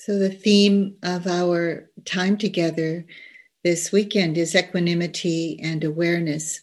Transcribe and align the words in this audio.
So, 0.00 0.16
the 0.16 0.30
theme 0.30 0.96
of 1.02 1.26
our 1.26 1.90
time 2.04 2.38
together 2.38 3.04
this 3.64 3.90
weekend 3.90 4.38
is 4.38 4.54
equanimity 4.54 5.58
and 5.60 5.82
awareness. 5.82 6.60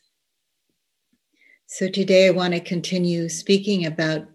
So, 1.68 1.90
today 1.90 2.28
I 2.28 2.32
want 2.32 2.54
to 2.54 2.62
continue 2.62 3.28
speaking 3.28 3.86
about 3.86 4.29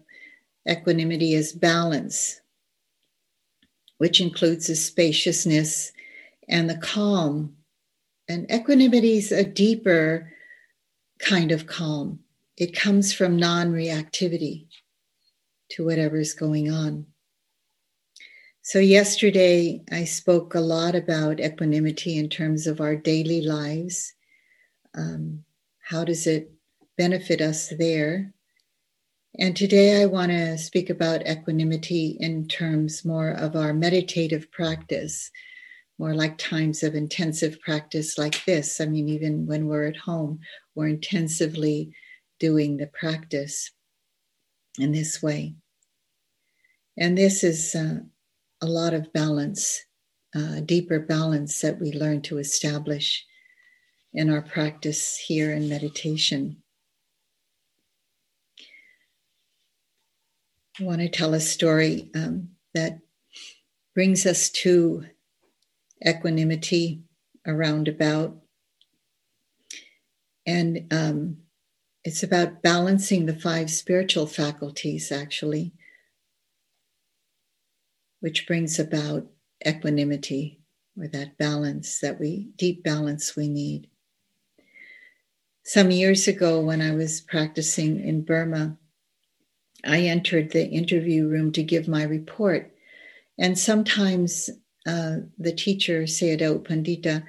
equanimity 0.69 1.33
as 1.33 1.51
balance, 1.51 2.41
which 3.97 4.21
includes 4.21 4.67
the 4.67 4.75
spaciousness 4.75 5.91
and 6.47 6.69
the 6.69 6.77
calm. 6.77 7.55
And 8.29 8.49
equanimity 8.51 9.17
is 9.17 9.31
a 9.31 9.43
deeper 9.43 10.31
kind 11.17 11.51
of 11.51 11.65
calm, 11.65 12.19
it 12.55 12.75
comes 12.75 13.11
from 13.11 13.35
non 13.35 13.71
reactivity 13.71 14.67
to 15.71 15.83
whatever's 15.83 16.35
going 16.35 16.69
on. 16.71 17.07
So, 18.71 18.79
yesterday 18.79 19.81
I 19.91 20.05
spoke 20.05 20.55
a 20.55 20.61
lot 20.61 20.95
about 20.95 21.41
equanimity 21.41 22.17
in 22.17 22.29
terms 22.29 22.67
of 22.67 22.79
our 22.79 22.95
daily 22.95 23.41
lives. 23.41 24.13
Um, 24.95 25.43
how 25.79 26.05
does 26.05 26.25
it 26.25 26.53
benefit 26.97 27.41
us 27.41 27.73
there? 27.77 28.33
And 29.37 29.57
today 29.57 30.01
I 30.01 30.05
want 30.05 30.31
to 30.31 30.57
speak 30.57 30.89
about 30.89 31.27
equanimity 31.27 32.15
in 32.21 32.47
terms 32.47 33.03
more 33.03 33.31
of 33.31 33.57
our 33.57 33.73
meditative 33.73 34.49
practice, 34.53 35.29
more 35.99 36.13
like 36.13 36.37
times 36.37 36.81
of 36.81 36.95
intensive 36.95 37.59
practice 37.59 38.17
like 38.17 38.45
this. 38.45 38.79
I 38.79 38.85
mean, 38.85 39.09
even 39.09 39.47
when 39.47 39.67
we're 39.67 39.87
at 39.87 39.97
home, 39.97 40.39
we're 40.75 40.87
intensively 40.87 41.91
doing 42.39 42.77
the 42.77 42.87
practice 42.87 43.69
in 44.79 44.93
this 44.93 45.21
way. 45.21 45.55
And 46.97 47.17
this 47.17 47.43
is 47.43 47.75
uh, 47.75 47.99
a 48.61 48.67
lot 48.67 48.93
of 48.93 49.11
balance, 49.11 49.85
uh, 50.35 50.59
deeper 50.61 50.99
balance 50.99 51.61
that 51.61 51.79
we 51.79 51.91
learn 51.91 52.21
to 52.21 52.37
establish 52.37 53.25
in 54.13 54.29
our 54.29 54.41
practice 54.41 55.17
here 55.17 55.51
in 55.51 55.67
meditation. 55.69 56.57
I 60.79 60.83
want 60.83 61.01
to 61.01 61.09
tell 61.09 61.33
a 61.33 61.39
story 61.39 62.09
um, 62.15 62.49
that 62.73 62.99
brings 63.93 64.25
us 64.25 64.49
to 64.49 65.05
equanimity 66.05 67.03
around 67.45 67.87
about. 67.87 68.37
And 70.45 70.87
um, 70.91 71.37
it's 72.03 72.23
about 72.23 72.61
balancing 72.63 73.25
the 73.25 73.35
five 73.35 73.69
spiritual 73.69 74.27
faculties, 74.27 75.11
actually 75.11 75.73
which 78.21 78.47
brings 78.47 78.79
about 78.79 79.27
equanimity 79.67 80.61
or 80.97 81.07
that 81.09 81.37
balance 81.37 81.99
that 81.99 82.19
we, 82.19 82.51
deep 82.55 82.83
balance 82.83 83.35
we 83.35 83.47
need. 83.47 83.87
Some 85.63 85.91
years 85.91 86.27
ago, 86.27 86.59
when 86.61 86.81
I 86.81 86.95
was 86.95 87.21
practicing 87.21 87.99
in 87.99 88.23
Burma, 88.23 88.77
I 89.85 90.01
entered 90.01 90.51
the 90.51 90.67
interview 90.67 91.27
room 91.27 91.51
to 91.53 91.63
give 91.63 91.87
my 91.87 92.03
report. 92.03 92.71
And 93.37 93.57
sometimes 93.57 94.49
uh, 94.87 95.17
the 95.37 95.53
teacher, 95.53 96.03
Sayadaw 96.03 96.65
Pandita, 96.65 97.23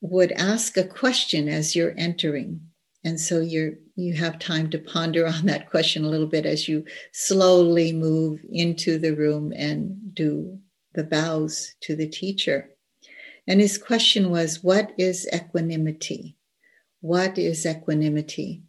would 0.00 0.32
ask 0.32 0.76
a 0.76 0.84
question 0.84 1.48
as 1.48 1.74
you're 1.74 1.94
entering. 1.96 2.60
And 3.04 3.20
so 3.20 3.40
you're 3.40 3.74
you 3.96 4.12
have 4.14 4.38
time 4.38 4.68
to 4.70 4.78
ponder 4.78 5.26
on 5.26 5.46
that 5.46 5.70
question 5.70 6.04
a 6.04 6.08
little 6.08 6.26
bit 6.26 6.46
as 6.46 6.68
you 6.68 6.84
slowly 7.12 7.92
move 7.92 8.40
into 8.50 8.98
the 8.98 9.14
room 9.14 9.52
and 9.56 10.14
do 10.14 10.58
the 10.94 11.04
bows 11.04 11.74
to 11.80 11.96
the 11.96 12.06
teacher. 12.06 12.70
And 13.46 13.60
his 13.60 13.78
question 13.78 14.30
was, 14.30 14.62
What 14.62 14.92
is 14.98 15.28
equanimity? 15.32 16.36
What 17.00 17.38
is 17.38 17.64
equanimity? 17.64 18.62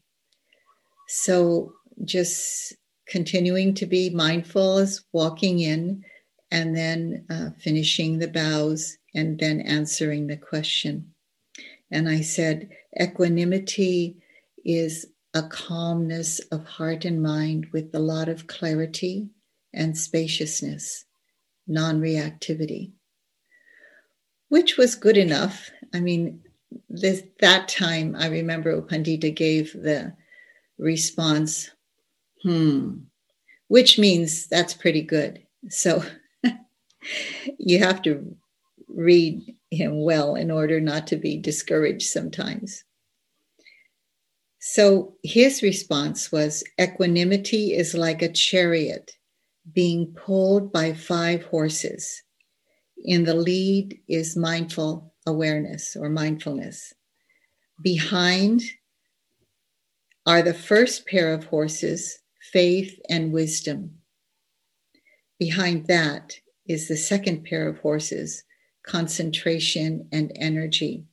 So 1.10 1.74
just 2.06 2.76
continuing 3.08 3.74
to 3.76 3.86
be 3.86 4.10
mindful 4.10 4.78
as 4.78 5.04
walking 5.12 5.60
in 5.60 6.04
and 6.52 6.76
then 6.76 7.26
uh, 7.30 7.50
finishing 7.60 8.20
the 8.20 8.28
bows 8.28 8.98
and 9.14 9.40
then 9.40 9.62
answering 9.62 10.28
the 10.28 10.38
question. 10.38 11.14
And 11.92 12.08
I 12.08 12.22
said, 12.22 12.70
Equanimity 13.00 14.18
is 14.64 15.08
a 15.38 15.48
calmness 15.50 16.40
of 16.52 16.66
heart 16.66 17.06
and 17.06 17.22
mind 17.22 17.68
with 17.72 17.94
a 17.94 18.00
lot 18.00 18.28
of 18.28 18.48
clarity 18.48 19.30
and 19.72 19.96
spaciousness, 19.96 21.06
non 21.68 22.02
reactivity, 22.02 22.94
which 24.50 24.78
was 24.78 24.96
good 24.96 25.16
enough. 25.16 25.70
I 25.94 26.00
mean, 26.00 26.42
this, 26.90 27.22
that 27.40 27.68
time 27.68 28.16
I 28.18 28.30
remember 28.30 28.82
Pandita 28.82 29.34
gave 29.34 29.74
the 29.74 30.14
response, 30.80 31.70
hmm, 32.42 32.96
which 33.68 34.00
means 34.00 34.48
that's 34.48 34.74
pretty 34.74 35.04
good. 35.04 35.44
So 35.70 36.04
you 37.60 37.78
have 37.78 38.02
to 38.02 38.36
read 38.88 39.56
him 39.70 40.04
well 40.04 40.34
in 40.34 40.50
order 40.50 40.82
not 40.82 41.06
to 41.08 41.16
be 41.16 41.38
discouraged 41.38 42.10
sometimes. 42.10 42.84
So 44.70 45.16
his 45.24 45.64
response 45.64 46.30
was 46.30 46.62
equanimity 46.80 47.74
is 47.74 47.96
like 47.96 48.22
a 48.22 48.32
chariot 48.32 49.14
being 49.74 50.14
pulled 50.14 50.74
by 50.74 50.94
five 50.94 51.44
horses. 51.44 52.22
In 52.98 53.24
the 53.24 53.34
lead 53.34 53.98
is 54.10 54.36
mindful 54.36 55.14
awareness 55.26 55.96
or 55.96 56.10
mindfulness. 56.10 56.94
Behind 57.82 58.62
are 60.26 60.42
the 60.42 60.54
first 60.54 61.08
pair 61.08 61.34
of 61.34 61.46
horses, 61.46 62.20
faith 62.52 63.00
and 63.10 63.32
wisdom. 63.32 64.00
Behind 65.40 65.88
that 65.88 66.42
is 66.68 66.90
the 66.90 66.98
second 66.98 67.46
pair 67.46 67.70
of 67.70 67.80
horses, 67.80 68.44
concentration 68.86 70.10
and 70.12 70.30
energy. 70.36 71.06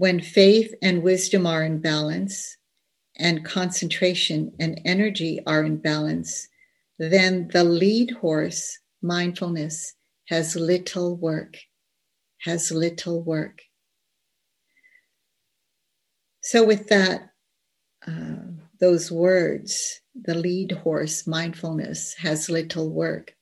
When 0.00 0.22
faith 0.22 0.72
and 0.80 1.02
wisdom 1.02 1.46
are 1.46 1.62
in 1.62 1.78
balance, 1.82 2.56
and 3.18 3.44
concentration 3.44 4.50
and 4.58 4.80
energy 4.86 5.40
are 5.46 5.62
in 5.62 5.76
balance, 5.76 6.48
then 6.98 7.50
the 7.52 7.64
lead 7.64 8.12
horse, 8.12 8.78
mindfulness, 9.02 9.92
has 10.28 10.56
little 10.56 11.18
work, 11.18 11.58
has 12.46 12.70
little 12.72 13.22
work. 13.22 13.60
So, 16.42 16.64
with 16.64 16.88
that, 16.88 17.32
uh, 18.06 18.36
those 18.80 19.12
words, 19.12 20.00
the 20.14 20.34
lead 20.34 20.72
horse, 20.72 21.26
mindfulness, 21.26 22.14
has 22.14 22.48
little 22.48 22.88
work. 22.88 23.34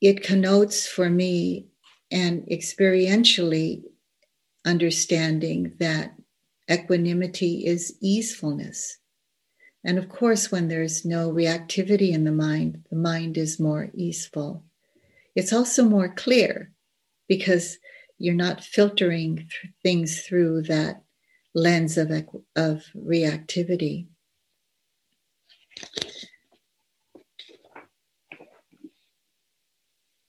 It 0.00 0.22
connotes 0.22 0.86
for 0.86 1.10
me 1.10 1.68
and 2.10 2.42
experientially 2.50 3.82
understanding 4.64 5.72
that 5.78 6.14
equanimity 6.70 7.64
is 7.66 7.96
easefulness. 8.00 8.98
And 9.84 9.98
of 9.98 10.08
course, 10.08 10.50
when 10.50 10.68
there's 10.68 11.04
no 11.04 11.30
reactivity 11.30 12.12
in 12.12 12.24
the 12.24 12.32
mind, 12.32 12.84
the 12.90 12.96
mind 12.96 13.38
is 13.38 13.60
more 13.60 13.90
easeful. 13.94 14.64
It's 15.36 15.52
also 15.52 15.84
more 15.84 16.08
clear 16.08 16.72
because 17.28 17.78
you're 18.18 18.34
not 18.34 18.64
filtering 18.64 19.36
th- 19.36 19.72
things 19.82 20.22
through 20.22 20.62
that 20.62 21.02
lens 21.54 21.96
of, 21.98 22.10
of 22.56 22.84
reactivity. 22.96 24.06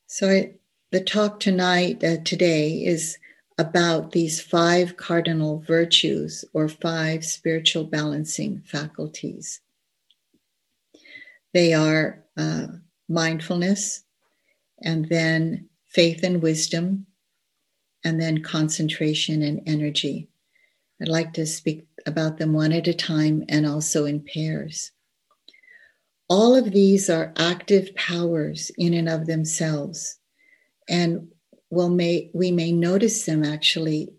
So 0.08 0.30
I, 0.30 0.57
the 0.92 1.02
talk 1.02 1.40
tonight, 1.40 2.04
uh, 2.04 2.18
today, 2.24 2.86
is 2.86 3.18
about 3.58 4.12
these 4.12 4.40
five 4.40 4.96
cardinal 4.96 5.60
virtues 5.60 6.46
or 6.54 6.70
five 6.70 7.26
spiritual 7.26 7.84
balancing 7.84 8.62
faculties. 8.66 9.60
They 11.54 11.74
are 11.74 12.24
uh, 12.38 12.68
mindfulness, 13.10 14.04
and 14.82 15.10
then 15.10 15.68
faith 15.88 16.24
and 16.24 16.42
wisdom, 16.42 17.08
and 18.04 18.22
then 18.22 18.44
concentration 18.44 19.42
and 19.42 19.62
energy. 19.66 20.30
I'd 21.02 21.10
like 21.10 21.34
to 21.34 21.46
speak 21.46 21.86
about 22.06 22.38
them 22.38 22.54
one 22.54 22.72
at 22.72 22.88
a 22.88 22.94
time 22.94 23.44
and 23.50 23.66
also 23.66 24.06
in 24.06 24.22
pairs. 24.22 24.92
All 26.30 26.56
of 26.56 26.72
these 26.72 27.10
are 27.10 27.34
active 27.38 27.94
powers 27.96 28.72
in 28.78 28.94
and 28.94 29.10
of 29.10 29.26
themselves 29.26 30.17
and 30.88 31.28
we'll 31.70 31.90
may, 31.90 32.30
we 32.34 32.52
may 32.52 32.72
notice 32.72 33.26
them 33.26 33.44
actually 33.44 34.14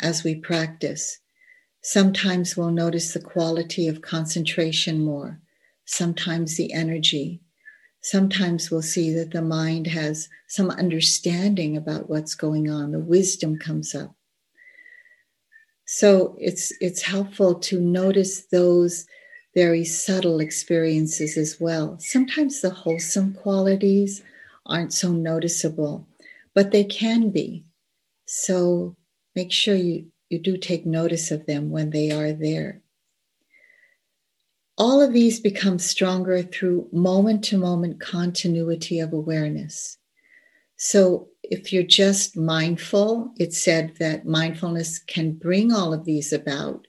as 0.00 0.24
we 0.24 0.34
practice. 0.34 1.18
Sometimes 1.82 2.56
we'll 2.56 2.70
notice 2.70 3.12
the 3.12 3.20
quality 3.20 3.88
of 3.88 4.02
concentration 4.02 5.04
more, 5.04 5.40
sometimes 5.84 6.56
the 6.56 6.72
energy, 6.72 7.40
sometimes 8.00 8.70
we'll 8.70 8.82
see 8.82 9.12
that 9.12 9.32
the 9.32 9.42
mind 9.42 9.86
has 9.88 10.28
some 10.48 10.70
understanding 10.70 11.76
about 11.76 12.08
what's 12.08 12.34
going 12.34 12.70
on, 12.70 12.92
the 12.92 12.98
wisdom 12.98 13.58
comes 13.58 13.94
up. 13.94 14.14
So 15.86 16.36
it's 16.40 16.72
it's 16.80 17.02
helpful 17.02 17.54
to 17.54 17.80
notice 17.80 18.46
those 18.46 19.06
very 19.54 19.84
subtle 19.84 20.40
experiences 20.40 21.36
as 21.36 21.58
well. 21.60 21.96
Sometimes 22.00 22.60
the 22.60 22.70
wholesome 22.70 23.34
qualities 23.34 24.22
aren't 24.66 24.92
so 24.92 25.12
noticeable, 25.12 26.08
but 26.54 26.70
they 26.70 26.84
can 26.84 27.30
be. 27.30 27.64
So 28.26 28.96
make 29.34 29.52
sure 29.52 29.76
you, 29.76 30.06
you 30.28 30.38
do 30.38 30.56
take 30.56 30.86
notice 30.86 31.30
of 31.30 31.46
them 31.46 31.70
when 31.70 31.90
they 31.90 32.10
are 32.10 32.32
there. 32.32 32.82
All 34.78 35.00
of 35.00 35.12
these 35.12 35.40
become 35.40 35.78
stronger 35.78 36.42
through 36.42 36.88
moment 36.92 37.44
to 37.44 37.56
moment 37.56 38.00
continuity 38.00 39.00
of 39.00 39.12
awareness. 39.12 39.96
So 40.76 41.28
if 41.42 41.72
you're 41.72 41.82
just 41.82 42.36
mindful, 42.36 43.32
it 43.38 43.54
said 43.54 43.94
that 43.98 44.26
mindfulness 44.26 44.98
can 44.98 45.32
bring 45.32 45.72
all 45.72 45.94
of 45.94 46.04
these 46.04 46.32
about. 46.32 46.86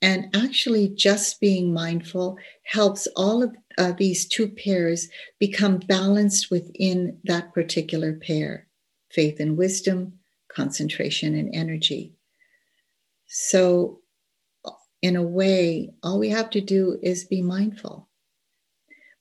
And 0.00 0.34
actually, 0.34 0.88
just 0.88 1.40
being 1.40 1.72
mindful 1.72 2.36
helps 2.64 3.06
all 3.14 3.42
of 3.42 3.54
uh, 3.78 3.92
these 3.92 4.26
two 4.26 4.48
pairs 4.48 5.08
become 5.38 5.78
balanced 5.78 6.50
within 6.50 7.18
that 7.24 7.52
particular 7.52 8.14
pair 8.14 8.66
faith 9.10 9.40
and 9.40 9.58
wisdom, 9.58 10.14
concentration 10.48 11.34
and 11.34 11.54
energy. 11.54 12.14
So, 13.26 14.00
in 15.02 15.16
a 15.16 15.22
way, 15.22 15.92
all 16.02 16.18
we 16.18 16.30
have 16.30 16.48
to 16.50 16.60
do 16.60 16.98
is 17.02 17.24
be 17.24 17.42
mindful. 17.42 18.08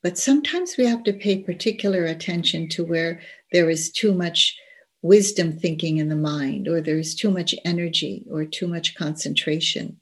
But 0.03 0.17
sometimes 0.17 0.77
we 0.77 0.85
have 0.85 1.03
to 1.03 1.13
pay 1.13 1.39
particular 1.39 2.05
attention 2.05 2.69
to 2.69 2.85
where 2.85 3.21
there 3.51 3.69
is 3.69 3.91
too 3.91 4.13
much 4.13 4.57
wisdom 5.01 5.57
thinking 5.57 5.97
in 5.97 6.09
the 6.09 6.15
mind, 6.15 6.67
or 6.67 6.81
there's 6.81 7.15
too 7.15 7.31
much 7.31 7.55
energy, 7.65 8.25
or 8.29 8.45
too 8.45 8.67
much 8.67 8.95
concentration. 8.95 9.97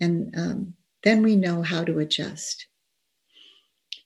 And 0.00 0.34
um, 0.36 0.74
then 1.04 1.22
we 1.22 1.36
know 1.36 1.62
how 1.62 1.84
to 1.84 1.98
adjust. 1.98 2.66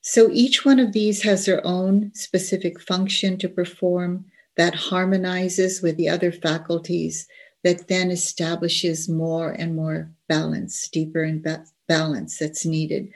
So 0.07 0.29
each 0.31 0.63
one 0.63 0.79
of 0.79 0.91
these 0.91 1.23
has 1.23 1.47
their 1.47 1.65
own 1.65 2.13
specific 2.13 2.79
function 2.79 3.39
to 3.39 3.49
perform 3.49 4.25
that 4.55 4.75
harmonizes 4.75 5.81
with 5.81 5.97
the 5.97 6.09
other 6.09 6.31
faculties 6.31 7.27
that 7.63 7.87
then 7.87 8.11
establishes 8.11 9.09
more 9.09 9.49
and 9.49 9.75
more 9.75 10.11
balance, 10.29 10.87
deeper 10.89 11.23
and 11.23 11.41
ba- 11.41 11.65
balance 11.87 12.37
that's 12.37 12.67
needed 12.67 13.09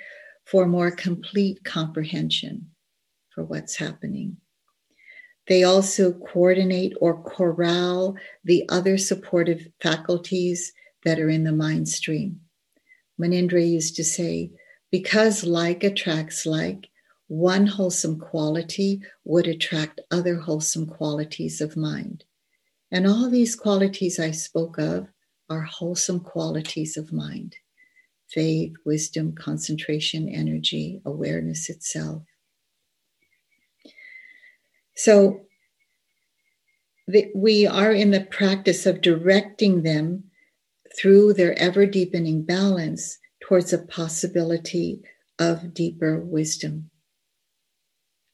for 0.45 0.65
more 0.65 0.89
complete 0.89 1.63
comprehension 1.63 2.71
for 3.35 3.43
what's 3.43 3.75
happening. 3.75 4.37
They 5.45 5.63
also 5.63 6.11
coordinate 6.11 6.93
or 6.99 7.21
corral 7.21 8.17
the 8.43 8.67
other 8.67 8.97
supportive 8.97 9.67
faculties 9.79 10.73
that 11.05 11.19
are 11.19 11.29
in 11.29 11.43
the 11.43 11.51
mind 11.51 11.87
stream. 11.87 12.41
Munindra 13.21 13.63
used 13.63 13.95
to 13.97 14.03
say, 14.03 14.49
because 14.91 15.43
like 15.43 15.83
attracts 15.83 16.45
like, 16.45 16.89
one 17.27 17.67
wholesome 17.67 18.19
quality 18.19 19.01
would 19.23 19.47
attract 19.47 20.01
other 20.09 20.35
wholesome 20.35 20.87
qualities 20.87 21.61
of 21.61 21.77
mind. 21.77 22.23
And 22.91 23.05
all 23.05 23.29
these 23.29 23.55
qualities 23.55 24.19
I 24.19 24.31
spoke 24.31 24.79
of 24.79 25.07
are 25.47 25.61
wholesome 25.61 26.21
qualities 26.21 26.97
of 26.97 27.13
mind 27.13 27.55
faith, 28.27 28.73
wisdom, 28.85 29.33
concentration, 29.33 30.29
energy, 30.29 31.01
awareness 31.03 31.67
itself. 31.67 32.21
So 34.95 35.47
the, 37.07 37.31
we 37.33 37.65
are 37.65 37.91
in 37.91 38.11
the 38.11 38.21
practice 38.21 38.85
of 38.85 39.01
directing 39.01 39.81
them 39.81 40.25
through 40.95 41.33
their 41.33 41.57
ever 41.57 41.87
deepening 41.87 42.43
balance 42.43 43.17
towards 43.49 43.73
a 43.73 43.79
possibility 43.79 45.01
of 45.39 45.73
deeper 45.73 46.19
wisdom 46.19 46.91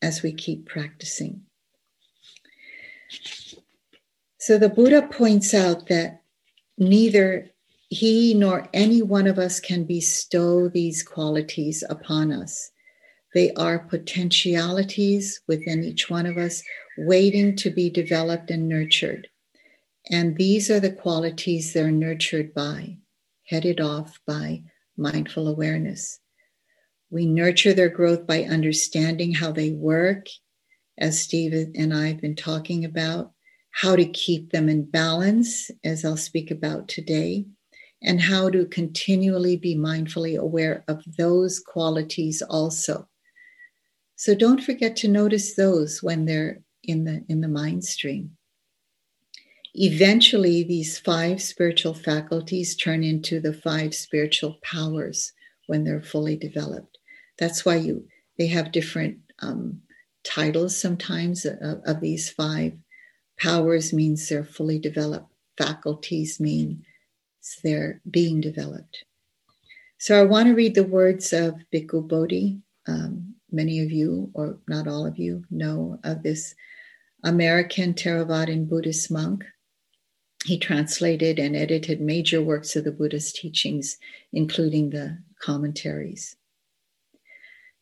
as 0.01 0.21
we 0.21 0.33
keep 0.33 0.67
practicing. 0.67 1.41
So 4.37 4.57
the 4.57 4.67
Buddha 4.67 5.03
points 5.03 5.53
out 5.53 5.87
that 5.87 6.21
neither 6.77 7.49
he 7.87 8.33
nor 8.33 8.67
any 8.73 9.01
one 9.01 9.25
of 9.25 9.39
us 9.39 9.61
can 9.61 9.85
bestow 9.85 10.67
these 10.67 11.01
qualities 11.01 11.81
upon 11.89 12.33
us. 12.33 12.71
They 13.33 13.53
are 13.53 13.79
potentialities 13.79 15.39
within 15.47 15.85
each 15.85 16.09
one 16.09 16.25
of 16.25 16.37
us 16.37 16.61
waiting 16.97 17.55
to 17.57 17.69
be 17.69 17.89
developed 17.89 18.51
and 18.51 18.67
nurtured. 18.67 19.29
And 20.11 20.35
these 20.35 20.69
are 20.69 20.81
the 20.81 20.91
qualities 20.91 21.71
they're 21.71 21.89
nurtured 21.89 22.53
by, 22.53 22.97
headed 23.45 23.79
off 23.79 24.19
by 24.27 24.63
mindful 24.97 25.47
awareness. 25.47 26.19
We 27.09 27.25
nurture 27.25 27.73
their 27.73 27.89
growth 27.89 28.25
by 28.25 28.43
understanding 28.43 29.33
how 29.33 29.51
they 29.51 29.71
work, 29.71 30.27
as 30.97 31.19
Steve 31.19 31.53
and 31.75 31.93
I 31.93 32.07
have 32.07 32.21
been 32.21 32.35
talking 32.35 32.85
about, 32.85 33.31
how 33.71 33.95
to 33.95 34.05
keep 34.05 34.51
them 34.51 34.69
in 34.69 34.89
balance, 34.89 35.69
as 35.83 36.05
I'll 36.05 36.17
speak 36.17 36.49
about 36.49 36.87
today, 36.87 37.45
and 38.01 38.21
how 38.21 38.49
to 38.49 38.65
continually 38.65 39.57
be 39.57 39.75
mindfully 39.75 40.37
aware 40.37 40.83
of 40.87 41.03
those 41.17 41.59
qualities 41.59 42.41
also. 42.41 43.07
So 44.15 44.33
don't 44.33 44.63
forget 44.63 44.95
to 44.97 45.07
notice 45.07 45.55
those 45.55 46.01
when 46.01 46.25
they're 46.25 46.61
in 46.83 47.03
the 47.03 47.25
in 47.27 47.41
the 47.41 47.47
mind 47.47 47.83
stream. 47.83 48.34
Eventually, 49.77 50.63
these 50.63 50.97
five 50.97 51.41
spiritual 51.41 51.93
faculties 51.93 52.77
turn 52.77 53.03
into 53.03 53.41
the 53.41 53.51
five 53.51 53.93
spiritual 53.93 54.57
powers 54.63 55.33
when 55.67 55.83
they're 55.83 56.01
fully 56.01 56.37
developed. 56.37 56.97
That's 57.37 57.65
why 57.65 57.75
you 57.75 58.07
they 58.37 58.47
have 58.47 58.71
different 58.71 59.17
um, 59.39 59.81
titles 60.23 60.77
sometimes 60.77 61.45
of, 61.45 61.81
of 61.85 61.99
these 61.99 62.29
five. 62.29 62.73
Powers 63.37 63.91
means 63.91 64.29
they're 64.29 64.45
fully 64.45 64.79
developed. 64.79 65.33
Faculties 65.57 66.39
mean 66.39 66.85
they're 67.61 68.01
being 68.09 68.39
developed. 68.39 69.03
So 69.97 70.17
I 70.17 70.23
want 70.23 70.47
to 70.47 70.55
read 70.55 70.75
the 70.75 70.83
words 70.83 71.33
of 71.33 71.55
Bhikkhu 71.73 72.07
Bodhi. 72.07 72.61
Um, 72.87 73.35
many 73.51 73.81
of 73.81 73.91
you, 73.91 74.31
or 74.33 74.57
not 74.69 74.87
all 74.87 75.05
of 75.05 75.17
you, 75.17 75.43
know 75.51 75.99
of 76.05 76.23
this 76.23 76.55
American 77.23 77.93
Theravadan 77.93 78.69
Buddhist 78.69 79.11
monk. 79.11 79.43
He 80.45 80.59
translated 80.59 81.39
and 81.39 81.55
edited 81.55 81.99
major 81.99 82.39
works 82.39 82.75
of 82.75 82.83
the 82.83 82.91
Buddha's 82.91 83.33
teachings, 83.33 83.97
including 84.31 84.91
the 84.91 85.17
commentaries. 85.41 86.35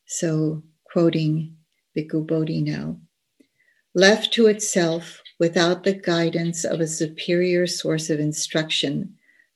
So, 0.05 0.63
quoting 0.85 1.57
Bhikkhu 1.93 2.25
Bodhi 2.25 2.61
now 2.61 3.01
left 3.93 4.33
to 4.35 4.47
itself 4.47 5.21
without 5.39 5.83
the 5.83 5.93
guidance 5.93 6.63
of 6.63 6.79
a 6.79 6.87
superior 6.87 7.67
source 7.67 8.09
of 8.09 8.21
instruction, 8.21 9.15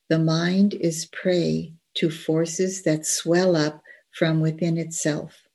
the 0.10 0.20
mind 0.20 0.74
is 0.74 1.06
prey 1.06 1.74
to 1.94 2.10
forces 2.10 2.84
that 2.84 3.06
swell 3.06 3.56
up 3.56 3.82
from 4.12 4.42
within 4.42 4.78
itself, 4.78 5.48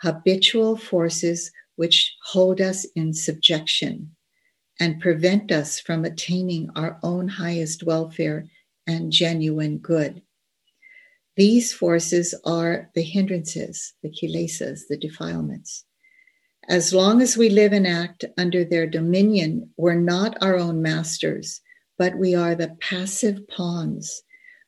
habitual 0.00 0.78
forces 0.78 1.50
which 1.76 2.16
hold 2.24 2.62
us 2.62 2.86
in 2.96 3.12
subjection 3.12 4.16
and 4.80 5.00
prevent 5.00 5.52
us 5.52 5.78
from 5.80 6.04
attaining 6.04 6.70
our 6.74 6.98
own 7.02 7.28
highest 7.28 7.84
welfare 7.84 8.46
and 8.86 9.12
genuine 9.12 9.78
good. 9.78 10.22
These 11.36 11.72
forces 11.72 12.34
are 12.44 12.90
the 12.94 13.02
hindrances, 13.02 13.94
the 14.02 14.10
kilesas, 14.10 14.82
the 14.88 14.98
defilements. 14.98 15.84
As 16.68 16.92
long 16.92 17.20
as 17.20 17.36
we 17.36 17.48
live 17.48 17.72
and 17.72 17.86
act 17.86 18.24
under 18.38 18.64
their 18.64 18.86
dominion, 18.86 19.70
we're 19.76 19.94
not 19.94 20.40
our 20.42 20.56
own 20.56 20.82
masters, 20.82 21.60
but 21.98 22.16
we 22.18 22.34
are 22.34 22.54
the 22.54 22.76
passive 22.80 23.48
pawns 23.48 24.22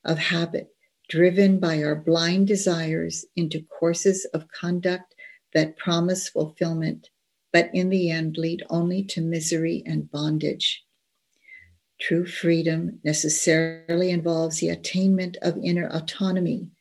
of 0.04 0.18
habit, 0.18 0.68
driven 1.08 1.61
by 1.61 1.82
our 1.82 1.94
blind 1.94 2.46
desires 2.46 3.25
into 3.37 3.62
courses 3.78 4.25
of 4.34 4.49
conduct 4.49 5.14
that 5.52 5.76
promise 5.76 6.28
fulfillment, 6.28 7.11
but 7.54 7.70
in 7.73 7.88
the 7.88 8.11
end 8.11 8.37
lead 8.37 8.64
only 8.68 9.04
to 9.04 9.20
misery 9.20 9.80
and 9.87 10.11
bondage. 10.11 10.84
True 12.00 12.26
freedom 12.26 12.99
necessarily 13.04 14.11
involves 14.11 14.58
the 14.58 14.70
attainment 14.70 15.37
of 15.40 15.56
inner 15.62 15.87
autonomy, 15.87 16.73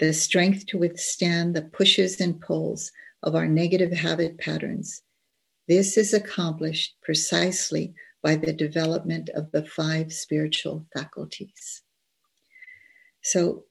the 0.00 0.12
strength 0.12 0.66
to 0.66 0.78
withstand 0.78 1.54
the 1.54 1.62
pushes 1.62 2.20
and 2.20 2.40
pulls 2.40 2.90
of 3.22 3.36
our 3.36 3.46
negative 3.46 3.92
habit 3.92 4.36
patterns. 4.36 5.00
This 5.68 5.96
is 5.96 6.12
accomplished 6.12 6.96
precisely 7.02 7.94
by 8.20 8.34
the 8.34 8.52
development 8.52 9.28
of 9.28 9.52
the 9.52 9.64
five 9.64 10.12
spiritual 10.12 10.88
faculties. 10.92 11.82
So 13.22 13.66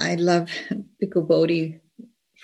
I 0.00 0.16
love 0.16 0.50
Bhikkhu 1.00 1.28
Bodhi 1.28 1.80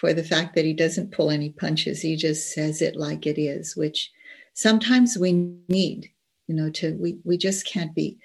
for 0.04 0.12
the 0.12 0.22
fact 0.22 0.54
that 0.54 0.66
he 0.66 0.74
doesn't 0.74 1.12
pull 1.12 1.30
any 1.30 1.48
punches. 1.48 2.02
He 2.02 2.14
just 2.14 2.52
says 2.52 2.82
it 2.82 2.94
like 2.94 3.26
it 3.26 3.40
is, 3.40 3.74
which 3.74 4.10
sometimes 4.52 5.16
we 5.16 5.32
need, 5.66 6.10
you 6.46 6.54
know, 6.54 6.68
to, 6.72 6.94
we, 7.00 7.16
we 7.24 7.38
just 7.38 7.66
can't 7.66 7.94
be 7.94 8.18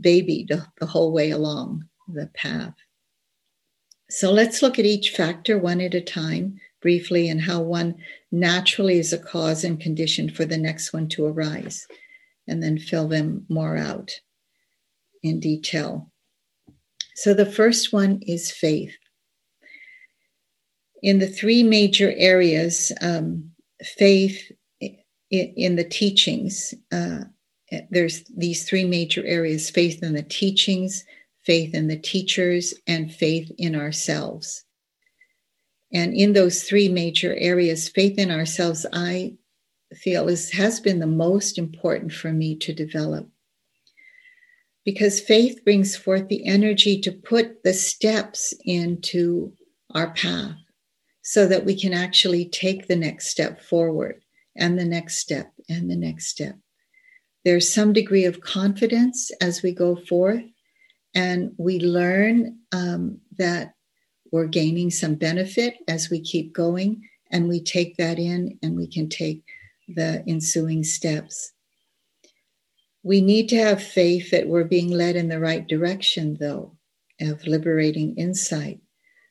babied 0.00 0.48
the 0.80 0.86
whole 0.86 1.12
way 1.12 1.30
along 1.30 1.84
the 2.08 2.28
path. 2.28 2.72
So 4.08 4.32
let's 4.32 4.62
look 4.62 4.78
at 4.78 4.86
each 4.86 5.10
factor 5.10 5.58
one 5.58 5.82
at 5.82 5.92
a 5.92 6.00
time 6.00 6.58
briefly 6.80 7.28
and 7.28 7.42
how 7.42 7.60
one 7.60 7.96
naturally 8.32 8.98
is 8.98 9.12
a 9.12 9.18
cause 9.18 9.64
and 9.64 9.78
condition 9.78 10.30
for 10.30 10.46
the 10.46 10.56
next 10.56 10.94
one 10.94 11.10
to 11.10 11.26
arise, 11.26 11.86
and 12.46 12.62
then 12.62 12.78
fill 12.78 13.06
them 13.06 13.44
more 13.50 13.76
out 13.76 14.12
in 15.22 15.40
detail. 15.40 16.10
So 17.16 17.34
the 17.34 17.44
first 17.44 17.92
one 17.92 18.20
is 18.22 18.50
faith. 18.50 18.96
In 21.02 21.18
the 21.18 21.28
three 21.28 21.62
major 21.62 22.12
areas, 22.16 22.92
um, 23.00 23.50
faith 23.82 24.50
in, 25.30 25.76
the 25.76 25.84
teachings, 25.84 26.74
uh, 26.90 27.24
there's 27.90 28.24
these 28.36 28.68
three 28.68 28.84
major 28.84 29.24
areas 29.24 29.70
faith 29.70 30.02
in 30.02 30.14
the 30.14 30.22
teachings, 30.22 31.04
faith 31.44 31.74
in 31.74 31.86
the 31.86 31.98
teachers, 31.98 32.74
and 32.86 33.12
faith 33.12 33.50
in 33.58 33.76
ourselves. 33.76 34.64
And 35.92 36.14
in 36.14 36.32
those 36.32 36.64
three 36.64 36.88
major 36.88 37.34
areas, 37.36 37.88
faith 37.88 38.18
in 38.18 38.30
ourselves, 38.30 38.84
I 38.92 39.34
feel 39.94 40.28
is 40.28 40.50
has 40.52 40.80
been 40.80 40.98
the 40.98 41.06
most 41.06 41.58
important 41.58 42.12
for 42.12 42.32
me 42.32 42.56
to 42.56 42.74
develop. 42.74 43.28
Because 44.84 45.20
faith 45.20 45.64
brings 45.64 45.96
forth 45.96 46.28
the 46.28 46.46
energy 46.46 47.00
to 47.02 47.12
put 47.12 47.62
the 47.62 47.74
steps 47.74 48.54
into 48.64 49.52
our 49.94 50.10
path 50.12 50.56
so 51.30 51.46
that 51.46 51.66
we 51.66 51.78
can 51.78 51.92
actually 51.92 52.46
take 52.46 52.88
the 52.88 52.96
next 52.96 53.28
step 53.28 53.60
forward 53.60 54.24
and 54.56 54.78
the 54.78 54.84
next 54.84 55.18
step 55.18 55.52
and 55.68 55.90
the 55.90 55.94
next 55.94 56.28
step. 56.28 56.54
There's 57.44 57.70
some 57.70 57.92
degree 57.92 58.24
of 58.24 58.40
confidence 58.40 59.30
as 59.42 59.62
we 59.62 59.74
go 59.74 59.94
forth, 59.94 60.42
and 61.14 61.52
we 61.58 61.80
learn 61.80 62.56
um, 62.72 63.18
that 63.36 63.74
we're 64.32 64.46
gaining 64.46 64.90
some 64.90 65.16
benefit 65.16 65.74
as 65.86 66.08
we 66.08 66.18
keep 66.18 66.54
going, 66.54 67.06
and 67.30 67.46
we 67.46 67.60
take 67.60 67.98
that 67.98 68.18
in 68.18 68.58
and 68.62 68.74
we 68.74 68.86
can 68.86 69.10
take 69.10 69.44
the 69.86 70.24
ensuing 70.26 70.82
steps. 70.82 71.52
We 73.02 73.20
need 73.20 73.50
to 73.50 73.56
have 73.58 73.82
faith 73.82 74.30
that 74.30 74.48
we're 74.48 74.64
being 74.64 74.90
led 74.90 75.14
in 75.14 75.28
the 75.28 75.40
right 75.40 75.66
direction, 75.68 76.38
though, 76.40 76.78
of 77.20 77.46
liberating 77.46 78.16
insight. 78.16 78.80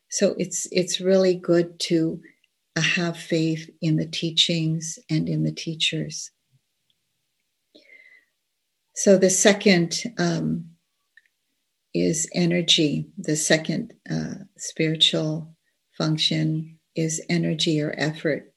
So 0.10 0.36
it's 0.38 0.68
it's 0.72 1.02
really 1.02 1.36
good 1.36 1.80
to 1.82 2.22
uh, 2.76 2.82
have 2.82 3.18
faith 3.18 3.70
in 3.82 3.98
the 3.98 4.06
teachings 4.06 5.00
and 5.10 5.28
in 5.28 5.44
the 5.44 5.52
teachers. 5.52 6.32
So 8.96 9.18
the 9.18 9.30
second 9.30 10.02
um, 10.18 10.66
is 11.94 12.30
energy. 12.34 13.08
The 13.18 13.36
second 13.36 13.94
uh, 14.10 14.46
spiritual 14.58 15.56
function 15.98 16.80
is 16.96 17.24
energy 17.30 17.82
or 17.82 17.94
effort. 17.98 18.54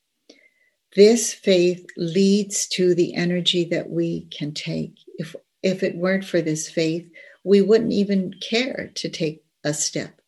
This 0.97 1.33
faith 1.33 1.87
leads 1.97 2.67
to 2.69 2.95
the 2.95 3.15
energy 3.15 3.65
that 3.67 3.91
we 3.91 4.27
can 4.27 4.53
take. 4.53 4.95
If, 5.19 5.37
if 5.63 5.83
it 5.83 5.97
weren't 5.97 6.25
for 6.25 6.41
this 6.41 6.69
faith, 6.69 7.09
we 7.45 7.63
wouldn't 7.63 7.93
even 7.93 8.35
care 8.41 8.91
to 8.97 9.09
take 9.09 9.45
a 9.63 9.73
step. 9.73 10.20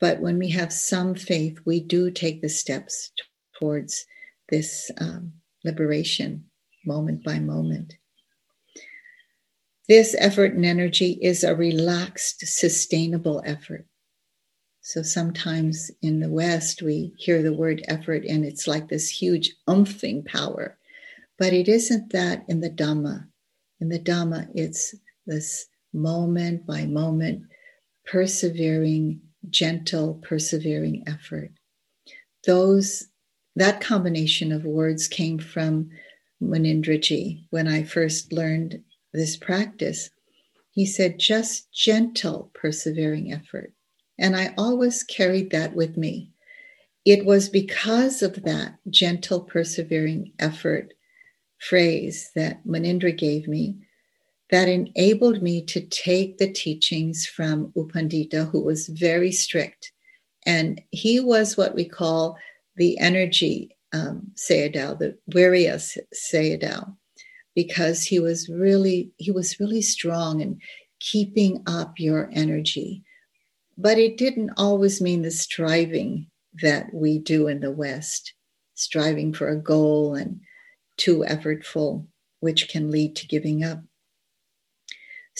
But 0.00 0.20
when 0.20 0.38
we 0.38 0.50
have 0.50 0.72
some 0.72 1.14
faith, 1.14 1.58
we 1.66 1.80
do 1.80 2.10
take 2.10 2.40
the 2.40 2.48
steps 2.48 3.12
towards 3.58 4.06
this 4.48 4.90
um, 4.98 5.34
liberation 5.64 6.46
moment 6.86 7.22
by 7.22 7.38
moment. 7.38 7.94
This 9.88 10.14
effort 10.18 10.54
and 10.54 10.64
energy 10.64 11.18
is 11.20 11.44
a 11.44 11.54
relaxed, 11.54 12.46
sustainable 12.46 13.42
effort. 13.44 13.86
So 14.80 15.02
sometimes 15.02 15.90
in 16.00 16.20
the 16.20 16.30
West, 16.30 16.80
we 16.80 17.12
hear 17.18 17.42
the 17.42 17.52
word 17.52 17.82
effort 17.86 18.24
and 18.24 18.44
it's 18.44 18.66
like 18.66 18.88
this 18.88 19.08
huge 19.08 19.52
umphing 19.68 20.24
power. 20.24 20.78
But 21.38 21.52
it 21.52 21.68
isn't 21.68 22.12
that 22.12 22.44
in 22.48 22.60
the 22.60 22.70
Dhamma. 22.70 23.26
In 23.80 23.88
the 23.88 23.98
Dhamma, 23.98 24.48
it's 24.54 24.94
this 25.26 25.66
moment 25.92 26.66
by 26.66 26.86
moment, 26.86 27.42
persevering, 28.06 29.20
gentle, 29.48 30.20
persevering 30.22 31.04
effort. 31.06 31.52
Those 32.46 33.08
that 33.56 33.80
combination 33.80 34.52
of 34.52 34.64
words 34.64 35.08
came 35.08 35.38
from 35.38 35.90
Munindraji 36.42 37.46
when 37.50 37.68
I 37.68 37.82
first 37.82 38.32
learned 38.32 38.82
this 39.12 39.36
practice, 39.36 40.10
he 40.70 40.86
said, 40.86 41.18
just 41.18 41.72
gentle, 41.72 42.50
persevering 42.54 43.32
effort. 43.32 43.72
And 44.18 44.36
I 44.36 44.54
always 44.56 45.02
carried 45.02 45.50
that 45.50 45.74
with 45.74 45.96
me. 45.96 46.32
It 47.04 47.24
was 47.24 47.48
because 47.48 48.22
of 48.22 48.42
that 48.44 48.76
gentle, 48.88 49.40
persevering 49.40 50.32
effort 50.38 50.92
phrase 51.58 52.30
that 52.34 52.64
Munindra 52.66 53.16
gave 53.16 53.48
me 53.48 53.78
that 54.50 54.68
enabled 54.68 55.42
me 55.42 55.64
to 55.66 55.80
take 55.80 56.38
the 56.38 56.52
teachings 56.52 57.26
from 57.26 57.72
U 57.76 57.88
Pandita, 57.92 58.50
who 58.50 58.62
was 58.62 58.88
very 58.88 59.32
strict. 59.32 59.92
And 60.46 60.80
he 60.90 61.20
was 61.20 61.56
what 61.56 61.74
we 61.74 61.84
call 61.84 62.36
the 62.76 62.98
energy 62.98 63.76
um, 63.92 64.32
Sayadaw, 64.36 64.98
the 64.98 65.18
Virya 65.30 65.76
Sayadaw 66.14 66.94
because 67.54 68.04
he 68.04 68.20
was 68.20 68.48
really 68.48 69.12
he 69.16 69.30
was 69.30 69.58
really 69.60 69.82
strong 69.82 70.40
in 70.40 70.58
keeping 71.00 71.62
up 71.66 71.98
your 71.98 72.30
energy 72.32 73.02
but 73.76 73.98
it 73.98 74.16
didn't 74.16 74.50
always 74.56 75.00
mean 75.00 75.22
the 75.22 75.30
striving 75.30 76.26
that 76.62 76.92
we 76.92 77.18
do 77.18 77.48
in 77.48 77.60
the 77.60 77.70
west 77.70 78.34
striving 78.74 79.32
for 79.32 79.48
a 79.48 79.60
goal 79.60 80.14
and 80.14 80.40
too 80.96 81.24
effortful 81.28 82.06
which 82.40 82.68
can 82.68 82.90
lead 82.90 83.16
to 83.16 83.26
giving 83.26 83.64
up 83.64 83.80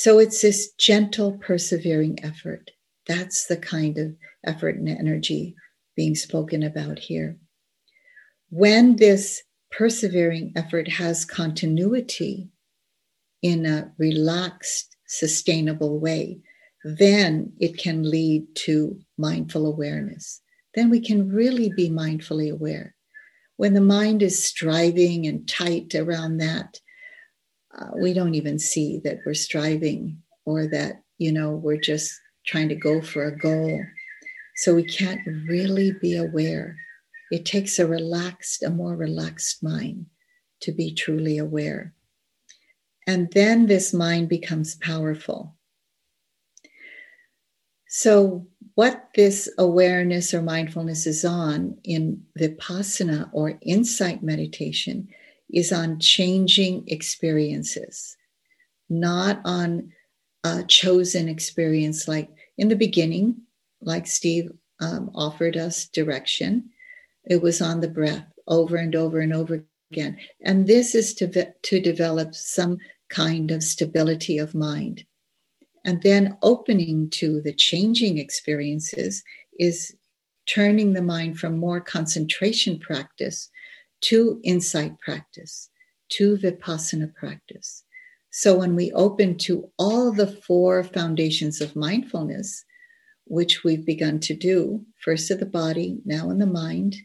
so 0.00 0.19
it's 0.19 0.42
this 0.42 0.73
gentle 0.78 1.33
persevering 1.38 2.19
effort 2.25 2.71
that's 3.07 3.47
the 3.47 3.57
kind 3.57 3.99
of 3.99 4.14
effort 4.47 4.76
and 4.76 4.88
energy 4.88 5.54
being 5.97 6.14
spoken 6.14 6.62
about 6.62 6.99
here 6.99 7.37
when 8.50 8.97
this 8.97 9.42
persevering 9.71 10.52
effort 10.57 10.88
has 10.88 11.25
continuity 11.25 12.50
in 13.42 13.64
a 13.64 13.92
relaxed, 13.97 14.97
sustainable 15.07 15.99
way, 15.99 16.40
then 16.85 17.52
it 17.59 17.78
can 17.78 18.09
lead 18.09 18.45
to 18.54 18.99
mindful 19.16 19.66
awareness. 19.66 20.40
Then 20.75 20.90
we 20.90 21.00
can 21.00 21.30
really 21.30 21.71
be 21.75 21.88
mindfully 21.88 22.52
aware. 22.52 22.95
When 23.57 23.75
the 23.75 23.80
mind 23.80 24.23
is 24.23 24.42
striving 24.42 25.26
and 25.26 25.49
tight 25.49 25.95
around 25.95 26.38
that, 26.38 26.80
uh, 27.79 27.91
we 27.97 28.12
don't 28.12 28.35
even 28.35 28.59
see 28.59 29.00
that 29.05 29.21
we're 29.25 29.35
striving 29.35 30.21
or 30.45 30.67
that, 30.67 31.03
you 31.19 31.33
know, 31.33 31.50
we're 31.50 31.81
just 31.81 32.12
trying 32.47 32.69
to 32.69 32.75
go 32.75 33.00
for 33.00 33.25
a 33.25 33.37
goal. 33.37 33.85
So 34.57 34.75
we 34.75 34.85
can't 34.85 35.21
really 35.49 35.93
be 36.00 36.17
aware 36.17 36.77
it 37.31 37.45
takes 37.45 37.79
a 37.79 37.87
relaxed, 37.87 38.62
a 38.62 38.71
more 38.71 38.97
relaxed 38.97 39.62
mind 39.62 40.07
to 40.61 40.73
be 40.73 40.93
truly 40.93 41.39
aware. 41.39 41.95
And 43.07 43.31
then 43.33 43.67
this 43.67 43.95
mind 43.95 44.29
becomes 44.29 44.75
powerful. 44.77 45.57
So, 47.89 48.47
what 48.75 49.09
this 49.15 49.53
awareness 49.59 50.33
or 50.33 50.43
mindfulness 50.43 51.07
is 51.07 51.25
on 51.25 51.77
in 51.85 52.23
Vipassana 52.39 53.29
or 53.33 53.59
insight 53.62 54.23
meditation 54.23 55.09
is 55.52 55.73
on 55.73 55.99
changing 56.00 56.85
experiences, 56.87 58.16
not 58.88 59.40
on 59.45 59.92
a 60.45 60.62
chosen 60.64 61.28
experience 61.28 62.09
like 62.09 62.30
in 62.57 62.69
the 62.69 62.76
beginning, 62.76 63.37
like 63.80 64.07
Steve 64.07 64.50
um, 64.80 65.11
offered 65.14 65.57
us 65.57 65.87
direction. 65.88 66.71
It 67.25 67.42
was 67.42 67.61
on 67.61 67.80
the 67.80 67.88
breath 67.88 68.26
over 68.47 68.76
and 68.76 68.95
over 68.95 69.21
and 69.21 69.33
over 69.33 69.64
again. 69.90 70.19
And 70.42 70.66
this 70.66 70.95
is 70.95 71.14
to, 71.14 71.52
to 71.62 71.80
develop 71.80 72.35
some 72.35 72.78
kind 73.09 73.50
of 73.50 73.62
stability 73.62 74.38
of 74.38 74.54
mind. 74.54 75.04
And 75.85 76.02
then 76.02 76.37
opening 76.42 77.11
to 77.11 77.40
the 77.40 77.52
changing 77.52 78.19
experiences 78.19 79.23
is 79.59 79.95
turning 80.47 80.92
the 80.92 81.02
mind 81.02 81.38
from 81.38 81.59
more 81.59 81.80
concentration 81.80 82.78
practice 82.78 83.50
to 84.02 84.40
insight 84.42 84.99
practice, 85.00 85.69
to 86.11 86.37
vipassana 86.37 87.14
practice. 87.14 87.85
So 88.30 88.57
when 88.57 88.76
we 88.76 88.92
open 88.92 89.37
to 89.38 89.71
all 89.78 90.12
the 90.12 90.26
four 90.26 90.85
foundations 90.85 91.61
of 91.61 91.76
mindfulness, 91.76 92.64
which 93.30 93.62
we've 93.62 93.87
begun 93.87 94.19
to 94.19 94.35
do, 94.35 94.85
first 95.04 95.30
of 95.30 95.38
the 95.38 95.47
body, 95.47 96.00
now 96.04 96.30
in 96.30 96.38
the 96.38 96.47
mind. 96.47 96.97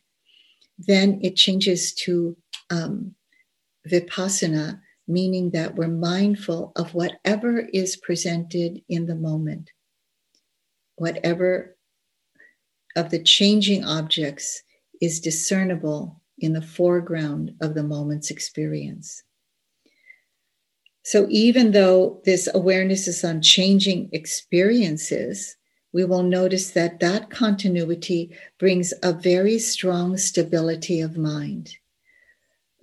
Then 0.78 1.20
it 1.22 1.36
changes 1.36 1.94
to 2.06 2.36
um, 2.72 3.14
vipassana, 3.88 4.82
meaning 5.08 5.52
that 5.52 5.76
we're 5.76 5.88
mindful 5.88 6.72
of 6.76 6.96
whatever 6.96 7.60
is 7.60 7.96
presented 7.96 8.82
in 8.90 9.06
the 9.06 9.16
moment, 9.16 9.70
whatever 10.96 11.78
of 12.96 13.12
the 13.12 13.22
changing 13.22 13.86
objects 13.86 14.64
is 15.02 15.20
discernible 15.20 16.22
in 16.40 16.54
the 16.54 16.62
foreground 16.62 17.54
of 17.62 17.74
the 17.74 17.84
moment's 17.84 18.30
experience. 18.30 19.24
So, 21.04 21.28
even 21.30 21.72
though 21.72 22.22
this 22.26 22.50
awareness 22.54 23.08
is 23.08 23.24
on 23.24 23.42
changing 23.42 24.10
experiences, 24.12 25.56
we 25.94 26.04
will 26.04 26.24
notice 26.24 26.72
that 26.72 27.00
that 27.00 27.30
continuity 27.30 28.36
brings 28.60 28.94
a 29.04 29.14
very 29.14 29.60
strong 29.60 30.18
stability 30.18 31.00
of 31.00 31.16
mind. 31.16 31.78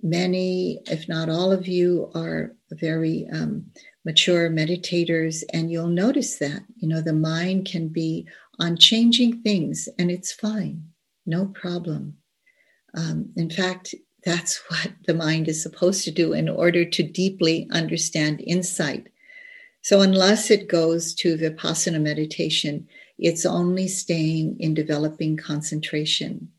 Many, 0.01 0.79
if 0.87 1.07
not 1.07 1.29
all 1.29 1.51
of 1.51 1.67
you, 1.67 2.09
are 2.15 2.55
very 2.71 3.27
um, 3.31 3.65
mature 4.05 4.49
meditators, 4.49 5.43
and 5.53 5.69
you'll 5.69 5.87
notice 5.87 6.37
that. 6.39 6.63
You 6.77 6.87
know, 6.87 7.01
the 7.01 7.13
mind 7.13 7.65
can 7.65 7.89
be 7.89 8.27
on 8.59 8.77
changing 8.77 9.41
things, 9.41 9.87
and 9.99 10.09
it's 10.09 10.31
fine, 10.31 10.85
no 11.25 11.47
problem. 11.47 12.17
Um, 12.95 13.29
in 13.35 13.49
fact, 13.49 13.95
that's 14.23 14.61
what 14.69 14.91
the 15.05 15.13
mind 15.13 15.47
is 15.47 15.61
supposed 15.61 16.03
to 16.05 16.11
do 16.11 16.33
in 16.33 16.49
order 16.49 16.85
to 16.85 17.03
deeply 17.03 17.67
understand 17.71 18.41
insight. 18.45 19.07
So, 19.81 20.01
unless 20.01 20.49
it 20.49 20.69
goes 20.69 21.13
to 21.15 21.37
vipassana 21.37 22.01
meditation, 22.01 22.87
it's 23.17 23.45
only 23.45 23.87
staying 23.87 24.57
in 24.59 24.73
developing 24.73 25.37
concentration. 25.37 26.49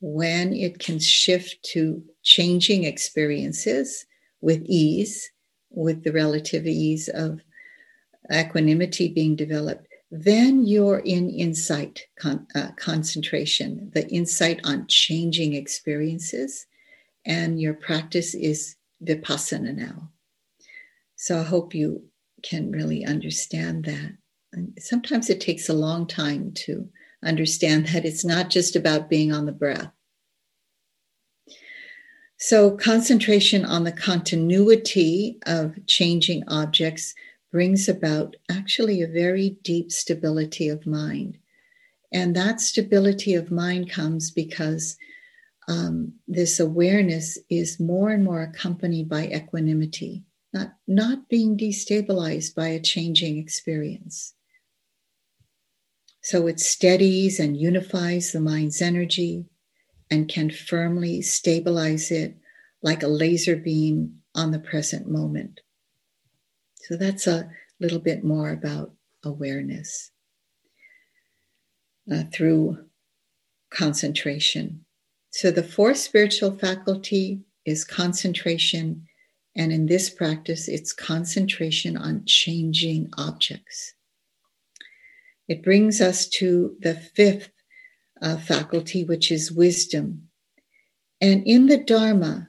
When 0.00 0.54
it 0.54 0.78
can 0.78 0.98
shift 0.98 1.62
to 1.72 2.02
changing 2.22 2.84
experiences 2.84 4.06
with 4.40 4.62
ease, 4.64 5.30
with 5.70 6.04
the 6.04 6.12
relative 6.12 6.66
ease 6.66 7.08
of 7.08 7.40
equanimity 8.32 9.08
being 9.08 9.36
developed, 9.36 9.85
then 10.10 10.64
you're 10.64 11.00
in 11.00 11.30
insight 11.30 12.06
con- 12.18 12.46
uh, 12.54 12.70
concentration, 12.76 13.90
the 13.92 14.08
insight 14.08 14.60
on 14.64 14.86
changing 14.88 15.54
experiences, 15.54 16.66
and 17.24 17.60
your 17.60 17.74
practice 17.74 18.34
is 18.34 18.76
vipassana 19.04 19.74
now. 19.74 20.10
So 21.16 21.40
I 21.40 21.42
hope 21.42 21.74
you 21.74 22.04
can 22.42 22.70
really 22.70 23.04
understand 23.04 23.84
that. 23.86 24.12
And 24.52 24.78
sometimes 24.78 25.28
it 25.28 25.40
takes 25.40 25.68
a 25.68 25.74
long 25.74 26.06
time 26.06 26.52
to 26.66 26.88
understand 27.24 27.88
that 27.88 28.04
it's 28.04 28.24
not 28.24 28.50
just 28.50 28.76
about 28.76 29.10
being 29.10 29.32
on 29.32 29.46
the 29.46 29.52
breath. 29.52 29.90
So, 32.38 32.76
concentration 32.76 33.64
on 33.64 33.84
the 33.84 33.92
continuity 33.92 35.38
of 35.46 35.74
changing 35.86 36.44
objects 36.48 37.14
brings 37.56 37.88
about 37.88 38.36
actually 38.50 39.00
a 39.00 39.08
very 39.08 39.56
deep 39.62 39.90
stability 39.90 40.68
of 40.68 40.86
mind. 40.86 41.38
And 42.12 42.36
that 42.36 42.60
stability 42.60 43.32
of 43.32 43.50
mind 43.50 43.90
comes 43.90 44.30
because 44.30 44.98
um, 45.66 46.12
this 46.28 46.60
awareness 46.60 47.38
is 47.48 47.80
more 47.80 48.10
and 48.10 48.22
more 48.22 48.42
accompanied 48.42 49.08
by 49.08 49.28
equanimity, 49.28 50.22
not, 50.52 50.74
not 50.86 51.30
being 51.30 51.56
destabilized 51.56 52.54
by 52.54 52.68
a 52.68 52.78
changing 52.78 53.38
experience. 53.38 54.34
So 56.20 56.48
it 56.48 56.60
steadies 56.60 57.40
and 57.40 57.56
unifies 57.56 58.32
the 58.32 58.40
mind's 58.40 58.82
energy 58.82 59.46
and 60.10 60.28
can 60.28 60.50
firmly 60.50 61.22
stabilize 61.22 62.10
it 62.10 62.36
like 62.82 63.02
a 63.02 63.08
laser 63.08 63.56
beam 63.56 64.18
on 64.34 64.50
the 64.50 64.58
present 64.58 65.08
moment. 65.08 65.62
So 66.86 66.96
that's 66.96 67.26
a 67.26 67.50
little 67.80 67.98
bit 67.98 68.22
more 68.22 68.50
about 68.50 68.92
awareness 69.24 70.12
uh, 72.12 72.22
through 72.32 72.78
concentration. 73.70 74.84
So 75.30 75.50
the 75.50 75.64
fourth 75.64 75.96
spiritual 75.96 76.56
faculty 76.56 77.40
is 77.64 77.84
concentration. 77.84 79.08
And 79.56 79.72
in 79.72 79.86
this 79.86 80.10
practice, 80.10 80.68
it's 80.68 80.92
concentration 80.92 81.96
on 81.96 82.22
changing 82.24 83.10
objects. 83.18 83.94
It 85.48 85.64
brings 85.64 86.00
us 86.00 86.28
to 86.38 86.76
the 86.78 86.94
fifth 86.94 87.50
uh, 88.22 88.36
faculty, 88.36 89.02
which 89.02 89.32
is 89.32 89.50
wisdom. 89.50 90.28
And 91.20 91.42
in 91.46 91.66
the 91.66 91.78
Dharma, 91.78 92.48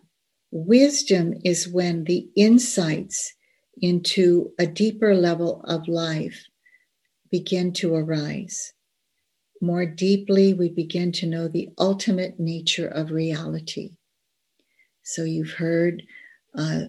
wisdom 0.51 1.33
is 1.43 1.67
when 1.67 2.03
the 2.03 2.29
insights 2.35 3.33
into 3.81 4.51
a 4.59 4.65
deeper 4.65 5.15
level 5.15 5.61
of 5.65 5.87
life 5.87 6.45
begin 7.31 7.73
to 7.73 7.95
arise. 7.95 8.73
More 9.61 9.85
deeply, 9.85 10.53
we 10.53 10.69
begin 10.69 11.11
to 11.13 11.25
know 11.25 11.47
the 11.47 11.69
ultimate 11.77 12.39
nature 12.39 12.87
of 12.87 13.11
reality. 13.11 13.97
So, 15.03 15.23
you've 15.23 15.53
heard, 15.53 16.03
uh, 16.55 16.85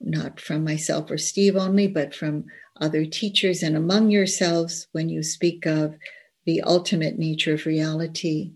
not 0.00 0.40
from 0.40 0.64
myself 0.64 1.10
or 1.10 1.18
Steve 1.18 1.56
only, 1.56 1.86
but 1.86 2.14
from 2.14 2.44
other 2.80 3.04
teachers 3.04 3.62
and 3.62 3.76
among 3.76 4.10
yourselves, 4.10 4.86
when 4.92 5.08
you 5.08 5.22
speak 5.22 5.66
of 5.66 5.96
the 6.44 6.62
ultimate 6.62 7.18
nature 7.18 7.54
of 7.54 7.66
reality 7.66 8.52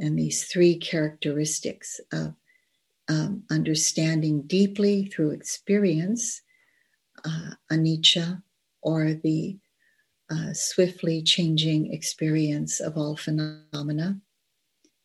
and 0.00 0.18
these 0.18 0.44
three 0.44 0.76
characteristics 0.76 2.00
of 2.12 2.34
um, 3.08 3.42
understanding 3.50 4.42
deeply 4.42 5.06
through 5.06 5.30
experience 5.30 6.42
uh, 7.24 7.50
anicca, 7.70 8.42
or 8.82 9.14
the 9.14 9.58
uh, 10.30 10.52
swiftly 10.52 11.22
changing 11.22 11.92
experience 11.92 12.80
of 12.80 12.96
all 12.96 13.16
phenomena. 13.16 14.18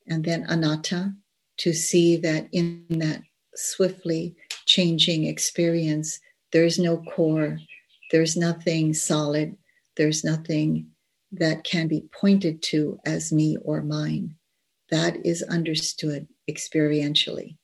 And 0.07 0.23
then 0.23 0.45
anatta, 0.49 1.13
to 1.57 1.73
see 1.73 2.17
that 2.17 2.47
in 2.51 2.85
that 2.89 3.21
swiftly 3.55 4.35
changing 4.65 5.25
experience, 5.25 6.19
there's 6.51 6.77
no 6.77 6.97
core, 6.97 7.59
there's 8.11 8.35
nothing 8.35 8.93
solid, 8.93 9.55
there's 9.95 10.23
nothing 10.23 10.87
that 11.31 11.63
can 11.63 11.87
be 11.87 12.05
pointed 12.11 12.61
to 12.61 12.99
as 13.05 13.31
me 13.31 13.57
or 13.63 13.81
mine. 13.81 14.35
That 14.91 15.25
is 15.25 15.41
understood 15.43 16.27
experientially, 16.49 17.57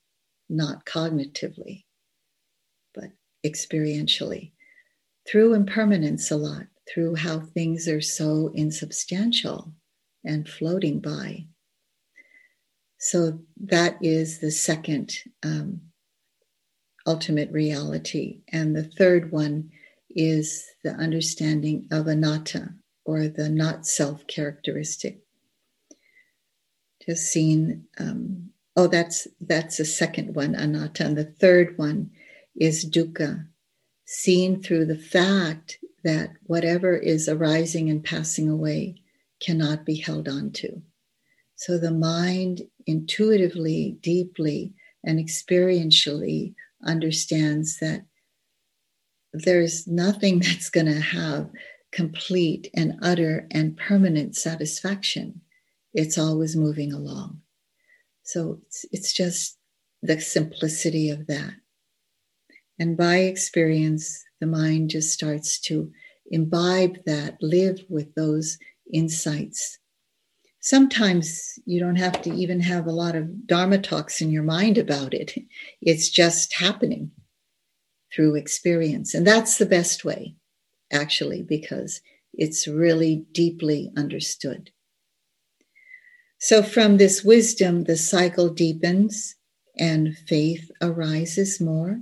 not 0.50 0.86
cognitively 0.86 1.84
experientially 3.46 4.52
through 5.28 5.54
impermanence 5.54 6.32
a 6.32 6.36
lot, 6.38 6.68
through 6.92 7.16
how 7.16 7.40
things 7.40 7.88
are 7.88 8.02
so 8.02 8.52
insubstantial 8.56 9.74
and 10.26 10.48
floating 10.50 11.00
by. 11.00 11.46
So 12.98 13.40
that 13.62 13.98
is 14.02 14.40
the 14.40 14.52
second 14.52 15.14
um, 15.44 15.82
ultimate 17.06 17.52
reality. 17.52 18.42
And 18.52 18.76
the 18.76 18.84
third 18.84 19.32
one 19.32 19.72
is 20.10 20.66
the 20.84 20.92
understanding 20.92 21.88
of 21.92 22.08
anatta 22.08 22.74
or 23.06 23.28
the 23.28 23.50
not 23.50 23.86
self 23.86 24.28
characteristic. 24.28 25.20
Just 27.06 27.32
seen, 27.32 27.86
um, 28.00 28.50
oh, 28.76 28.88
that's 28.88 29.28
that's 29.40 29.78
the 29.78 29.86
second 29.86 30.36
one, 30.36 30.56
anatta. 30.56 31.06
And 31.06 31.18
the 31.18 31.24
third 31.24 31.78
one 31.78 32.12
is 32.60 32.86
dukkha, 32.86 33.48
seen 34.06 34.62
through 34.62 34.86
the 34.86 34.98
fact 34.98 35.80
that 36.04 36.32
whatever 36.44 36.96
is 36.96 37.28
arising 37.28 37.90
and 37.90 38.04
passing 38.04 38.50
away 38.50 38.96
cannot 39.40 39.86
be 39.86 39.96
held 39.96 40.28
on 40.28 40.52
to. 40.52 40.82
So 41.56 41.78
the 41.78 41.92
mind 41.92 42.62
intuitively, 42.86 43.98
deeply, 44.02 44.74
and 45.04 45.20
experientially 45.20 46.54
understands 46.86 47.80
that 47.80 48.06
there's 49.34 49.88
nothing 49.88 50.40
that's 50.44 50.70
going 50.70 50.88
to 50.88 51.00
have 51.00 51.50
complete 51.92 52.70
and 52.76 53.00
utter 53.02 53.48
and 53.52 53.78
permanent 53.78 54.36
satisfaction. 54.36 55.42
It's 55.94 56.18
always 56.18 56.56
moving 56.56 56.94
along. 56.94 57.42
So 58.24 58.60
it's, 58.68 58.86
it's 58.92 59.14
just 59.14 59.58
the 60.02 60.20
simplicity 60.22 61.10
of 61.10 61.28
that. 61.28 61.54
And 62.80 62.96
by 62.96 63.18
experience, 63.18 64.24
the 64.40 64.48
mind 64.48 64.90
just 64.90 65.12
starts 65.12 65.60
to 65.62 65.92
imbibe 66.32 67.04
that, 67.06 67.38
live 67.42 67.84
with 67.90 68.16
those 68.16 68.58
insights. 68.94 69.80
Sometimes 70.62 71.60
you 71.66 71.80
don't 71.80 71.98
have 71.98 72.22
to 72.22 72.34
even 72.34 72.62
have 72.62 72.88
a 72.88 72.92
lot 72.92 73.16
of 73.16 73.48
Dharma 73.48 73.80
talks 73.80 74.22
in 74.22 74.32
your 74.32 74.44
mind 74.44 74.78
about 74.78 75.14
it. 75.14 75.34
It's 75.82 76.10
just 76.10 76.54
happening 76.54 77.12
through 78.14 78.36
experience. 78.36 79.14
And 79.14 79.28
that's 79.28 79.58
the 79.58 79.66
best 79.66 80.06
way, 80.06 80.36
actually, 80.92 81.44
because 81.44 82.02
it's 82.34 82.68
really 82.68 83.26
deeply 83.34 83.92
understood. 83.98 84.72
So, 86.40 86.64
from 86.64 86.98
this 86.98 87.24
wisdom, 87.24 87.84
the 87.84 87.98
cycle 87.98 88.50
deepens 88.50 89.36
and 89.78 90.18
faith 90.18 90.72
arises 90.82 91.60
more 91.60 92.02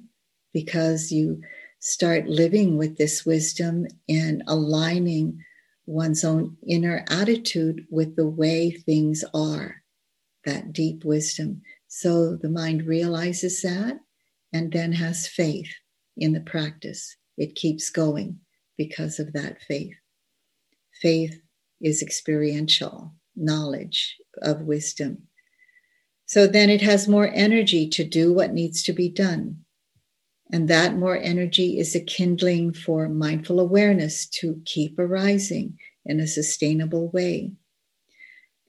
because 0.57 1.11
you 1.11 1.39
start 1.77 2.25
living 2.25 2.79
with 2.79 2.97
this 2.97 3.23
wisdom 3.23 3.85
and 4.09 4.41
aligning 4.47 5.39
one's 5.85 6.23
own 6.23 6.57
inner 6.67 7.05
attitude 7.11 7.85
with 7.91 8.15
the 8.15 8.27
way 8.27 8.71
things 8.71 9.23
are, 9.35 9.75
that 10.45 10.73
deep 10.73 11.05
wisdom. 11.05 11.61
So 11.89 12.35
the 12.37 12.49
mind 12.49 12.87
realizes 12.87 13.61
that 13.61 13.99
and 14.51 14.73
then 14.73 14.91
has 14.93 15.27
faith 15.27 15.71
in 16.17 16.33
the 16.33 16.39
practice. 16.39 17.15
It 17.37 17.53
keeps 17.53 17.91
going 17.91 18.39
because 18.79 19.19
of 19.19 19.33
that 19.33 19.61
faith. 19.61 19.93
Faith 20.99 21.39
is 21.81 22.01
experiential 22.01 23.13
knowledge 23.35 24.17
of 24.41 24.61
wisdom. 24.61 25.27
So 26.25 26.47
then 26.47 26.71
it 26.71 26.81
has 26.81 27.07
more 27.07 27.29
energy 27.31 27.87
to 27.89 28.03
do 28.03 28.33
what 28.33 28.53
needs 28.53 28.81
to 28.85 28.91
be 28.91 29.07
done. 29.07 29.63
And 30.51 30.69
that 30.69 30.95
more 30.95 31.17
energy 31.17 31.77
is 31.77 31.95
a 31.95 31.99
kindling 31.99 32.73
for 32.73 33.09
mindful 33.09 33.59
awareness 33.59 34.25
to 34.27 34.61
keep 34.65 34.97
arising 34.97 35.77
in 36.05 36.19
a 36.19 36.27
sustainable 36.27 37.09
way. 37.09 37.51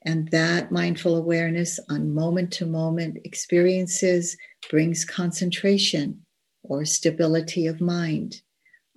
And 0.03 0.31
that 0.31 0.73
mindful 0.73 1.17
awareness 1.17 1.79
on 1.88 2.14
moment 2.14 2.53
to 2.55 2.67
moment 2.67 3.19
experiences 3.25 4.37
brings 4.71 5.05
concentration 5.05 6.25
or 6.62 6.85
stability 6.85 7.67
of 7.67 7.81
mind 7.81 8.43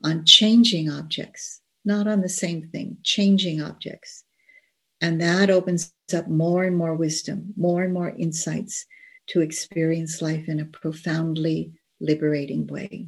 on 0.04 0.26
changing 0.26 0.89
objects, 0.89 1.62
not 1.86 2.08
on 2.08 2.22
the 2.22 2.30
same 2.30 2.67
thing, 2.70 2.98
changing 3.04 3.62
objects. 3.62 4.24
And 5.02 5.20
that 5.22 5.50
opens 5.50 5.94
up 6.13 6.28
more 6.28 6.63
and 6.63 6.78
more 6.78 6.96
wisdom, 6.96 7.54
more 7.56 7.84
and 7.84 7.94
more 7.94 8.10
insights 8.10 8.86
to 9.28 9.41
experience 9.41 10.22
life 10.22 10.48
in 10.48 10.60
a 10.60 10.65
profoundly 10.65 11.74
liberating 12.02 12.68
way. 12.68 13.08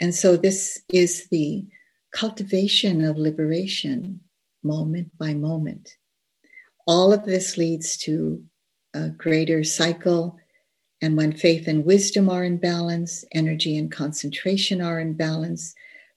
And 0.00 0.14
so, 0.14 0.36
this 0.36 0.82
is 0.92 1.28
the 1.28 1.66
cultivation 2.12 3.04
of 3.04 3.16
liberation 3.16 4.20
moment 4.62 5.16
by 5.18 5.34
moment. 5.34 5.96
All 6.86 7.12
of 7.12 7.24
this 7.24 7.56
leads 7.56 7.96
to 7.98 8.42
a 8.94 9.10
greater 9.10 9.62
cycle. 9.64 10.38
And 11.02 11.16
when 11.16 11.32
faith 11.32 11.68
and 11.68 11.84
wisdom 11.84 12.28
are 12.28 12.44
in 12.44 12.58
balance, 12.58 13.24
energy 13.32 13.76
and 13.76 13.90
concentration 13.90 14.80
are 14.80 15.00
in 15.00 15.14
balance, 15.14 15.74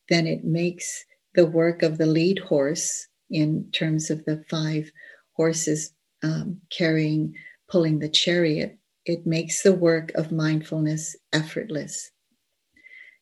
then 0.10 0.28
it 0.28 0.44
makes 0.44 1.06
the 1.36 1.46
work 1.46 1.84
of 1.84 1.98
the 1.98 2.06
lead 2.06 2.40
horse 2.40 3.08
in 3.30 3.70
terms 3.72 4.10
of 4.10 4.24
the 4.26 4.44
five 4.50 4.92
horses 5.34 5.94
um, 6.22 6.60
carrying, 6.70 7.36
pulling 7.70 8.00
the 8.00 8.10
chariot 8.10 8.78
it 9.06 9.26
makes 9.26 9.64
the 9.64 9.74
work 9.74 10.12
of 10.16 10.32
mindfulness 10.32 11.16
effortless. 11.34 12.12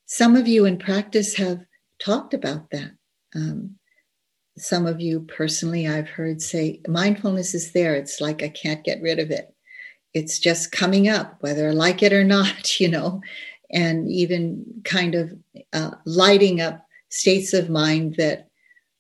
Some 0.06 0.36
of 0.36 0.48
you 0.48 0.66
in 0.66 0.78
practice 0.78 1.36
have 1.36 1.66
talked 2.04 2.34
about 2.34 2.70
that. 2.72 2.92
Um, 3.36 3.78
some 4.58 4.86
of 4.86 5.00
you 5.00 5.22
personally, 5.22 5.88
I've 5.88 6.10
heard 6.10 6.42
say, 6.42 6.82
mindfulness 6.88 7.54
is 7.56 7.72
there. 7.72 7.96
It's 7.96 8.20
like 8.20 8.44
I 8.44 8.50
can't 8.50 8.84
get 8.84 9.02
rid 9.02 9.20
of 9.20 9.32
it. 9.32 9.54
It's 10.14 10.40
just 10.40 10.74
coming 10.74 11.08
up, 11.08 11.38
whether 11.40 11.70
I 11.70 11.72
like 11.72 12.04
it 12.04 12.14
or 12.14 12.24
not, 12.38 12.80
you 12.80 12.90
know, 12.90 13.22
and 13.72 14.12
even 14.12 14.66
kind 14.84 15.16
of 15.16 15.34
uh, 15.74 15.92
lighting 16.06 16.62
up 16.62 16.86
states 17.10 17.54
of 17.54 17.70
mind 17.70 18.16
that 18.18 18.50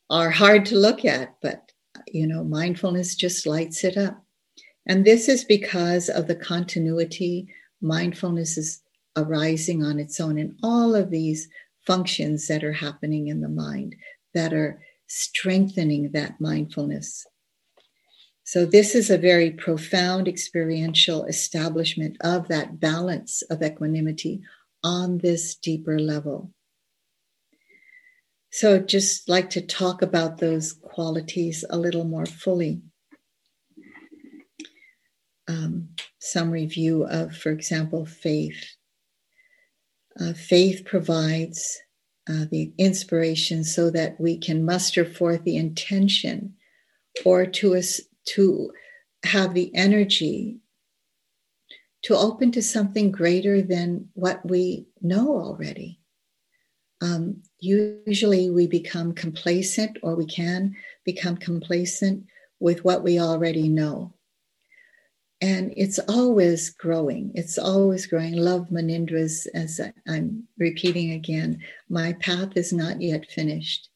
are 0.10 0.30
hard 0.30 0.66
to 0.68 0.78
look 0.78 1.06
at, 1.06 1.36
but, 1.42 1.72
you 2.08 2.28
know, 2.28 2.44
mindfulness 2.44 3.16
just 3.16 3.46
lights 3.46 3.84
it 3.84 3.98
up. 3.98 4.24
And 4.88 5.06
this 5.06 5.30
is 5.30 5.44
because 5.44 6.10
of 6.10 6.28
the 6.28 6.36
continuity. 6.36 7.48
Mindfulness 7.82 8.58
is 8.58 8.82
arising 9.16 9.84
on 9.84 10.00
its 10.00 10.20
own 10.20 10.38
in 10.38 10.56
all 10.64 10.96
of 10.96 11.12
these 11.12 11.50
functions 11.86 12.48
that 12.48 12.64
are 12.64 12.74
happening 12.74 13.28
in 13.28 13.42
the 13.42 13.50
mind 13.50 13.96
that 14.34 14.54
are 14.54 14.82
strengthening 15.08 16.12
that 16.12 16.40
mindfulness. 16.40 17.26
So, 18.44 18.66
this 18.66 18.96
is 18.96 19.10
a 19.10 19.18
very 19.18 19.52
profound 19.52 20.28
experiential 20.28 21.26
establishment 21.26 22.18
of 22.22 22.48
that 22.48 22.80
balance 22.80 23.44
of 23.44 23.62
equanimity 23.62 24.42
on 24.84 25.20
this 25.20 25.56
deeper 25.56 26.00
level. 26.00 26.52
So, 28.52 28.80
just 28.80 29.30
like 29.30 29.50
to 29.52 29.62
talk 29.62 30.02
about 30.02 30.40
those 30.40 30.74
qualities 30.74 31.64
a 31.70 31.78
little 31.78 32.04
more 32.04 32.26
fully 32.26 32.82
um, 35.52 35.90
some 36.20 36.50
review 36.50 37.04
of, 37.04 37.36
for 37.36 37.50
example, 37.50 38.06
faith. 38.06 38.76
Uh, 40.20 40.34
faith 40.34 40.86
provides 40.86 41.80
uh, 42.30 42.46
the 42.50 42.74
inspiration 42.78 43.64
so 43.64 43.90
that 43.90 44.20
we 44.20 44.38
can 44.38 44.64
muster 44.64 45.04
forth 45.04 45.44
the 45.44 45.58
intention 45.58 46.54
or 47.26 47.46
to 47.46 47.76
us 47.76 48.00
to 48.26 48.72
have 49.24 49.54
the 49.54 49.72
energy 49.76 50.60
to 52.04 52.16
open 52.16 52.52
to 52.52 52.62
something 52.62 53.12
greater 53.12 53.62
than 53.62 54.10
what 54.14 54.44
we 54.50 54.88
know 55.02 55.38
already. 55.38 56.00
Um, 57.02 57.44
usually 57.60 58.50
we 58.50 58.68
become 58.68 59.14
complacent, 59.14 59.98
or 60.02 60.16
we 60.16 60.26
can 60.26 60.76
become 61.04 61.38
complacent 61.38 62.26
with 62.60 62.84
what 62.86 63.04
we 63.04 63.20
already 63.20 63.70
know 63.70 64.14
and 65.42 65.74
it's 65.76 66.00
always 66.08 66.70
growing. 66.70 67.32
It's 67.34 67.58
always 67.58 68.06
growing. 68.06 68.36
Love 68.36 68.68
Munindra's, 68.70 69.48
as 69.56 69.82
I'm 70.08 70.48
repeating 70.60 71.12
again, 71.12 71.60
my 71.90 72.14
path 72.14 72.56
is 72.56 72.72
not 72.72 73.02
yet 73.02 73.30
finished. 73.30 73.90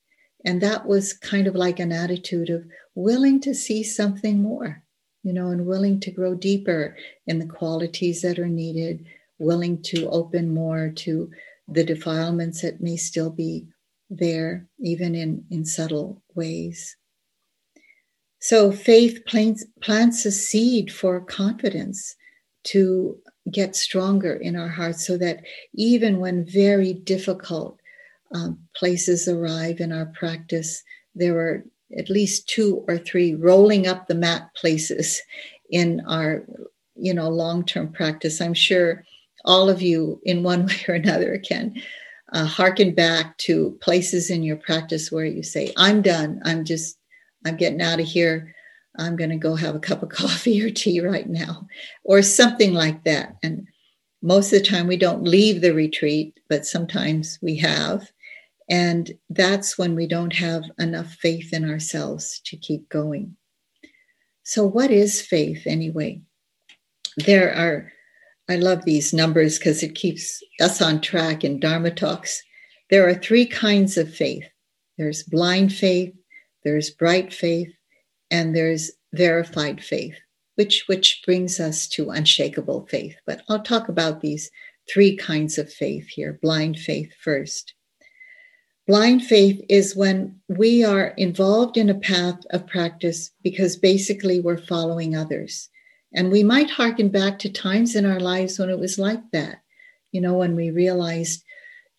And 0.44 0.60
that 0.62 0.88
was 0.88 1.14
kind 1.14 1.46
of 1.46 1.56
like 1.56 1.80
an 1.80 1.92
attitude 1.92 2.50
of 2.50 2.66
willing 2.96 3.40
to 3.42 3.54
see 3.54 3.84
something 3.84 4.42
more, 4.42 4.84
you 5.24 5.34
know, 5.34 5.50
and 5.50 5.68
willing 5.68 6.00
to 6.02 6.12
grow 6.12 6.34
deeper 6.34 6.98
in 7.28 7.38
the 7.38 7.48
qualities 7.48 8.24
that 8.24 8.40
are 8.40 8.48
needed, 8.48 9.06
willing 9.38 9.82
to 9.84 10.10
open 10.10 10.52
more 10.52 10.90
to 10.90 11.30
the 11.68 11.84
defilements 11.84 12.62
that 12.62 12.82
may 12.82 12.98
still 12.98 13.30
be 13.30 13.68
there, 14.10 14.68
even 14.80 15.14
in, 15.14 15.46
in 15.52 15.66
subtle 15.66 16.24
ways. 16.34 16.96
So 18.48 18.72
faith 18.72 19.26
plants, 19.26 19.66
plants 19.82 20.24
a 20.24 20.32
seed 20.32 20.94
for 20.94 21.20
confidence 21.20 22.16
to 22.66 23.18
get 23.52 23.76
stronger 23.76 24.36
in 24.36 24.56
our 24.56 24.68
hearts 24.68 25.08
so 25.08 25.18
that 25.18 25.42
even 25.74 26.20
when 26.20 26.46
very 26.46 26.94
difficult 26.94 27.80
um, 28.36 28.60
places 28.76 29.28
arrive 29.28 29.80
in 29.80 29.92
our 29.92 30.06
practice, 30.14 30.84
there 31.16 31.36
are 31.40 31.64
at 31.98 32.12
least 32.12 32.48
two 32.48 32.86
or 32.88 33.00
three 33.00 33.34
rolling 33.34 33.88
up 33.88 34.06
the 34.06 34.14
mat 34.14 34.52
places 34.56 35.20
in 35.72 36.04
our 36.08 36.46
you 36.96 37.16
know 37.16 37.30
long-term 37.30 37.94
practice. 37.94 38.42
I'm 38.42 38.54
sure 38.54 39.04
all 39.44 39.72
of 39.72 39.82
you 39.82 40.22
in 40.24 40.44
one 40.44 40.66
way 40.68 40.86
or 40.88 40.94
another 40.94 41.40
can 41.40 41.82
uh, 42.32 42.46
harken 42.46 42.94
back 42.94 43.40
to 43.40 43.76
places 43.82 44.30
in 44.30 44.44
your 44.44 44.58
practice 44.58 45.12
where 45.12 45.26
you 45.26 45.42
say 45.42 45.74
i'm 45.78 46.04
done. 46.04 46.42
I'm 46.46 46.64
just 46.64 47.00
I'm 47.46 47.58
getting 47.58 47.82
out 47.82 48.00
of 48.00 48.06
here. 48.06 48.54
I'm 48.98 49.16
going 49.16 49.30
to 49.30 49.38
go 49.38 49.56
have 49.56 49.76
a 49.76 49.80
cup 49.80 50.04
of 50.04 50.10
coffee 50.24 50.62
or 50.64 50.70
tea 50.70 51.00
right 51.00 51.28
now, 51.28 51.68
or 52.04 52.22
something 52.22 52.74
like 52.74 53.04
that. 53.04 53.36
And 53.44 53.68
most 54.22 54.52
of 54.52 54.60
the 54.60 54.66
time, 54.66 54.88
we 54.88 54.98
don't 54.98 55.24
leave 55.24 55.62
the 55.62 55.74
retreat, 55.74 56.40
but 56.50 56.66
sometimes 56.66 57.38
we 57.42 57.58
have. 57.58 58.12
And 58.70 59.12
that's 59.30 59.78
when 59.78 59.96
we 59.96 60.08
don't 60.08 60.34
have 60.34 60.64
enough 60.80 61.14
faith 61.14 61.54
in 61.54 61.70
ourselves 61.70 62.42
to 62.46 62.58
keep 62.58 62.90
going. 62.90 63.36
So, 64.44 64.66
what 64.66 64.90
is 64.90 65.22
faith 65.22 65.64
anyway? 65.68 66.22
There 67.18 67.54
are, 67.56 67.92
I 68.50 68.56
love 68.56 68.86
these 68.86 69.14
numbers 69.14 69.60
because 69.60 69.84
it 69.84 69.96
keeps 69.96 70.42
us 70.60 70.82
on 70.82 71.02
track 71.02 71.44
in 71.44 71.60
Dharma 71.60 71.92
talks. 71.92 72.42
There 72.90 73.08
are 73.08 73.16
three 73.16 73.46
kinds 73.46 73.98
of 73.98 74.14
faith 74.14 74.46
there's 74.98 75.24
blind 75.24 75.74
faith, 75.74 76.14
there's 76.66 76.90
bright 76.90 77.34
faith, 77.34 77.72
and 78.30 78.54
there's 78.54 78.92
verified 79.14 79.82
faith, 79.82 80.16
which, 80.56 80.84
which 80.88 81.22
brings 81.26 81.60
us 81.60 81.88
to 81.90 82.10
unshakable 82.10 82.88
faith. 82.88 83.16
But 83.26 83.44
I'll 83.48 83.64
talk 83.64 83.88
about 83.88 84.20
these 84.20 84.52
three 84.92 85.16
kinds 85.16 85.58
of 85.58 85.72
faith 85.72 86.08
here 86.10 86.38
blind 86.42 86.78
faith 86.78 87.14
first. 87.22 87.74
Blind 88.88 89.24
faith 89.24 89.64
is 89.70 89.96
when 89.96 90.40
we 90.48 90.84
are 90.84 91.08
involved 91.18 91.78
in 91.78 91.90
a 91.90 91.96
path 91.96 92.40
of 92.52 92.68
practice 92.68 93.32
because 93.42 93.78
basically 93.78 94.40
we're 94.40 94.58
following 94.58 95.16
others. 95.16 95.70
And 96.14 96.32
we 96.32 96.44
might 96.44 96.70
harken 96.70 97.10
back 97.10 97.40
to 97.40 97.50
times 97.50 97.96
in 97.96 98.06
our 98.06 98.20
lives 98.20 98.60
when 98.60 98.70
it 98.70 98.80
was 98.80 99.00
like 99.00 99.22
that. 99.32 99.62
You 100.12 100.22
know, 100.22 100.34
when 100.34 100.56
we 100.56 100.72
realized 100.72 101.44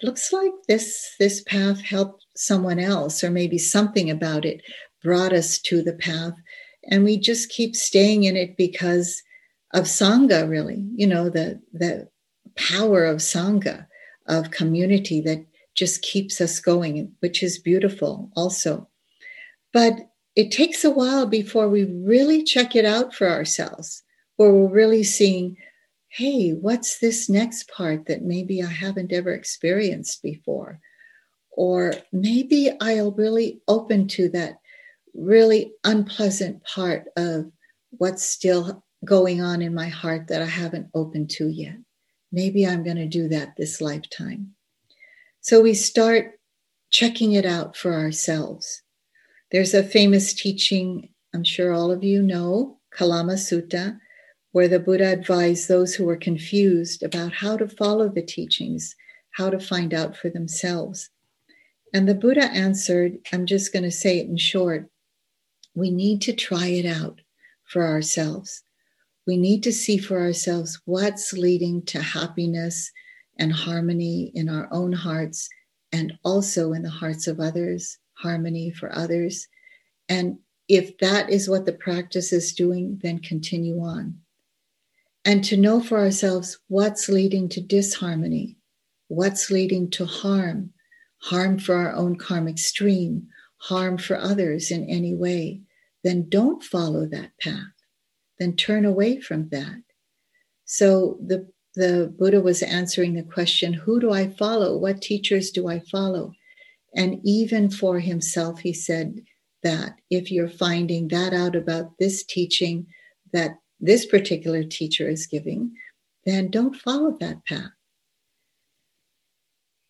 looks 0.02 0.32
like 0.32 0.52
this 0.68 1.14
this 1.18 1.42
path 1.42 1.80
helped 1.80 2.26
someone 2.36 2.78
else 2.78 3.24
or 3.24 3.30
maybe 3.30 3.58
something 3.58 4.10
about 4.10 4.44
it 4.44 4.60
brought 5.02 5.32
us 5.32 5.58
to 5.58 5.82
the 5.82 5.94
path. 5.94 6.34
And 6.90 7.04
we 7.04 7.18
just 7.18 7.48
keep 7.48 7.74
staying 7.74 8.24
in 8.24 8.36
it 8.36 8.56
because 8.56 9.22
of 9.74 9.84
sangha 9.84 10.48
really 10.48 10.84
you 10.94 11.06
know 11.06 11.28
the 11.28 11.60
the 11.72 12.08
power 12.56 13.04
of 13.04 13.18
sangha 13.18 13.86
of 14.28 14.52
community 14.52 15.20
that 15.20 15.44
just 15.74 16.02
keeps 16.02 16.40
us 16.40 16.60
going 16.60 17.12
which 17.20 17.42
is 17.42 17.58
beautiful 17.58 18.30
also. 18.36 18.88
But 19.72 19.94
it 20.36 20.50
takes 20.50 20.84
a 20.84 20.90
while 20.90 21.26
before 21.26 21.68
we 21.68 21.84
really 21.84 22.42
check 22.44 22.76
it 22.76 22.84
out 22.84 23.14
for 23.14 23.28
ourselves 23.28 24.02
where 24.36 24.52
we're 24.52 24.68
really 24.68 25.02
seeing 25.02 25.56
hey, 26.16 26.52
what's 26.52 26.98
this 26.98 27.28
next 27.28 27.68
part 27.68 28.06
that 28.06 28.22
maybe 28.22 28.62
I 28.62 28.70
haven't 28.70 29.12
ever 29.12 29.32
experienced 29.32 30.22
before? 30.22 30.80
Or 31.50 31.92
maybe 32.10 32.72
I'll 32.80 33.12
really 33.12 33.60
open 33.68 34.08
to 34.08 34.30
that 34.30 34.54
really 35.14 35.74
unpleasant 35.84 36.64
part 36.64 37.04
of 37.18 37.52
what's 37.90 38.24
still 38.24 38.82
going 39.04 39.42
on 39.42 39.60
in 39.60 39.74
my 39.74 39.88
heart 39.88 40.28
that 40.28 40.40
I 40.40 40.46
haven't 40.46 40.88
opened 40.94 41.28
to 41.32 41.48
yet. 41.48 41.76
Maybe 42.32 42.66
I'm 42.66 42.82
going 42.82 42.96
to 42.96 43.06
do 43.06 43.28
that 43.28 43.54
this 43.58 43.82
lifetime. 43.82 44.54
So 45.42 45.60
we 45.60 45.74
start 45.74 46.40
checking 46.90 47.32
it 47.32 47.44
out 47.44 47.76
for 47.76 47.92
ourselves. 47.92 48.82
There's 49.52 49.74
a 49.74 49.82
famous 49.82 50.32
teaching, 50.32 51.10
I'm 51.34 51.44
sure 51.44 51.74
all 51.74 51.90
of 51.90 52.02
you 52.02 52.22
know, 52.22 52.78
Kalama 52.90 53.34
Sutta, 53.34 53.98
where 54.56 54.68
the 54.68 54.80
Buddha 54.80 55.12
advised 55.12 55.68
those 55.68 55.94
who 55.94 56.06
were 56.06 56.16
confused 56.16 57.02
about 57.02 57.30
how 57.30 57.58
to 57.58 57.68
follow 57.68 58.08
the 58.08 58.22
teachings, 58.22 58.96
how 59.32 59.50
to 59.50 59.60
find 59.60 59.92
out 59.92 60.16
for 60.16 60.30
themselves. 60.30 61.10
And 61.92 62.08
the 62.08 62.14
Buddha 62.14 62.44
answered, 62.44 63.18
I'm 63.34 63.44
just 63.44 63.70
going 63.70 63.82
to 63.82 63.90
say 63.90 64.18
it 64.18 64.28
in 64.28 64.38
short 64.38 64.88
we 65.74 65.90
need 65.90 66.22
to 66.22 66.32
try 66.32 66.68
it 66.68 66.86
out 66.86 67.20
for 67.64 67.86
ourselves. 67.86 68.62
We 69.26 69.36
need 69.36 69.62
to 69.64 69.72
see 69.74 69.98
for 69.98 70.22
ourselves 70.22 70.80
what's 70.86 71.34
leading 71.34 71.84
to 71.92 72.00
happiness 72.00 72.90
and 73.38 73.52
harmony 73.52 74.32
in 74.34 74.48
our 74.48 74.70
own 74.72 74.94
hearts 74.94 75.50
and 75.92 76.14
also 76.24 76.72
in 76.72 76.80
the 76.80 76.88
hearts 76.88 77.26
of 77.26 77.40
others, 77.40 77.98
harmony 78.14 78.70
for 78.70 78.90
others. 78.96 79.48
And 80.08 80.38
if 80.66 80.96
that 80.96 81.28
is 81.28 81.46
what 81.46 81.66
the 81.66 81.74
practice 81.74 82.32
is 82.32 82.54
doing, 82.54 82.98
then 83.02 83.18
continue 83.18 83.80
on 83.80 84.16
and 85.26 85.42
to 85.42 85.56
know 85.56 85.80
for 85.80 85.98
ourselves 85.98 86.56
what's 86.68 87.08
leading 87.08 87.48
to 87.48 87.60
disharmony, 87.60 88.56
what's 89.08 89.50
leading 89.50 89.90
to 89.90 90.06
harm, 90.06 90.70
harm 91.20 91.58
for 91.58 91.74
our 91.74 91.92
own 91.92 92.16
karmic 92.16 92.58
stream, 92.58 93.26
harm 93.58 93.98
for 93.98 94.16
others 94.16 94.70
in 94.70 94.88
any 94.88 95.14
way, 95.14 95.60
then 96.04 96.28
don't 96.28 96.62
follow 96.62 97.06
that 97.06 97.32
path. 97.40 97.74
Then 98.38 98.54
turn 98.54 98.84
away 98.84 99.20
from 99.20 99.48
that. 99.48 99.82
So 100.64 101.18
the, 101.26 101.50
the 101.74 102.14
Buddha 102.16 102.40
was 102.40 102.62
answering 102.62 103.14
the 103.14 103.24
question 103.24 103.72
who 103.72 103.98
do 103.98 104.12
I 104.12 104.28
follow? 104.28 104.78
What 104.78 105.02
teachers 105.02 105.50
do 105.50 105.68
I 105.68 105.80
follow? 105.80 106.32
And 106.94 107.20
even 107.24 107.68
for 107.68 107.98
himself, 107.98 108.60
he 108.60 108.72
said 108.72 109.22
that 109.64 109.96
if 110.08 110.30
you're 110.30 110.48
finding 110.48 111.08
that 111.08 111.32
out 111.34 111.56
about 111.56 111.98
this 111.98 112.24
teaching, 112.24 112.86
that 113.32 113.58
this 113.80 114.06
particular 114.06 114.64
teacher 114.64 115.08
is 115.08 115.26
giving, 115.26 115.72
then 116.24 116.50
don't 116.50 116.76
follow 116.76 117.16
that 117.20 117.44
path. 117.44 117.70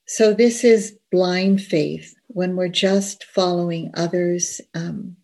So, 0.07 0.33
this 0.35 0.62
is 0.62 0.99
blind 1.11 1.62
faith 1.62 2.14
when 2.29 2.55
we're 2.55 2.68
just 2.68 3.25
following 3.25 3.90
others 3.94 4.61
um, 4.75 5.16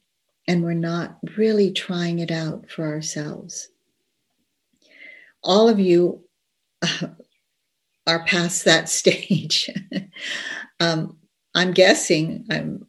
and 0.49 0.63
we're 0.63 0.75
not 0.75 1.19
really 1.37 1.71
trying 1.73 2.19
it 2.19 2.31
out 2.31 2.69
for 2.69 2.87
ourselves. 2.87 3.69
All 5.45 5.69
of 5.69 5.79
you 5.79 6.25
uh, 6.83 7.09
are 8.07 8.25
past 8.25 8.65
that 8.65 8.89
stage. 8.89 9.71
um, 10.81 11.17
I'm 11.55 11.73
guessing, 11.73 12.47
I'm 12.51 12.87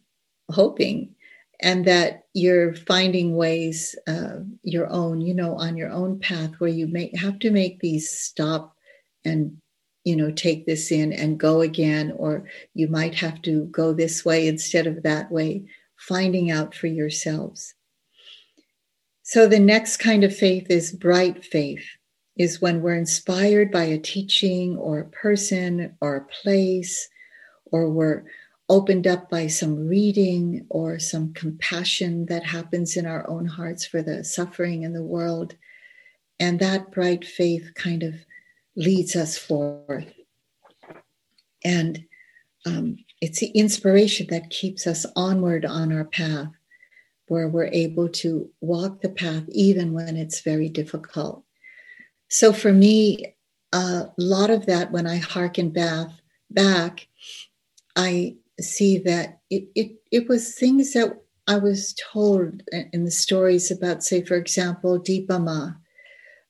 hoping 0.50 1.14
and 1.60 1.84
that 1.86 2.23
you're 2.34 2.74
finding 2.74 3.36
ways 3.36 3.94
uh, 4.08 4.40
your 4.62 4.88
own 4.90 5.20
you 5.20 5.32
know 5.32 5.54
on 5.56 5.76
your 5.76 5.90
own 5.90 6.18
path 6.18 6.50
where 6.58 6.70
you 6.70 6.86
may 6.86 7.10
have 7.16 7.38
to 7.38 7.50
make 7.50 7.78
these 7.80 8.10
stop 8.10 8.76
and 9.24 9.56
you 10.02 10.16
know 10.16 10.30
take 10.32 10.66
this 10.66 10.90
in 10.90 11.12
and 11.12 11.38
go 11.38 11.60
again 11.60 12.12
or 12.16 12.44
you 12.74 12.88
might 12.88 13.14
have 13.14 13.40
to 13.40 13.64
go 13.66 13.92
this 13.92 14.24
way 14.24 14.48
instead 14.48 14.86
of 14.86 15.02
that 15.04 15.30
way 15.30 15.64
finding 15.96 16.50
out 16.50 16.74
for 16.74 16.88
yourselves. 16.88 17.74
So 19.22 19.46
the 19.46 19.60
next 19.60 19.98
kind 19.98 20.24
of 20.24 20.36
faith 20.36 20.66
is 20.70 20.92
bright 20.92 21.44
faith 21.44 21.86
is 22.36 22.60
when 22.60 22.82
we're 22.82 22.94
inspired 22.96 23.70
by 23.70 23.84
a 23.84 23.98
teaching 23.98 24.76
or 24.76 24.98
a 24.98 25.08
person 25.08 25.96
or 26.00 26.16
a 26.16 26.26
place 26.42 27.08
or 27.66 27.88
we're 27.90 28.24
opened 28.68 29.06
up 29.06 29.28
by 29.28 29.46
some 29.46 29.86
reading 29.88 30.66
or 30.70 30.98
some 30.98 31.32
compassion 31.34 32.26
that 32.26 32.44
happens 32.44 32.96
in 32.96 33.06
our 33.06 33.28
own 33.28 33.46
hearts 33.46 33.84
for 33.84 34.02
the 34.02 34.24
suffering 34.24 34.82
in 34.82 34.92
the 34.92 35.02
world. 35.02 35.54
And 36.40 36.58
that 36.60 36.90
bright 36.90 37.24
faith 37.24 37.72
kind 37.74 38.02
of 38.02 38.14
leads 38.76 39.14
us 39.16 39.36
forth. 39.36 40.12
And 41.64 42.04
um, 42.66 42.96
it's 43.20 43.40
the 43.40 43.48
inspiration 43.48 44.26
that 44.30 44.50
keeps 44.50 44.86
us 44.86 45.06
onward 45.14 45.64
on 45.64 45.92
our 45.92 46.04
path, 46.04 46.48
where 47.28 47.48
we're 47.48 47.66
able 47.66 48.08
to 48.08 48.50
walk 48.60 49.00
the 49.00 49.08
path 49.08 49.44
even 49.48 49.92
when 49.92 50.16
it's 50.16 50.40
very 50.40 50.68
difficult. 50.68 51.44
So 52.28 52.52
for 52.52 52.72
me, 52.72 53.36
a 53.72 54.08
lot 54.16 54.50
of 54.50 54.66
that, 54.66 54.90
when 54.90 55.06
I 55.06 55.16
hearken 55.16 55.70
back, 55.70 56.08
back, 56.50 57.06
I 57.96 58.36
see 58.60 58.98
that 58.98 59.40
it, 59.50 59.68
it, 59.74 59.92
it 60.10 60.28
was 60.28 60.54
things 60.54 60.92
that 60.92 61.20
I 61.46 61.56
was 61.56 61.94
told 62.12 62.62
in 62.92 63.04
the 63.04 63.10
stories 63.10 63.70
about, 63.70 64.02
say, 64.02 64.22
for 64.22 64.36
example, 64.36 64.98
Dipa 64.98 65.42
Ma. 65.42 65.72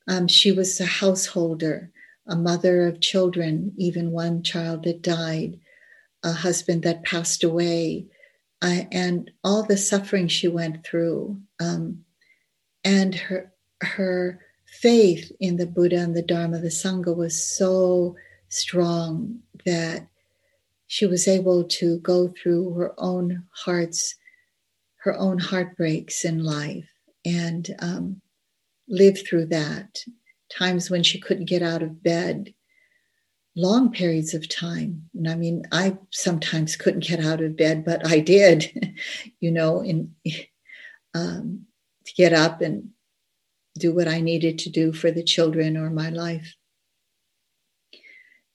Um, 0.06 0.28
she 0.28 0.52
was 0.52 0.78
a 0.80 0.86
householder, 0.86 1.90
a 2.26 2.36
mother 2.36 2.86
of 2.86 3.00
children, 3.00 3.72
even 3.76 4.12
one 4.12 4.42
child 4.42 4.84
that 4.84 5.02
died, 5.02 5.58
a 6.22 6.32
husband 6.32 6.82
that 6.82 7.04
passed 7.04 7.42
away, 7.42 8.06
uh, 8.62 8.82
and 8.92 9.30
all 9.42 9.62
the 9.62 9.76
suffering 9.76 10.28
she 10.28 10.46
went 10.46 10.84
through. 10.84 11.40
Um, 11.58 12.04
and 12.84 13.14
her, 13.14 13.52
her 13.80 14.40
faith 14.66 15.32
in 15.40 15.56
the 15.56 15.66
Buddha 15.66 15.98
and 15.98 16.14
the 16.14 16.22
Dharma, 16.22 16.58
the 16.58 16.68
Sangha 16.68 17.16
was 17.16 17.42
so 17.44 18.16
strong 18.48 19.40
that 19.64 20.06
she 20.94 21.06
was 21.06 21.26
able 21.26 21.64
to 21.64 21.98
go 21.98 22.28
through 22.28 22.72
her 22.74 22.94
own 22.98 23.42
heart's 23.50 24.14
her 25.02 25.18
own 25.18 25.38
heartbreaks 25.38 26.24
in 26.24 26.44
life 26.44 26.88
and 27.24 27.74
um, 27.80 28.22
live 28.86 29.18
through 29.26 29.46
that. 29.46 29.98
Times 30.56 30.90
when 30.90 31.02
she 31.02 31.18
couldn't 31.18 31.46
get 31.46 31.62
out 31.62 31.82
of 31.82 32.00
bed. 32.00 32.54
Long 33.56 33.90
periods 33.90 34.34
of 34.34 34.48
time. 34.48 35.10
And 35.16 35.28
i 35.28 35.34
mean 35.34 35.64
i 35.72 35.98
sometimes 36.10 36.76
couldn't 36.76 37.08
get 37.08 37.18
out 37.18 37.42
of 37.42 37.56
bed 37.56 37.84
but 37.84 38.06
i 38.06 38.20
did 38.20 38.94
you 39.40 39.50
know 39.50 39.80
in 39.80 40.14
um, 41.14 41.66
to 42.06 42.14
get 42.14 42.32
up 42.32 42.60
and 42.60 42.90
do 43.76 43.92
what 43.92 44.06
i 44.06 44.20
needed 44.20 44.60
to 44.60 44.70
do 44.70 44.92
for 44.92 45.10
the 45.10 45.24
children 45.24 45.76
or 45.76 45.90
my 45.90 46.10
life. 46.10 46.54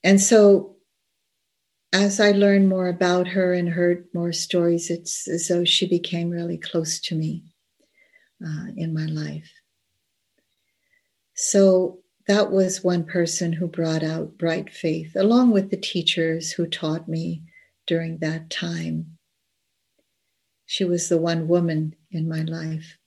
And 0.02 0.18
so 0.18 0.76
as 1.92 2.20
I 2.20 2.30
learned 2.32 2.68
more 2.68 2.88
about 2.88 3.28
her 3.28 3.52
and 3.52 3.68
heard 3.68 4.06
more 4.14 4.32
stories, 4.32 4.90
it's 4.90 5.26
as 5.28 5.48
though 5.48 5.64
she 5.64 5.88
became 5.88 6.30
really 6.30 6.58
close 6.58 7.00
to 7.00 7.14
me 7.14 7.44
uh, 8.44 8.66
in 8.76 8.94
my 8.94 9.06
life. 9.06 9.50
So 11.34 11.98
that 12.28 12.52
was 12.52 12.84
one 12.84 13.04
person 13.04 13.52
who 13.52 13.66
brought 13.66 14.04
out 14.04 14.38
bright 14.38 14.72
faith, 14.72 15.16
along 15.16 15.50
with 15.50 15.70
the 15.70 15.76
teachers 15.76 16.52
who 16.52 16.66
taught 16.66 17.08
me 17.08 17.42
during 17.86 18.18
that 18.18 18.50
time. 18.50 19.18
She 20.66 20.84
was 20.84 21.08
the 21.08 21.18
one 21.18 21.48
woman 21.48 21.96
in 22.12 22.28
my 22.28 22.42
life. 22.42 22.98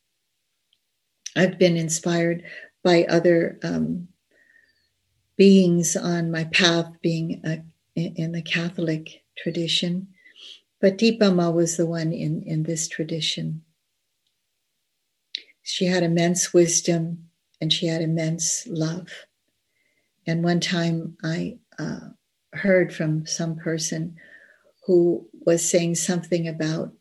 I've 1.37 1.57
been 1.57 1.77
inspired 1.77 2.43
by 2.83 3.05
other 3.05 3.59
um, 3.63 4.09
beings 5.37 5.95
on 5.95 6.31
my 6.31 6.43
path, 6.45 6.91
being 7.01 7.41
a 7.45 7.59
in, 7.95 8.31
the 8.31 8.41
Catholic 8.41 9.23
tradition, 9.37 10.07
but 10.81 10.97
Dipa 10.97 11.33
Ma 11.33 11.49
was 11.49 11.77
the 11.77 11.85
one 11.85 12.11
in, 12.11 12.43
in 12.43 12.63
this 12.63 12.87
tradition. 12.87 13.63
She 15.61 15.85
had 15.85 16.03
immense 16.03 16.53
wisdom 16.53 17.29
and 17.61 17.71
she 17.71 17.87
had 17.87 18.01
immense 18.01 18.67
love. 18.67 19.07
And 20.27 20.43
one 20.43 20.59
time 20.59 21.17
I 21.23 21.57
uh, 21.79 22.09
heard 22.53 22.93
from 22.93 23.25
some 23.25 23.55
person 23.55 24.17
who 24.85 25.27
was 25.45 25.67
saying 25.67 25.95
something 25.95 26.47
about 26.47 26.91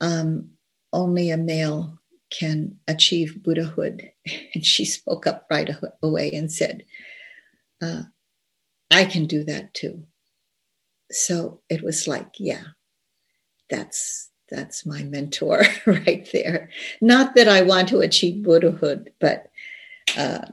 um, 0.00 0.50
only 0.92 1.30
a 1.30 1.36
male 1.36 1.98
can 2.30 2.76
achieve 2.88 3.42
Buddhahood. 3.42 4.10
And 4.54 4.64
she 4.64 4.84
spoke 4.84 5.26
up 5.26 5.46
right 5.50 5.70
away 6.02 6.30
and 6.32 6.50
said, 6.52 6.84
uh, 7.80 8.02
I 8.92 9.04
can 9.04 9.26
do 9.26 9.44
that 9.44 9.74
too. 9.74 10.04
So 11.10 11.60
it 11.68 11.82
was 11.82 12.06
like, 12.06 12.28
yeah, 12.38 12.62
that's 13.70 14.30
that's 14.50 14.84
my 14.84 15.02
mentor 15.02 15.62
right 15.86 16.28
there. 16.32 16.68
Not 17.00 17.34
that 17.34 17.48
I 17.48 17.62
want 17.62 17.88
to 17.88 18.00
achieve 18.00 18.42
Buddhahood, 18.42 19.12
but 19.18 19.50
uh, 20.16 20.46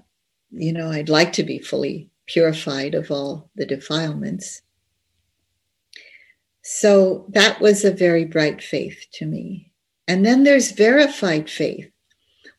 you 0.51 0.73
know, 0.73 0.89
I'd 0.89 1.09
like 1.09 1.33
to 1.33 1.43
be 1.43 1.59
fully 1.59 2.09
purified 2.25 2.95
of 2.95 3.11
all 3.11 3.49
the 3.55 3.65
defilements. 3.65 4.61
So 6.61 7.25
that 7.29 7.59
was 7.59 7.83
a 7.83 7.91
very 7.91 8.25
bright 8.25 8.63
faith 8.63 9.05
to 9.13 9.25
me. 9.25 9.71
And 10.07 10.25
then 10.25 10.43
there's 10.43 10.71
verified 10.71 11.49
faith. 11.49 11.91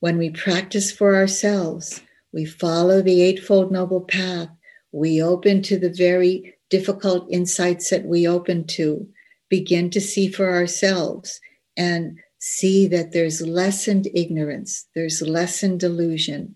When 0.01 0.19
we 0.19 0.31
practice 0.31 0.91
for 0.91 1.15
ourselves, 1.15 2.01
we 2.33 2.45
follow 2.45 3.03
the 3.03 3.23
Eightfold 3.23 3.71
Noble 3.71 4.01
Path, 4.01 4.49
we 4.93 5.23
open 5.23 5.63
to 5.63 5.79
the 5.79 5.91
very 5.91 6.55
difficult 6.69 7.27
insights 7.31 7.91
that 7.91 8.05
we 8.05 8.27
open 8.27 8.67
to, 8.67 9.09
begin 9.49 9.91
to 9.91 10.01
see 10.01 10.29
for 10.29 10.51
ourselves, 10.51 11.41
and 11.77 12.19
see 12.39 12.87
that 12.89 13.13
there's 13.13 13.43
lessened 13.43 14.09
ignorance, 14.15 14.87
there's 14.95 15.21
lessened 15.21 15.81
delusion, 15.81 16.55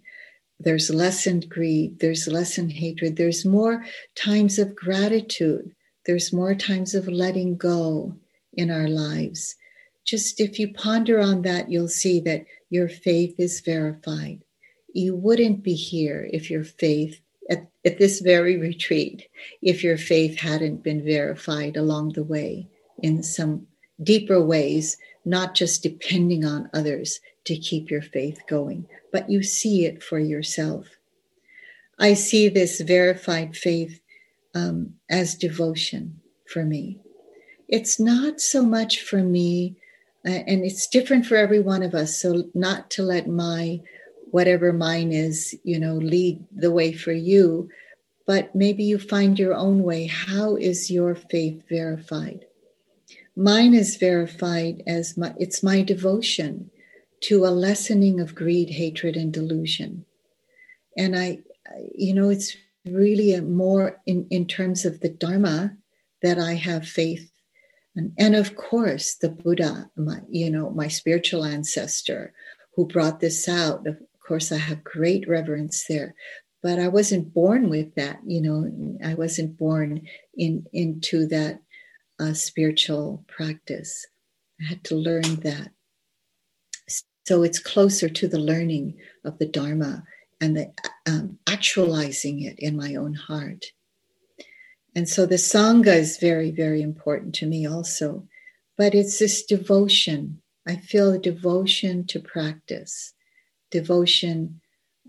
there's 0.60 0.90
lessened 0.90 1.48
greed, 1.48 1.98
there's 2.00 2.26
lessened 2.26 2.72
hatred, 2.72 3.16
there's 3.16 3.44
more 3.44 3.84
times 4.14 4.58
of 4.58 4.74
gratitude, 4.74 5.74
there's 6.06 6.32
more 6.32 6.54
times 6.54 6.94
of 6.94 7.08
letting 7.08 7.56
go 7.56 8.14
in 8.54 8.70
our 8.70 8.88
lives. 8.88 9.56
Just 10.04 10.40
if 10.40 10.58
you 10.58 10.72
ponder 10.72 11.18
on 11.18 11.42
that, 11.42 11.70
you'll 11.70 11.88
see 11.88 12.20
that 12.20 12.44
your 12.70 12.88
faith 12.88 13.34
is 13.38 13.60
verified. 13.60 14.44
You 14.92 15.16
wouldn't 15.16 15.62
be 15.62 15.74
here 15.74 16.28
if 16.32 16.50
your 16.50 16.64
faith, 16.64 17.20
at, 17.50 17.68
at 17.84 17.98
this 17.98 18.20
very 18.20 18.56
retreat, 18.56 19.28
if 19.62 19.84
your 19.84 19.98
faith 19.98 20.38
hadn't 20.38 20.82
been 20.82 21.04
verified 21.04 21.76
along 21.76 22.12
the 22.12 22.24
way 22.24 22.68
in 23.02 23.22
some 23.22 23.66
deeper 24.02 24.44
ways, 24.44 24.96
not 25.24 25.54
just 25.54 25.82
depending 25.82 26.44
on 26.44 26.70
others 26.72 27.20
to 27.44 27.56
keep 27.56 27.90
your 27.90 28.02
faith 28.02 28.40
going, 28.48 28.86
but 29.12 29.30
you 29.30 29.42
see 29.42 29.84
it 29.84 30.02
for 30.02 30.18
yourself. 30.18 30.86
I 31.98 32.14
see 32.14 32.48
this 32.48 32.80
verified 32.80 33.56
faith 33.56 34.00
um, 34.54 34.94
as 35.10 35.34
devotion 35.34 36.20
for 36.46 36.64
me. 36.64 36.98
It's 37.68 37.98
not 37.98 38.40
so 38.40 38.64
much 38.64 39.00
for 39.00 39.22
me, 39.22 39.76
uh, 40.26 40.30
and 40.30 40.64
it's 40.64 40.86
different 40.86 41.26
for 41.26 41.36
every 41.36 41.60
one 41.60 41.82
of 41.82 41.94
us. 41.94 42.20
So, 42.20 42.44
not 42.54 42.90
to 42.92 43.02
let 43.02 43.28
my 43.28 43.80
whatever 44.34 44.72
mine 44.72 45.12
is, 45.12 45.54
you 45.62 45.78
know, 45.78 45.94
lead 45.94 46.44
the 46.50 46.72
way 46.72 46.92
for 46.92 47.12
you, 47.12 47.68
but 48.26 48.52
maybe 48.52 48.82
you 48.82 48.98
find 48.98 49.38
your 49.38 49.54
own 49.54 49.84
way. 49.84 50.08
How 50.08 50.56
is 50.56 50.90
your 50.90 51.14
faith 51.14 51.62
verified? 51.68 52.44
Mine 53.36 53.74
is 53.74 53.96
verified 53.96 54.82
as 54.88 55.16
my, 55.16 55.32
it's 55.38 55.62
my 55.62 55.82
devotion 55.82 56.68
to 57.20 57.46
a 57.46 57.54
lessening 57.66 58.18
of 58.18 58.34
greed, 58.34 58.70
hatred, 58.70 59.14
and 59.14 59.32
delusion. 59.32 60.04
And 60.98 61.16
I, 61.16 61.38
you 61.94 62.12
know, 62.12 62.28
it's 62.28 62.56
really 62.84 63.40
more 63.40 64.00
in, 64.04 64.26
in 64.30 64.48
terms 64.48 64.84
of 64.84 64.98
the 64.98 65.10
Dharma 65.10 65.76
that 66.22 66.40
I 66.40 66.54
have 66.54 66.88
faith. 66.88 67.30
And, 67.94 68.12
and 68.18 68.34
of 68.34 68.56
course, 68.56 69.14
the 69.14 69.28
Buddha, 69.28 69.90
my, 69.96 70.22
you 70.28 70.50
know, 70.50 70.70
my 70.70 70.88
spiritual 70.88 71.44
ancestor 71.44 72.32
who 72.74 72.88
brought 72.88 73.20
this 73.20 73.48
out. 73.48 73.86
Of 74.24 74.28
course, 74.28 74.52
I 74.52 74.56
have 74.56 74.82
great 74.82 75.28
reverence 75.28 75.84
there. 75.86 76.14
But 76.62 76.78
I 76.78 76.88
wasn't 76.88 77.34
born 77.34 77.68
with 77.68 77.94
that, 77.96 78.20
you 78.26 78.40
know, 78.40 78.96
I 79.04 79.12
wasn't 79.12 79.58
born 79.58 80.08
in 80.34 80.64
into 80.72 81.26
that 81.26 81.60
uh, 82.18 82.32
spiritual 82.32 83.22
practice. 83.28 84.06
I 84.62 84.64
had 84.64 84.84
to 84.84 84.94
learn 84.94 85.40
that. 85.40 85.72
So 87.26 87.42
it's 87.42 87.58
closer 87.58 88.08
to 88.08 88.26
the 88.26 88.38
learning 88.38 88.96
of 89.26 89.36
the 89.36 89.46
Dharma 89.46 90.04
and 90.40 90.56
the 90.56 90.72
um, 91.06 91.38
actualizing 91.46 92.40
it 92.40 92.58
in 92.58 92.76
my 92.76 92.94
own 92.94 93.12
heart. 93.12 93.66
And 94.96 95.06
so 95.06 95.26
the 95.26 95.36
Sangha 95.36 95.94
is 95.94 96.16
very, 96.16 96.50
very 96.50 96.80
important 96.80 97.34
to 97.36 97.46
me 97.46 97.66
also. 97.66 98.26
But 98.78 98.94
it's 98.94 99.18
this 99.18 99.44
devotion. 99.44 100.40
I 100.66 100.76
feel 100.76 101.12
a 101.12 101.18
devotion 101.18 102.06
to 102.06 102.20
practice, 102.20 103.12
devotion 103.74 104.60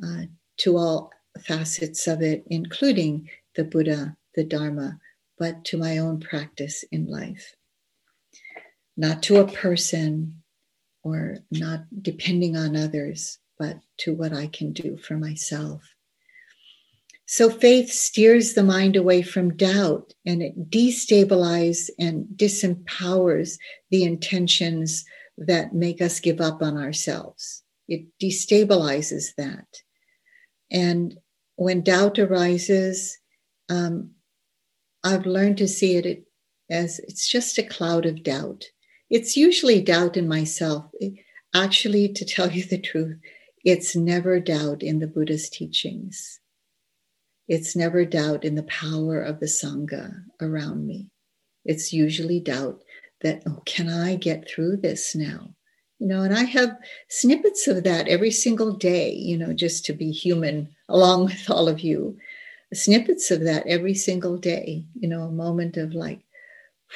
uh, 0.03 0.23
to 0.57 0.75
all 0.75 1.11
facets 1.39 2.07
of 2.07 2.23
it, 2.23 2.43
including 2.47 3.29
the 3.55 3.63
Buddha, 3.63 4.17
the 4.33 4.43
Dharma, 4.43 4.99
but 5.37 5.63
to 5.65 5.77
my 5.77 5.99
own 5.99 6.19
practice 6.19 6.83
in 6.91 7.05
life. 7.05 7.55
Not 8.97 9.21
to 9.23 9.37
a 9.37 9.51
person, 9.51 10.41
or 11.03 11.37
not 11.51 11.81
depending 12.01 12.57
on 12.57 12.75
others, 12.75 13.37
but 13.59 13.77
to 13.97 14.15
what 14.15 14.33
I 14.33 14.47
can 14.47 14.73
do 14.73 14.97
for 14.97 15.15
myself. 15.15 15.83
So 17.27 17.49
faith 17.49 17.91
steers 17.91 18.53
the 18.53 18.63
mind 18.63 18.95
away 18.95 19.21
from 19.21 19.57
doubt 19.57 20.13
and 20.25 20.41
it 20.41 20.71
destabilizes 20.71 21.89
and 21.99 22.25
disempowers 22.35 23.59
the 23.91 24.03
intentions 24.03 25.05
that 25.37 25.73
make 25.73 26.01
us 26.01 26.19
give 26.19 26.41
up 26.41 26.61
on 26.63 26.77
ourselves. 26.77 27.64
It 27.87 28.07
destabilizes 28.21 29.35
that. 29.37 29.67
And 30.71 31.17
when 31.55 31.81
doubt 31.81 32.19
arises, 32.19 33.17
um, 33.69 34.11
I've 35.03 35.25
learned 35.25 35.57
to 35.59 35.67
see 35.67 35.95
it 35.95 36.25
as 36.69 36.99
it's 36.99 37.29
just 37.29 37.57
a 37.57 37.63
cloud 37.63 38.05
of 38.05 38.23
doubt. 38.23 38.65
It's 39.09 39.37
usually 39.37 39.81
doubt 39.81 40.17
in 40.17 40.27
myself. 40.27 40.85
Actually, 41.53 42.09
to 42.13 42.25
tell 42.25 42.51
you 42.51 42.63
the 42.63 42.79
truth, 42.79 43.17
it's 43.63 43.95
never 43.95 44.39
doubt 44.39 44.83
in 44.83 44.99
the 44.99 45.07
Buddha's 45.07 45.49
teachings. 45.49 46.39
It's 47.47 47.75
never 47.75 48.03
doubt 48.05 48.43
in 48.43 48.55
the 48.55 48.63
power 48.63 49.21
of 49.21 49.39
the 49.39 49.45
Sangha 49.45 50.23
around 50.41 50.87
me. 50.87 51.09
It's 51.63 51.93
usually 51.93 52.39
doubt 52.39 52.83
that, 53.21 53.43
oh, 53.47 53.61
can 53.65 53.87
I 53.89 54.15
get 54.15 54.49
through 54.49 54.77
this 54.77 55.15
now? 55.15 55.55
You 55.99 56.07
know, 56.07 56.23
and 56.23 56.35
I 56.35 56.43
have 56.43 56.77
snippets 57.09 57.67
of 57.67 57.83
that 57.83 58.07
every 58.07 58.31
single 58.31 58.73
day, 58.73 59.13
you 59.13 59.37
know, 59.37 59.53
just 59.53 59.85
to 59.85 59.93
be 59.93 60.11
human 60.11 60.69
along 60.89 61.25
with 61.25 61.49
all 61.49 61.67
of 61.67 61.79
you. 61.79 62.17
Snippets 62.73 63.31
of 63.31 63.41
that 63.41 63.65
every 63.67 63.93
single 63.93 64.37
day, 64.37 64.85
you 64.95 65.07
know, 65.07 65.21
a 65.23 65.31
moment 65.31 65.77
of 65.77 65.93
like, 65.93 66.21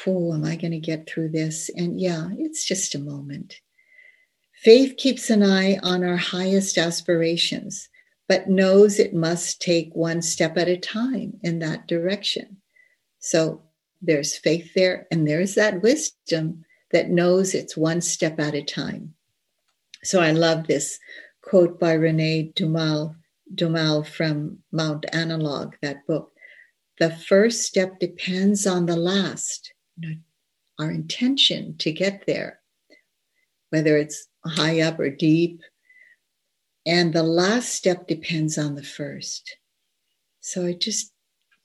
oh, 0.05 0.33
am 0.33 0.43
I 0.43 0.55
going 0.55 0.71
to 0.71 0.79
get 0.79 1.07
through 1.07 1.29
this? 1.29 1.69
And 1.75 1.99
yeah, 1.99 2.29
it's 2.37 2.65
just 2.65 2.95
a 2.95 2.99
moment. 2.99 3.55
Faith 4.53 4.97
keeps 4.97 5.29
an 5.29 5.41
eye 5.41 5.77
on 5.83 6.03
our 6.03 6.17
highest 6.17 6.77
aspirations, 6.77 7.87
but 8.27 8.49
knows 8.49 8.99
it 8.99 9.13
must 9.13 9.61
take 9.61 9.89
one 9.93 10.21
step 10.21 10.57
at 10.57 10.67
a 10.67 10.75
time 10.75 11.39
in 11.43 11.59
that 11.59 11.87
direction. 11.87 12.57
So 13.19 13.61
there's 14.01 14.37
faith 14.37 14.73
there, 14.73 15.07
and 15.11 15.25
there's 15.25 15.55
that 15.55 15.81
wisdom 15.81 16.65
that 16.91 17.09
knows 17.09 17.53
it's 17.53 17.77
one 17.77 18.01
step 18.01 18.39
at 18.39 18.55
a 18.55 18.63
time. 18.63 19.13
So 20.03 20.21
I 20.21 20.31
love 20.31 20.67
this 20.67 20.99
quote 21.41 21.79
by 21.79 21.93
Rene 21.93 22.51
Daumal, 22.55 23.15
Daumal 23.53 24.07
from 24.07 24.59
Mount 24.71 25.05
Analog, 25.13 25.75
that 25.81 26.05
book. 26.07 26.31
The 26.99 27.11
first 27.11 27.63
step 27.63 27.99
depends 27.99 28.67
on 28.67 28.85
the 28.85 28.97
last 28.97 29.73
our 30.79 30.91
intention 30.91 31.75
to 31.77 31.91
get 31.91 32.25
there, 32.25 32.59
whether 33.69 33.97
it's 33.97 34.27
high 34.45 34.81
up 34.81 34.99
or 34.99 35.09
deep. 35.09 35.61
And 36.85 37.13
the 37.13 37.23
last 37.23 37.73
step 37.73 38.07
depends 38.07 38.57
on 38.57 38.75
the 38.75 38.83
first. 38.83 39.57
So 40.39 40.65
it 40.65 40.79
just, 40.79 41.11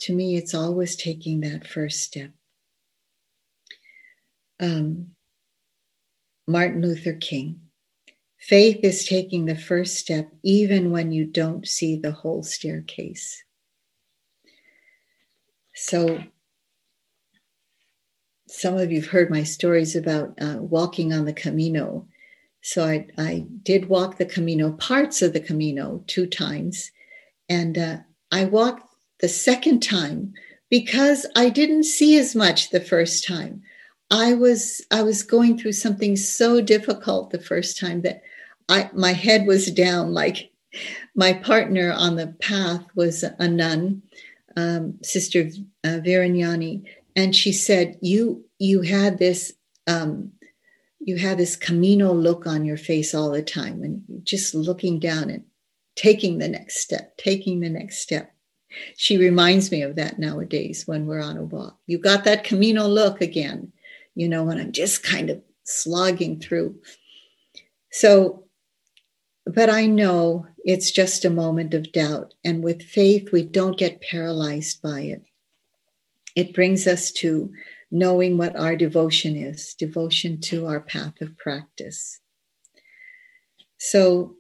to 0.01 0.13
me, 0.13 0.37
it's 0.37 0.55
always 0.55 0.97
taking 0.97 1.41
that 1.41 1.67
first 1.67 2.01
step. 2.01 2.31
Um, 4.61 5.14
Martin 6.47 6.83
Luther 6.83 7.15
King. 7.15 7.61
Faith 8.39 8.81
is 8.83 9.07
taking 9.07 9.47
the 9.47 9.57
first 9.57 9.97
step 9.97 10.31
even 10.43 10.91
when 10.91 11.13
you 11.13 11.25
don't 11.25 11.67
see 11.67 11.97
the 11.97 12.13
whole 12.13 12.43
staircase. 12.43 13.43
So 15.75 16.23
some 18.47 18.77
of 18.77 18.93
you've 18.93 19.07
heard 19.07 19.31
my 19.31 19.43
stories 19.43 19.97
about 19.97 20.35
uh, 20.41 20.59
walking 20.61 21.13
on 21.13 21.25
the 21.25 21.33
Camino. 21.33 22.07
So 22.61 22.85
I, 22.85 23.07
I 23.19 23.47
did 23.63 23.89
walk 23.89 24.19
the 24.19 24.27
Camino, 24.27 24.73
parts 24.73 25.23
of 25.23 25.33
the 25.33 25.41
Camino, 25.41 26.05
two 26.07 26.27
times. 26.27 26.91
And 27.49 27.77
uh, 27.79 27.97
I 28.31 28.45
walked 28.45 28.87
the 29.21 29.29
second 29.29 29.81
time 29.81 30.35
because 30.71 31.27
I 31.35 31.49
didn't 31.49 31.85
see 31.85 32.19
as 32.19 32.35
much 32.35 32.71
the 32.71 32.81
first 32.81 33.27
time. 33.27 33.63
I 34.11 34.35
was 34.35 34.83
I 34.91 35.03
was 35.03 35.23
going 35.23 35.59
through 35.59 35.73
something 35.73 36.17
so 36.17 36.61
difficult 36.61 37.31
the 37.31 37.41
first 37.41 37.79
time 37.79 38.03
that 38.03 38.23
I 38.69 38.91
my 38.93 39.13
head 39.13 39.47
was 39.47 39.71
down 39.71 40.13
like 40.13 40.51
my 41.15 41.33
partner 41.33 41.93
on 41.93 42.17
the 42.17 42.29
path 42.41 42.85
was 42.95 43.23
a 43.23 43.49
nun, 43.49 44.03
um, 44.57 44.99
Sister 45.03 45.51
uh, 45.85 46.01
Viranyani, 46.05 46.85
and 47.17 47.35
she 47.35 47.53
said, 47.53 47.99
"You 48.01 48.45
you 48.59 48.83
had 48.83 49.19
this 49.19 49.53
um, 49.87 50.33
you 51.01 51.17
had 51.17 51.39
this 51.39 51.57
Camino 51.57 52.13
look 52.13 52.47
on 52.47 52.65
your 52.65 52.77
face 52.77 53.15
all 53.15 53.31
the 53.31 53.43
time, 53.43 53.83
and 53.83 54.03
just 54.25 54.55
looking 54.55 54.99
down 54.99 55.31
and 55.31 55.45
taking 55.97 56.39
the 56.39 56.49
next 56.49 56.81
step, 56.81 57.17
taking 57.17 57.61
the 57.61 57.71
next 57.71 57.99
step." 57.99 58.35
She 58.97 59.17
reminds 59.17 59.71
me 59.71 59.83
of 59.83 59.95
that 59.97 60.19
nowadays 60.19 60.83
when 60.85 61.07
we're 61.07 61.23
on 61.23 61.37
a 61.37 61.45
walk. 61.45 61.79
You 61.87 61.99
got 61.99 62.25
that 62.25 62.43
Camino 62.43 62.89
look 62.89 63.21
again, 63.21 63.73
you 64.15 64.29
know, 64.29 64.45
when 64.45 64.59
I'm 64.59 64.73
just 64.73 65.03
kind 65.03 65.31
of 65.31 65.43
slogging 65.65 66.41
through. 66.41 66.77
So 67.91 68.45
but 69.47 69.69
I 69.69 69.87
know 69.87 70.47
it's 70.65 70.91
just 70.91 71.25
a 71.25 71.31
moment 71.31 71.75
of 71.75 71.93
doubt. 71.93 72.35
And 72.45 72.65
with 72.65 72.83
faith, 72.83 73.31
we 73.33 73.43
don't 73.43 73.79
get 73.79 74.01
paralyzed 74.01 74.81
by 74.81 75.01
it. 75.01 75.23
It 76.35 76.55
brings 76.55 76.87
us 76.87 77.13
to 77.13 77.53
knowing 77.91 78.39
what 78.39 78.57
our 78.57 78.75
devotion 78.75 79.37
is 79.37 79.75
devotion 79.75 80.41
to 80.41 80.67
our 80.67 80.81
path 80.81 81.21
of 81.21 81.37
practice. 81.37 82.19
So 83.79 84.35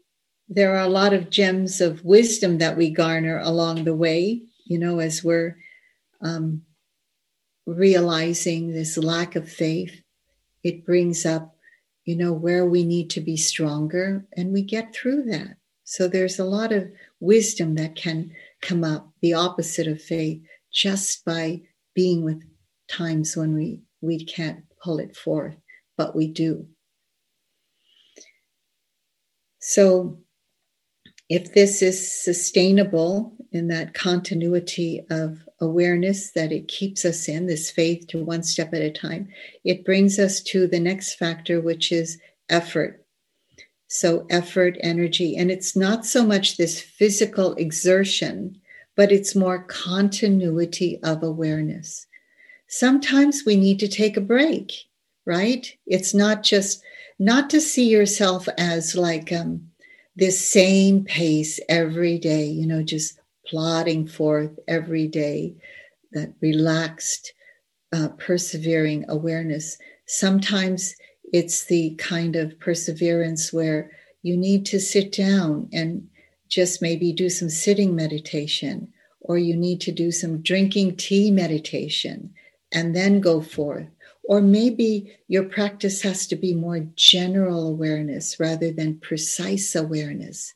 there 0.49 0.75
are 0.75 0.85
a 0.85 0.89
lot 0.89 1.13
of 1.13 1.31
gems 1.31 1.81
of 1.81 2.05
wisdom 2.05 2.59
that 2.59 2.77
we 2.77 2.91
garner 2.91 3.39
along 3.39 3.85
the 3.85 3.95
way, 3.95 4.43
you 4.65 4.79
know, 4.79 4.99
as 4.99 5.23
we're 5.23 5.57
um, 6.21 6.63
realizing 7.67 8.73
this 8.73 8.97
lack 8.97 9.37
of 9.37 9.51
faith. 9.51 10.03
It 10.63 10.85
brings 10.85 11.27
up 11.27 11.55
you 12.05 12.17
know, 12.17 12.33
where 12.33 12.67
we 12.67 12.85
need 12.85 13.11
to 13.11 13.21
be 13.21 13.37
stronger, 13.37 14.27
and 14.37 14.53
we 14.53 14.63
get 14.63 14.95
through 14.95 15.25
that. 15.25 15.57
So 15.85 16.07
there's 16.07 16.39
a 16.39 16.45
lot 16.45 16.73
of 16.73 16.91
wisdom 17.21 17.75
that 17.77 17.97
can 17.97 18.33
come 18.61 18.85
up, 18.85 19.11
the 19.21 19.35
opposite 19.35 19.87
of 19.87 20.01
faith, 20.01 20.43
just 20.73 21.25
by 21.25 21.63
being 21.95 22.25
with 22.25 22.43
times 22.89 23.37
when 23.37 23.55
we, 23.55 23.83
we 24.01 24.25
can't 24.25 24.65
pull 24.83 24.99
it 24.99 25.17
forth, 25.17 25.57
but 25.97 26.15
we 26.15 26.29
do. 26.29 26.67
So 29.61 30.19
if 31.29 31.55
this 31.55 31.81
is 31.81 32.23
sustainable 32.23 33.33
in 33.53 33.69
that 33.69 33.95
continuity 33.95 35.05
of 35.11 35.49
awareness 35.61 36.33
that 36.33 36.53
it 36.53 36.69
keeps 36.69 37.05
us 37.05 37.29
in, 37.29 37.47
this 37.47 37.71
faith 37.71 38.07
to 38.09 38.23
one 38.23 38.43
step 38.43 38.75
at 38.75 38.83
a 38.83 38.91
time, 38.91 39.29
it 39.65 39.85
brings 39.85 40.19
us 40.19 40.43
to 40.43 40.67
the 40.67 40.81
next 40.81 41.15
factor, 41.15 41.61
which 41.61 41.91
is 41.93 42.19
effort. 42.51 43.05
So, 43.87 44.27
effort, 44.29 44.77
energy, 44.81 45.37
and 45.37 45.51
it's 45.51 45.77
not 45.77 46.05
so 46.05 46.27
much 46.27 46.57
this 46.57 46.81
physical 46.81 47.55
exertion, 47.55 48.61
but 48.97 49.13
it's 49.13 49.37
more 49.37 49.63
continuity 49.65 50.99
of 51.03 51.23
awareness. 51.23 52.07
Sometimes 52.67 53.45
we 53.47 53.57
need 53.57 53.79
to 53.79 53.89
take 53.89 54.17
a 54.17 54.23
break, 54.23 54.73
right? 55.27 55.73
It's 55.87 56.13
not 56.13 56.43
just 56.43 56.83
not 57.19 57.49
to 57.51 57.61
see 57.61 57.89
yourself 57.89 58.49
as 58.59 58.97
like 58.97 59.33
um, 59.33 59.71
this 60.17 60.49
same 60.49 61.05
pace 61.05 61.59
every 61.69 62.19
day, 62.19 62.47
you 62.47 62.67
know, 62.67 62.83
just 62.83 63.19
plodding 63.47 64.07
forth 64.07 64.59
every 64.69 65.09
day, 65.09 65.55
that 66.13 66.33
relaxed, 66.41 67.33
uh, 67.93 68.09
persevering 68.19 69.05
awareness. 69.09 69.77
Sometimes 70.07 70.95
it's 71.33 71.65
the 71.65 71.95
kind 71.97 72.37
of 72.37 72.59
perseverance 72.61 73.53
where 73.53 73.91
you 74.23 74.37
need 74.37 74.65
to 74.67 74.79
sit 74.79 75.13
down 75.13 75.69
and 75.73 76.09
just 76.49 76.81
maybe 76.81 77.13
do 77.13 77.29
some 77.29 77.51
sitting 77.51 77.97
meditation, 77.97 78.93
or 79.21 79.39
you 79.39 79.57
need 79.57 79.81
to 79.81 79.91
do 79.91 80.13
some 80.13 80.41
drinking 80.43 80.97
tea 80.97 81.31
meditation 81.31 82.33
and 82.73 82.95
then 82.95 83.21
go 83.21 83.41
forth. 83.41 83.89
Or 84.27 84.41
maybe 84.41 85.17
your 85.29 85.45
practice 85.45 86.03
has 86.03 86.27
to 86.29 86.37
be 86.37 86.55
more 86.55 86.81
general 86.97 87.69
awareness 87.69 88.41
rather 88.41 88.73
than 88.73 89.01
precise 89.01 89.75
awareness. 89.75 90.55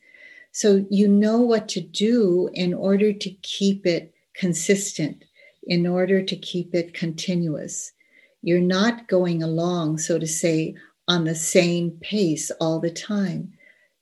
So 0.53 0.87
you 0.91 1.07
know 1.07 1.39
what 1.41 1.69
to 1.71 1.81
do 1.81 2.49
in 2.55 2.73
order 2.73 3.12
to 3.12 3.31
keep 3.43 3.87
it 3.87 4.14
consistent, 4.35 5.25
in 5.64 5.87
order 5.87 6.23
to 6.23 6.37
keep 6.37 6.75
it 6.75 6.95
continuous. 6.95 7.93
You're 8.43 8.61
not 8.61 9.09
going 9.09 9.43
along, 9.43 9.99
so 9.99 10.19
to 10.19 10.27
say, 10.27 10.75
on 11.07 11.25
the 11.25 11.35
same 11.35 11.93
pace 12.01 12.51
all 12.61 12.81
the 12.81 12.91
time. 12.91 13.53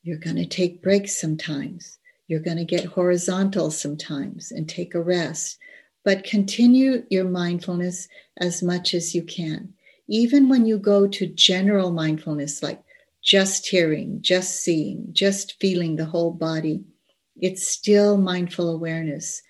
You're 0.03 0.19
going 0.19 0.37
to 0.37 0.47
take 0.47 0.83
breaks 0.83 1.21
sometimes. 1.21 1.99
You're 2.29 2.41
going 2.41 2.59
to 2.59 2.65
get 2.65 2.85
horizontal 2.85 3.71
sometimes 3.71 4.53
and 4.53 4.69
take 4.69 4.95
a 4.95 5.01
rest. 5.01 5.59
But 6.07 6.23
continue 6.23 7.05
your 7.11 7.25
mindfulness 7.25 8.07
as 8.37 8.63
much 8.63 8.95
as 8.95 9.13
you 9.13 9.25
can. 9.25 9.75
Even 10.07 10.49
when 10.49 10.65
you 10.65 10.79
go 10.79 11.09
to 11.09 11.27
general 11.27 11.91
mindfulness, 11.91 12.63
like 12.63 12.81
just 13.25 13.67
hearing, 13.67 14.23
just 14.23 14.61
seeing, 14.61 15.09
just 15.11 15.59
feeling 15.61 15.97
the 15.97 16.05
whole 16.05 16.31
body, 16.31 16.85
it's 17.35 17.67
still 17.67 18.19
mindful 18.19 18.71
awareness. 18.71 19.43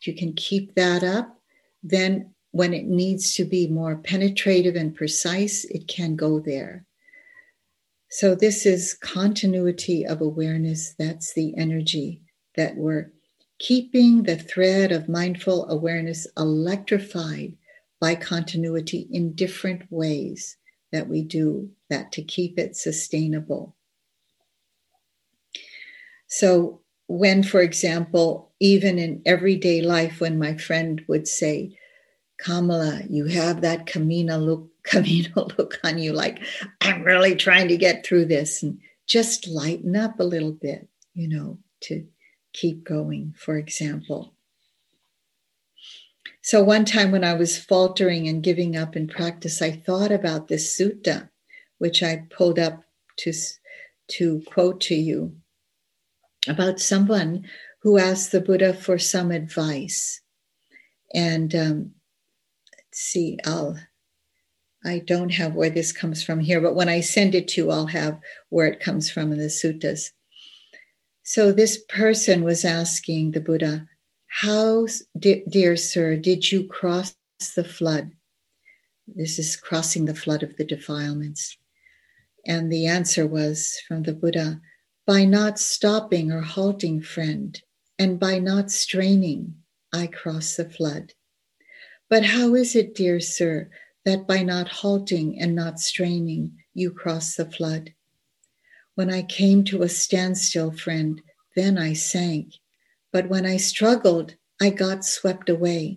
If 0.00 0.06
you 0.06 0.14
can 0.14 0.34
keep 0.34 0.76
that 0.76 1.02
up, 1.02 1.36
then 1.82 2.32
when 2.52 2.74
it 2.74 2.84
needs 2.84 3.34
to 3.34 3.44
be 3.44 3.66
more 3.66 3.96
penetrative 3.96 4.76
and 4.76 4.94
precise, 4.94 5.64
it 5.64 5.88
can 5.88 6.14
go 6.14 6.38
there. 6.38 6.86
So, 8.08 8.36
this 8.36 8.64
is 8.64 8.94
continuity 8.94 10.06
of 10.06 10.20
awareness. 10.20 10.94
That's 10.96 11.34
the 11.34 11.56
energy 11.56 12.22
that 12.54 12.76
we're 12.76 13.10
keeping 13.58 14.22
the 14.22 14.36
thread 14.36 14.92
of 14.92 15.08
mindful 15.08 15.68
awareness 15.68 16.26
electrified 16.36 17.56
by 18.00 18.14
continuity 18.14 19.08
in 19.10 19.34
different 19.34 19.82
ways 19.90 20.56
that 20.92 21.08
we 21.08 21.22
do 21.22 21.70
that 21.90 22.12
to 22.12 22.22
keep 22.22 22.58
it 22.58 22.76
sustainable. 22.76 23.74
So, 26.26 26.80
when, 27.06 27.42
for 27.42 27.60
example, 27.60 28.52
even 28.60 28.98
in 28.98 29.22
everyday 29.26 29.82
life, 29.82 30.20
when 30.20 30.38
my 30.38 30.56
friend 30.56 31.02
would 31.06 31.28
say, 31.28 31.76
Kamala, 32.38 33.02
you 33.08 33.26
have 33.26 33.60
that 33.60 33.86
Camino 33.86 34.38
look, 34.38 34.68
Camino 34.82 35.48
look 35.58 35.78
on 35.84 35.98
you, 35.98 36.12
like, 36.12 36.40
I'm 36.80 37.02
really 37.02 37.36
trying 37.36 37.68
to 37.68 37.76
get 37.76 38.04
through 38.04 38.26
this, 38.26 38.62
and 38.62 38.78
just 39.06 39.46
lighten 39.46 39.96
up 39.96 40.18
a 40.18 40.24
little 40.24 40.52
bit, 40.52 40.88
you 41.12 41.28
know, 41.28 41.58
to 41.82 42.06
keep 42.54 42.84
going, 42.84 43.34
for 43.36 43.58
example. 43.58 44.32
So 46.40 46.62
one 46.62 46.84
time 46.84 47.10
when 47.10 47.24
I 47.24 47.34
was 47.34 47.58
faltering 47.58 48.28
and 48.28 48.42
giving 48.42 48.76
up 48.76 48.96
in 48.96 49.08
practice, 49.08 49.60
I 49.60 49.72
thought 49.72 50.12
about 50.12 50.48
this 50.48 50.78
sutta, 50.78 51.28
which 51.78 52.02
I 52.02 52.26
pulled 52.30 52.58
up 52.58 52.84
to, 53.18 53.32
to 54.08 54.42
quote 54.46 54.80
to 54.82 54.94
you 54.94 55.36
about 56.46 56.80
someone 56.80 57.46
who 57.80 57.98
asked 57.98 58.32
the 58.32 58.40
Buddha 58.40 58.72
for 58.72 58.98
some 58.98 59.30
advice. 59.30 60.20
And 61.14 61.54
um, 61.54 61.90
let's 62.76 63.00
see, 63.00 63.38
I'll, 63.44 63.78
I 64.84 64.98
don't 64.98 65.30
have 65.30 65.54
where 65.54 65.70
this 65.70 65.92
comes 65.92 66.22
from 66.22 66.40
here, 66.40 66.60
but 66.60 66.74
when 66.74 66.88
I 66.88 67.00
send 67.00 67.34
it 67.34 67.48
to 67.48 67.62
you, 67.62 67.70
I'll 67.70 67.86
have 67.86 68.20
where 68.50 68.66
it 68.66 68.80
comes 68.80 69.10
from 69.10 69.32
in 69.32 69.38
the 69.38 69.46
suttas. 69.46 70.10
So 71.26 71.52
this 71.52 71.82
person 71.88 72.44
was 72.44 72.66
asking 72.66 73.30
the 73.30 73.40
Buddha, 73.40 73.88
how, 74.26 74.86
dear 75.18 75.74
sir, 75.74 76.16
did 76.16 76.52
you 76.52 76.66
cross 76.66 77.16
the 77.56 77.64
flood? 77.64 78.12
This 79.08 79.38
is 79.38 79.56
crossing 79.56 80.04
the 80.04 80.14
flood 80.14 80.42
of 80.42 80.56
the 80.58 80.66
defilements. 80.66 81.56
And 82.46 82.70
the 82.70 82.86
answer 82.86 83.26
was 83.26 83.80
from 83.88 84.02
the 84.02 84.12
Buddha 84.12 84.60
by 85.06 85.24
not 85.24 85.58
stopping 85.58 86.30
or 86.30 86.42
halting, 86.42 87.00
friend, 87.00 87.58
and 87.98 88.20
by 88.20 88.38
not 88.38 88.70
straining, 88.70 89.54
I 89.94 90.08
cross 90.08 90.56
the 90.56 90.68
flood. 90.68 91.14
But 92.10 92.24
how 92.24 92.54
is 92.54 92.76
it, 92.76 92.94
dear 92.94 93.18
sir, 93.18 93.70
that 94.04 94.26
by 94.26 94.42
not 94.42 94.68
halting 94.68 95.40
and 95.40 95.54
not 95.54 95.80
straining, 95.80 96.58
you 96.74 96.90
cross 96.90 97.36
the 97.36 97.50
flood? 97.50 97.94
When 98.94 99.10
I 99.10 99.22
came 99.22 99.64
to 99.64 99.82
a 99.82 99.88
standstill, 99.88 100.72
friend, 100.72 101.20
then 101.56 101.78
I 101.78 101.92
sank 101.92 102.54
but 103.14 103.28
when 103.28 103.46
I 103.46 103.58
struggled, 103.58 104.34
I 104.60 104.70
got 104.70 105.04
swept 105.04 105.48
away. 105.48 105.94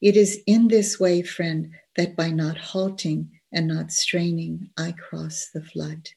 It 0.00 0.16
is 0.16 0.40
in 0.46 0.68
this 0.68 0.98
way, 0.98 1.20
friend, 1.20 1.72
that 1.96 2.16
by 2.16 2.30
not 2.30 2.56
halting 2.56 3.30
and 3.52 3.68
not 3.68 3.92
straining, 3.92 4.70
I 4.78 4.92
cross 4.92 5.50
the 5.52 5.60
flood. 5.60 6.08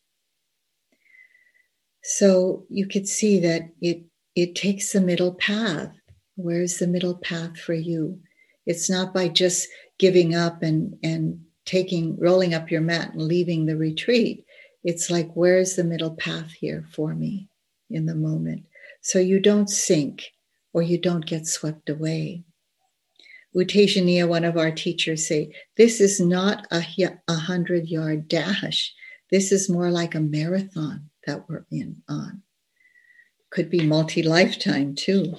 So 2.02 2.66
you 2.70 2.88
could 2.88 3.10
see 3.10 3.42
that 3.42 3.64
it, 3.82 4.06
it 4.34 4.56
takes 4.56 4.94
the 4.94 5.02
middle 5.02 5.34
path. 5.34 5.92
Where's 6.38 6.78
the 6.78 6.88
middle 6.88 7.18
path 7.18 7.60
for 7.60 7.74
you? 7.74 8.22
It's 8.66 8.90
not 8.90 9.14
by 9.14 9.28
just 9.28 9.68
giving 10.00 10.34
up 10.34 10.64
and, 10.64 10.98
and 11.04 11.42
taking, 11.66 12.18
rolling 12.18 12.54
up 12.54 12.72
your 12.72 12.80
mat 12.80 13.12
and 13.12 13.22
leaving 13.22 13.66
the 13.66 13.76
retreat. 13.76 14.46
It's 14.84 15.10
like, 15.10 15.30
where's 15.34 15.76
the 15.76 15.84
middle 15.84 16.16
path 16.16 16.52
here 16.52 16.86
for 16.92 17.14
me 17.14 17.48
in 17.90 18.06
the 18.06 18.16
moment? 18.16 18.66
So 19.02 19.20
you 19.20 19.40
don't 19.40 19.70
sink 19.70 20.32
or 20.74 20.82
you 20.82 20.98
don't 20.98 21.26
get 21.26 21.48
swept 21.48 21.90
away. 21.90 22.44
U 23.54 23.66
Tejaniya, 23.66 24.28
one 24.28 24.46
of 24.46 24.58
our 24.58 24.72
teachers, 24.72 25.28
say, 25.28 25.54
this 25.76 26.00
is 26.00 26.20
not 26.20 26.66
a, 26.72 26.84
a 27.28 27.34
hundred 27.34 27.88
yard 27.90 28.28
dash. 28.28 28.94
This 29.30 29.52
is 29.52 29.70
more 29.70 29.92
like 29.92 30.16
a 30.16 30.22
marathon 30.22 31.10
that 31.28 31.48
we're 31.50 31.66
in 31.70 32.02
on. 32.08 32.44
Could 33.50 33.70
be 33.70 33.86
multi 33.86 34.24
lifetime 34.24 34.96
too. 34.96 35.36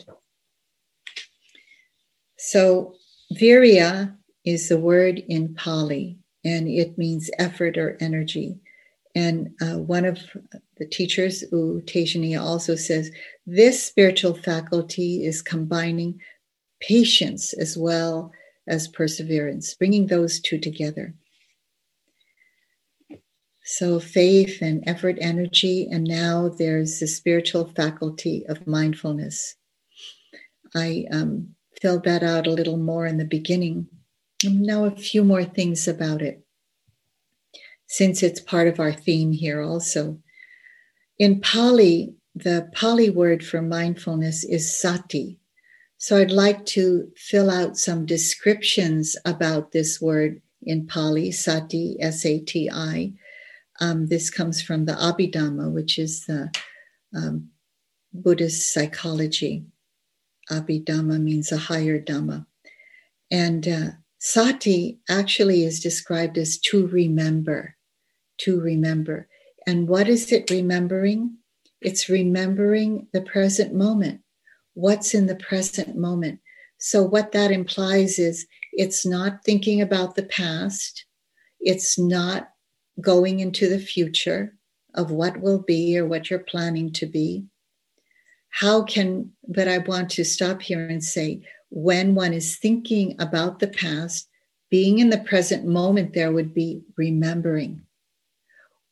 So, 2.37 2.97
virya 3.33 4.17
is 4.45 4.69
the 4.69 4.79
word 4.79 5.23
in 5.29 5.55
Pali, 5.55 6.19
and 6.45 6.69
it 6.69 6.99
means 6.99 7.31
effort 7.39 7.79
or 7.79 7.97
energy. 8.01 8.59
And 9.15 9.51
uh, 9.61 9.79
one 9.79 10.05
of 10.05 10.19
the 10.79 10.87
teachers, 10.87 11.43
U 11.53 11.83
Tejaniya, 11.85 12.41
also 12.41 12.77
says 12.77 13.11
this 13.47 13.85
spiritual 13.85 14.35
faculty 14.35 15.25
is 15.25 15.43
combining 15.43 16.21
patience 16.81 17.53
as 17.53 17.77
well 17.77 18.33
as 18.67 18.89
perseverance, 18.89 19.75
bringing 19.75 20.07
those 20.07 20.41
two 20.41 20.59
together. 20.59 21.15
So, 23.65 24.01
faith 24.01 24.61
and 24.61 24.83
effort, 24.89 25.19
energy, 25.21 25.89
and 25.91 26.05
now 26.05 26.49
there's 26.49 26.99
the 26.99 27.07
spiritual 27.07 27.73
faculty 27.77 28.45
of 28.49 28.67
mindfulness. 28.67 29.55
I 30.75 31.07
um, 31.13 31.55
filled 31.81 32.05
that 32.05 32.23
out 32.23 32.47
a 32.47 32.51
little 32.51 32.77
more 32.77 33.07
in 33.07 33.19
the 33.19 33.25
beginning. 33.25 33.87
Now, 34.45 34.85
a 34.85 34.91
few 34.91 35.23
more 35.23 35.45
things 35.45 35.87
about 35.87 36.23
it, 36.23 36.42
since 37.93 38.23
it's 38.23 38.41
part 38.41 38.69
of 38.69 38.81
our 38.81 38.93
theme 38.93 39.33
here 39.33 39.61
also. 39.61 40.19
In 41.19 41.41
Pali, 41.41 42.15
the 42.35 42.71
Pali 42.75 43.11
word 43.11 43.45
for 43.45 43.61
mindfulness 43.61 44.45
is 44.45 44.81
sati. 44.81 45.39
So, 45.99 46.17
I'd 46.17 46.33
like 46.33 46.65
to 46.77 47.09
fill 47.17 47.51
out 47.51 47.77
some 47.77 48.07
descriptions 48.07 49.15
about 49.25 49.73
this 49.73 50.01
word 50.01 50.43
in 50.63 50.87
Pali, 50.87 51.31
sati, 51.31 51.97
S 52.01 52.25
A 52.27 52.41
T 52.41 52.71
I 52.73 53.13
um, 53.81 54.07
this 54.07 54.31
comes 54.31 54.63
from 54.63 54.85
the 54.85 54.93
Abhidhamma, 54.93 55.73
which 55.73 55.99
is 55.99 56.25
the 56.27 56.51
um, 57.15 57.49
Buddhist 58.13 58.73
psychology. 58.73 59.65
Abhidhamma 60.51 61.21
means 61.21 61.51
a 61.51 61.57
higher 61.57 62.01
Dhamma. 62.01 62.47
And 63.31 63.67
uh, 63.67 63.89
sati 64.19 65.01
actually 65.09 65.65
is 65.65 65.81
described 65.81 66.39
as 66.39 66.59
to 66.59 66.87
remember, 66.87 67.77
to 68.45 68.61
remember. 68.61 69.29
And 69.67 69.89
what 69.89 70.09
is 70.09 70.33
it 70.33 70.51
remembering? 70.51 71.37
It's 71.81 72.09
remembering 72.09 73.09
the 73.13 73.23
present 73.23 73.75
moment. 73.75 74.21
What's 74.75 75.15
in 75.15 75.27
the 75.27 75.37
present 75.37 75.97
moment? 75.97 76.41
So, 76.79 77.03
what 77.03 77.33
that 77.33 77.51
implies 77.51 78.19
is 78.19 78.47
it's 78.73 79.07
not 79.07 79.45
thinking 79.45 79.81
about 79.81 80.17
the 80.17 80.25
past, 80.25 81.05
it's 81.61 81.99
not 81.99 82.49
going 83.01 83.41
into 83.41 83.69
the 83.69 83.79
future 83.79 84.57
of 84.95 85.11
what 85.11 85.41
will 85.41 85.61
be 85.61 85.99
or 85.99 86.07
what 86.07 86.31
you're 86.31 86.41
planning 86.41 86.93
to 86.95 87.07
be. 87.07 87.45
How 88.51 88.83
can, 88.83 89.33
but 89.49 89.69
I 89.69 89.79
want 89.79 90.11
to 90.11 90.25
stop 90.25 90.61
here 90.61 90.87
and 90.87 91.03
say, 91.03 91.43
when 91.71 92.15
one 92.15 92.35
is 92.35 92.59
thinking 92.59 93.17
about 93.19 93.59
the 93.59 93.69
past, 93.69 94.29
being 94.71 94.99
in 94.99 95.11
the 95.11 95.19
present 95.19 95.67
moment, 95.67 96.13
there 96.13 96.33
would 96.33 96.53
be 96.53 96.83
remembering. 96.97 97.83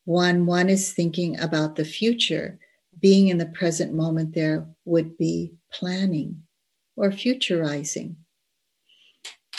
When 0.05 0.45
one 0.45 0.69
is 0.69 0.93
thinking 0.93 1.39
about 1.39 1.75
the 1.75 1.85
future, 1.85 2.59
being 2.99 3.27
in 3.27 3.37
the 3.37 3.45
present 3.47 3.93
moment, 3.93 4.33
there 4.33 4.67
would 4.85 5.17
be 5.17 5.53
planning 5.71 6.43
or 6.95 7.09
futurizing. 7.09 8.15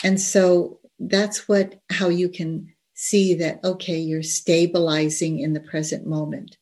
And 0.03 0.19
so 0.19 0.79
that's 0.99 1.47
what 1.47 1.81
how 1.89 2.09
you 2.09 2.29
can 2.29 2.73
see 2.93 3.33
that, 3.35 3.63
okay, 3.63 3.97
you're 3.97 4.23
stabilizing 4.23 5.39
in 5.39 5.53
the 5.53 5.59
present 5.59 6.05
moment. 6.05 6.57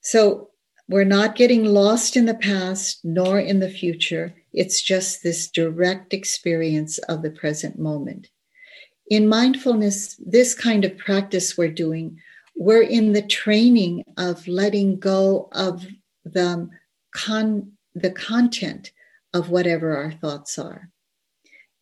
So 0.00 0.50
we're 0.88 1.04
not 1.04 1.34
getting 1.34 1.64
lost 1.64 2.16
in 2.16 2.26
the 2.26 2.34
past 2.34 3.00
nor 3.04 3.40
in 3.40 3.58
the 3.60 3.68
future. 3.68 4.34
It's 4.52 4.80
just 4.80 5.22
this 5.22 5.50
direct 5.50 6.14
experience 6.14 6.98
of 6.98 7.22
the 7.22 7.30
present 7.30 7.78
moment. 7.78 8.30
In 9.08 9.28
mindfulness, 9.28 10.16
this 10.18 10.54
kind 10.54 10.84
of 10.84 10.98
practice 10.98 11.56
we're 11.56 11.70
doing, 11.70 12.18
we're 12.56 12.82
in 12.82 13.12
the 13.12 13.22
training 13.22 14.04
of 14.16 14.46
letting 14.48 14.98
go 14.98 15.48
of 15.52 15.86
the, 16.24 16.68
con- 17.12 17.72
the 17.94 18.10
content 18.10 18.90
of 19.32 19.50
whatever 19.50 19.96
our 19.96 20.12
thoughts 20.12 20.58
are. 20.58 20.90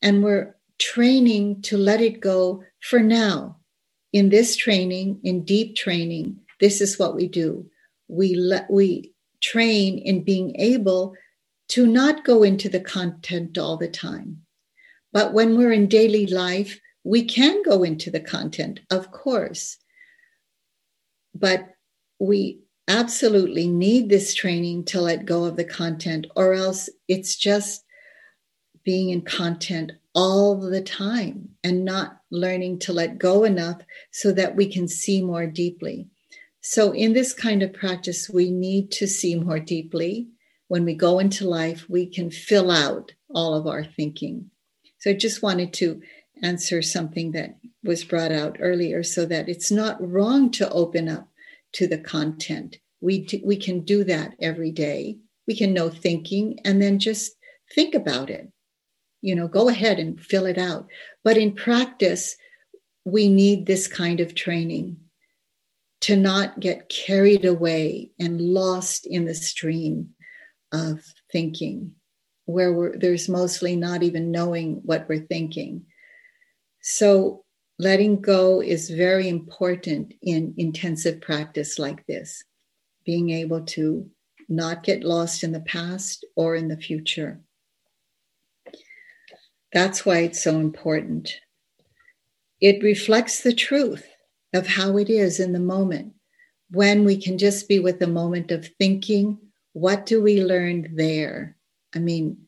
And 0.02 0.22
we're 0.22 0.56
training 0.78 1.62
to 1.62 1.78
let 1.78 2.00
it 2.00 2.20
go 2.20 2.62
for 2.80 3.00
now. 3.00 3.58
In 4.12 4.28
this 4.28 4.54
training, 4.54 5.20
in 5.24 5.44
deep 5.44 5.76
training, 5.76 6.38
this 6.60 6.80
is 6.80 6.98
what 6.98 7.14
we 7.14 7.26
do. 7.26 7.66
We 8.08 8.34
let 8.34 8.70
we 8.70 9.12
train 9.42 9.98
in 9.98 10.24
being 10.24 10.54
able 10.56 11.14
to 11.68 11.86
not 11.86 12.24
go 12.24 12.42
into 12.42 12.68
the 12.68 12.80
content 12.80 13.58
all 13.58 13.76
the 13.76 13.88
time. 13.88 14.42
But 15.12 15.32
when 15.32 15.56
we're 15.56 15.72
in 15.72 15.88
daily 15.88 16.26
life, 16.26 16.78
we 17.04 17.22
can 17.24 17.62
go 17.62 17.82
into 17.82 18.10
the 18.10 18.20
content, 18.20 18.80
of 18.90 19.12
course. 19.12 19.76
But 21.34 21.68
we 22.18 22.60
absolutely 22.88 23.66
need 23.66 24.08
this 24.08 24.34
training 24.34 24.84
to 24.86 25.00
let 25.00 25.26
go 25.26 25.44
of 25.44 25.56
the 25.56 25.64
content, 25.64 26.26
or 26.34 26.54
else 26.54 26.88
it's 27.08 27.36
just 27.36 27.84
being 28.84 29.10
in 29.10 29.22
content 29.22 29.92
all 30.14 30.58
the 30.58 30.82
time 30.82 31.48
and 31.62 31.84
not 31.84 32.18
learning 32.30 32.78
to 32.78 32.92
let 32.92 33.18
go 33.18 33.44
enough 33.44 33.80
so 34.10 34.32
that 34.32 34.54
we 34.54 34.66
can 34.66 34.86
see 34.86 35.22
more 35.22 35.46
deeply. 35.46 36.06
So, 36.60 36.92
in 36.92 37.12
this 37.12 37.34
kind 37.34 37.62
of 37.62 37.74
practice, 37.74 38.30
we 38.30 38.50
need 38.50 38.90
to 38.92 39.06
see 39.06 39.34
more 39.34 39.58
deeply. 39.58 40.28
When 40.68 40.84
we 40.86 40.94
go 40.94 41.18
into 41.18 41.46
life, 41.46 41.84
we 41.90 42.06
can 42.06 42.30
fill 42.30 42.70
out 42.70 43.12
all 43.28 43.54
of 43.54 43.66
our 43.66 43.84
thinking. 43.84 44.50
So, 44.98 45.10
I 45.10 45.14
just 45.14 45.42
wanted 45.42 45.74
to 45.74 46.00
answer 46.42 46.82
something 46.82 47.32
that 47.32 47.56
was 47.82 48.04
brought 48.04 48.32
out 48.32 48.56
earlier 48.60 49.02
so 49.02 49.26
that 49.26 49.48
it's 49.48 49.70
not 49.70 49.96
wrong 50.00 50.50
to 50.52 50.70
open 50.70 51.08
up 51.08 51.28
to 51.72 51.86
the 51.86 51.98
content. 51.98 52.78
We, 53.00 53.20
do, 53.20 53.40
we 53.44 53.56
can 53.56 53.80
do 53.80 54.04
that 54.04 54.34
every 54.40 54.70
day. 54.70 55.18
We 55.46 55.56
can 55.56 55.74
know 55.74 55.90
thinking 55.90 56.58
and 56.64 56.80
then 56.80 56.98
just 56.98 57.32
think 57.74 57.94
about 57.94 58.30
it 58.30 58.50
you 59.24 59.34
know, 59.34 59.48
go 59.48 59.70
ahead 59.70 59.98
and 59.98 60.20
fill 60.20 60.44
it 60.44 60.58
out. 60.58 60.86
But 61.24 61.38
in 61.38 61.54
practice, 61.54 62.36
we 63.06 63.30
need 63.30 63.64
this 63.64 63.88
kind 63.88 64.20
of 64.20 64.34
training 64.34 64.98
to 66.02 66.14
not 66.14 66.60
get 66.60 66.90
carried 66.90 67.46
away 67.46 68.10
and 68.20 68.38
lost 68.38 69.06
in 69.06 69.24
the 69.24 69.34
stream 69.34 70.10
of 70.72 71.00
thinking, 71.32 71.92
where 72.44 72.92
there's 72.94 73.26
mostly 73.26 73.76
not 73.76 74.02
even 74.02 74.30
knowing 74.30 74.82
what 74.84 75.08
we're 75.08 75.26
thinking. 75.26 75.86
So, 76.86 77.44
letting 77.78 78.20
go 78.20 78.60
is 78.60 78.90
very 78.90 79.26
important 79.26 80.12
in 80.20 80.52
intensive 80.58 81.22
practice 81.22 81.78
like 81.78 82.04
this, 82.04 82.44
being 83.06 83.30
able 83.30 83.64
to 83.64 84.10
not 84.50 84.84
get 84.84 85.02
lost 85.02 85.42
in 85.42 85.52
the 85.52 85.60
past 85.62 86.26
or 86.36 86.54
in 86.54 86.68
the 86.68 86.76
future. 86.76 87.40
That's 89.72 90.04
why 90.04 90.18
it's 90.18 90.44
so 90.44 90.60
important. 90.60 91.32
It 92.60 92.82
reflects 92.82 93.40
the 93.40 93.54
truth 93.54 94.06
of 94.52 94.66
how 94.66 94.98
it 94.98 95.08
is 95.08 95.40
in 95.40 95.54
the 95.54 95.60
moment 95.60 96.12
when 96.70 97.04
we 97.04 97.16
can 97.16 97.38
just 97.38 97.66
be 97.66 97.78
with 97.78 97.98
the 97.98 98.06
moment 98.06 98.50
of 98.50 98.68
thinking, 98.78 99.38
what 99.72 100.04
do 100.04 100.22
we 100.22 100.44
learn 100.44 100.94
there? 100.94 101.56
I 101.94 101.98
mean, 102.00 102.46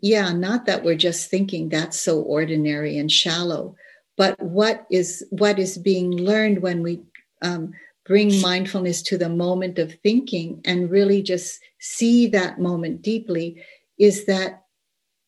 yeah, 0.00 0.32
not 0.32 0.66
that 0.66 0.84
we're 0.84 0.94
just 0.94 1.30
thinking 1.30 1.68
that's 1.68 1.98
so 1.98 2.20
ordinary 2.20 2.98
and 2.98 3.10
shallow, 3.10 3.76
but 4.16 4.40
what 4.42 4.86
is 4.90 5.24
what 5.30 5.58
is 5.58 5.78
being 5.78 6.12
learned 6.12 6.60
when 6.62 6.82
we 6.82 7.00
um, 7.42 7.72
bring 8.04 8.40
mindfulness 8.40 9.02
to 9.02 9.16
the 9.16 9.28
moment 9.28 9.78
of 9.78 9.94
thinking 10.02 10.60
and 10.64 10.90
really 10.90 11.22
just 11.22 11.60
see 11.78 12.26
that 12.26 12.58
moment 12.58 13.02
deeply 13.02 13.62
is 13.98 14.26
that 14.26 14.64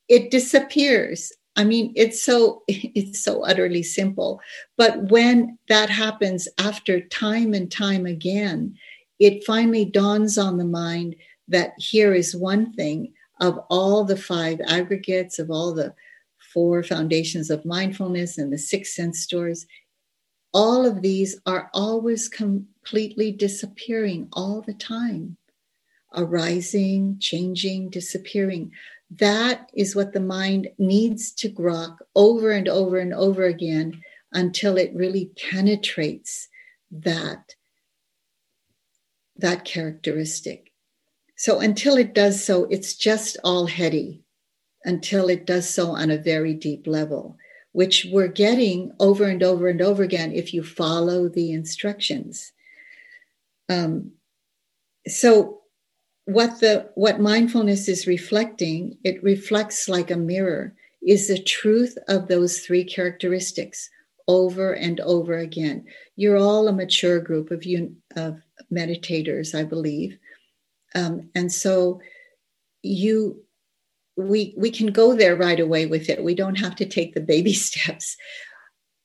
it 0.08 0.30
disappears. 0.30 1.32
I 1.56 1.64
mean 1.64 1.92
it's 1.96 2.22
so 2.22 2.62
it's 2.68 3.22
so 3.22 3.44
utterly 3.44 3.82
simple 3.82 4.40
but 4.76 5.10
when 5.10 5.58
that 5.68 5.90
happens 5.90 6.48
after 6.58 7.00
time 7.00 7.54
and 7.54 7.70
time 7.70 8.06
again 8.06 8.74
it 9.18 9.44
finally 9.44 9.84
dawns 9.84 10.36
on 10.36 10.56
the 10.56 10.64
mind 10.64 11.14
that 11.48 11.72
here 11.76 12.14
is 12.14 12.34
one 12.34 12.72
thing 12.72 13.12
of 13.42 13.58
all 13.68 14.04
the 14.04 14.16
five 14.16 14.60
aggregates 14.68 15.40
of 15.40 15.50
all 15.50 15.74
the 15.74 15.92
four 16.54 16.82
foundations 16.84 17.50
of 17.50 17.64
mindfulness 17.64 18.38
and 18.38 18.52
the 18.52 18.58
six 18.58 18.94
sense 18.94 19.26
doors, 19.26 19.66
all 20.54 20.86
of 20.86 21.02
these 21.02 21.40
are 21.44 21.68
always 21.74 22.28
completely 22.28 23.32
disappearing 23.32 24.28
all 24.32 24.62
the 24.62 24.74
time, 24.74 25.36
arising, 26.14 27.16
changing, 27.18 27.90
disappearing. 27.90 28.70
That 29.10 29.68
is 29.74 29.96
what 29.96 30.12
the 30.12 30.20
mind 30.20 30.68
needs 30.78 31.32
to 31.32 31.50
grok 31.50 31.96
over 32.14 32.52
and 32.52 32.68
over 32.68 32.98
and 32.98 33.12
over 33.12 33.44
again 33.44 34.02
until 34.32 34.78
it 34.78 34.94
really 34.94 35.32
penetrates 35.50 36.48
that, 36.92 37.56
that 39.36 39.64
characteristic. 39.64 40.71
So 41.42 41.58
until 41.58 41.96
it 41.96 42.14
does 42.14 42.44
so, 42.44 42.66
it's 42.70 42.94
just 42.94 43.36
all 43.42 43.66
heady 43.66 44.22
until 44.84 45.28
it 45.28 45.44
does 45.44 45.68
so 45.68 45.88
on 45.88 46.08
a 46.08 46.16
very 46.16 46.54
deep 46.54 46.86
level, 46.86 47.36
which 47.72 48.06
we're 48.12 48.28
getting 48.28 48.92
over 49.00 49.24
and 49.24 49.42
over 49.42 49.66
and 49.66 49.82
over 49.82 50.04
again 50.04 50.30
if 50.30 50.54
you 50.54 50.62
follow 50.62 51.28
the 51.28 51.50
instructions. 51.50 52.52
Um, 53.68 54.12
so 55.08 55.62
what 56.26 56.60
the 56.60 56.88
what 56.94 57.18
mindfulness 57.18 57.88
is 57.88 58.06
reflecting 58.06 58.96
it 59.02 59.20
reflects 59.24 59.88
like 59.88 60.12
a 60.12 60.16
mirror 60.16 60.72
is 61.04 61.26
the 61.26 61.42
truth 61.42 61.98
of 62.06 62.28
those 62.28 62.60
three 62.60 62.84
characteristics 62.84 63.90
over 64.28 64.74
and 64.74 65.00
over 65.00 65.38
again 65.38 65.84
you're 66.14 66.36
all 66.36 66.68
a 66.68 66.72
mature 66.72 67.18
group 67.18 67.50
of 67.50 67.64
you 67.64 67.96
of 68.14 68.40
meditators 68.72 69.58
i 69.58 69.64
believe 69.64 70.16
um, 70.94 71.30
and 71.34 71.50
so 71.52 72.00
you 72.82 73.42
we 74.16 74.54
we 74.56 74.70
can 74.70 74.88
go 74.88 75.14
there 75.14 75.36
right 75.36 75.60
away 75.60 75.86
with 75.86 76.08
it. 76.08 76.22
We 76.22 76.34
don't 76.34 76.58
have 76.58 76.76
to 76.76 76.86
take 76.86 77.14
the 77.14 77.20
baby 77.20 77.52
steps. 77.68 78.16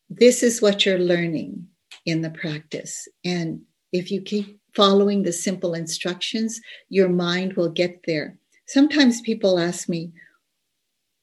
This 0.10 0.44
is 0.44 0.62
what 0.62 0.86
you're 0.86 1.00
learning 1.00 1.68
in 2.06 2.22
the 2.22 2.30
practice. 2.30 3.08
And 3.26 3.62
if 3.92 4.12
you 4.12 4.22
keep 4.22 4.60
following 4.76 5.24
the 5.24 5.34
simple 5.34 5.74
instructions 5.74 6.62
your 6.90 7.10
mind 7.10 7.54
will 7.54 7.70
get 7.70 8.00
there. 8.06 8.38
Sometimes 8.68 9.22
people 9.22 9.60
ask 9.60 9.90
me 9.90 10.12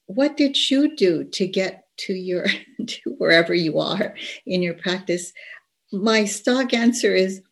what 0.06 0.36
did 0.36 0.70
you 0.70 0.94
do 0.96 1.24
to 1.24 1.46
get 1.46 1.84
to 1.96 2.12
your 2.12 2.46
to 2.86 3.10
wherever 3.18 3.54
you 3.54 3.78
are 3.78 4.14
in 4.46 4.62
your 4.62 4.74
practice? 4.74 5.32
My 5.92 6.24
stock 6.24 6.74
answer 6.74 7.14
is 7.14 7.42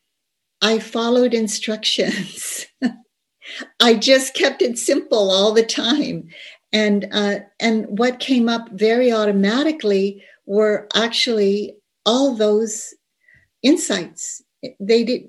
i 0.61 0.79
followed 0.79 1.35
instructions 1.35 2.67
I 3.81 3.95
just 3.95 4.35
kept 4.35 4.63
it 4.63 4.79
simple 4.79 5.31
all 5.31 5.53
the 5.53 5.65
time. 5.65 6.29
And 6.73 7.07
uh, 7.13 7.41
and 7.61 7.99
what 7.99 8.19
came 8.19 8.49
up 8.49 8.71
very 8.73 9.13
automatically 9.13 10.23
were 10.47 10.89
actually 10.95 11.77
all 12.07 12.35
those 12.35 12.95
insights. 13.63 14.43
They 14.81 15.05
did. 15.05 15.23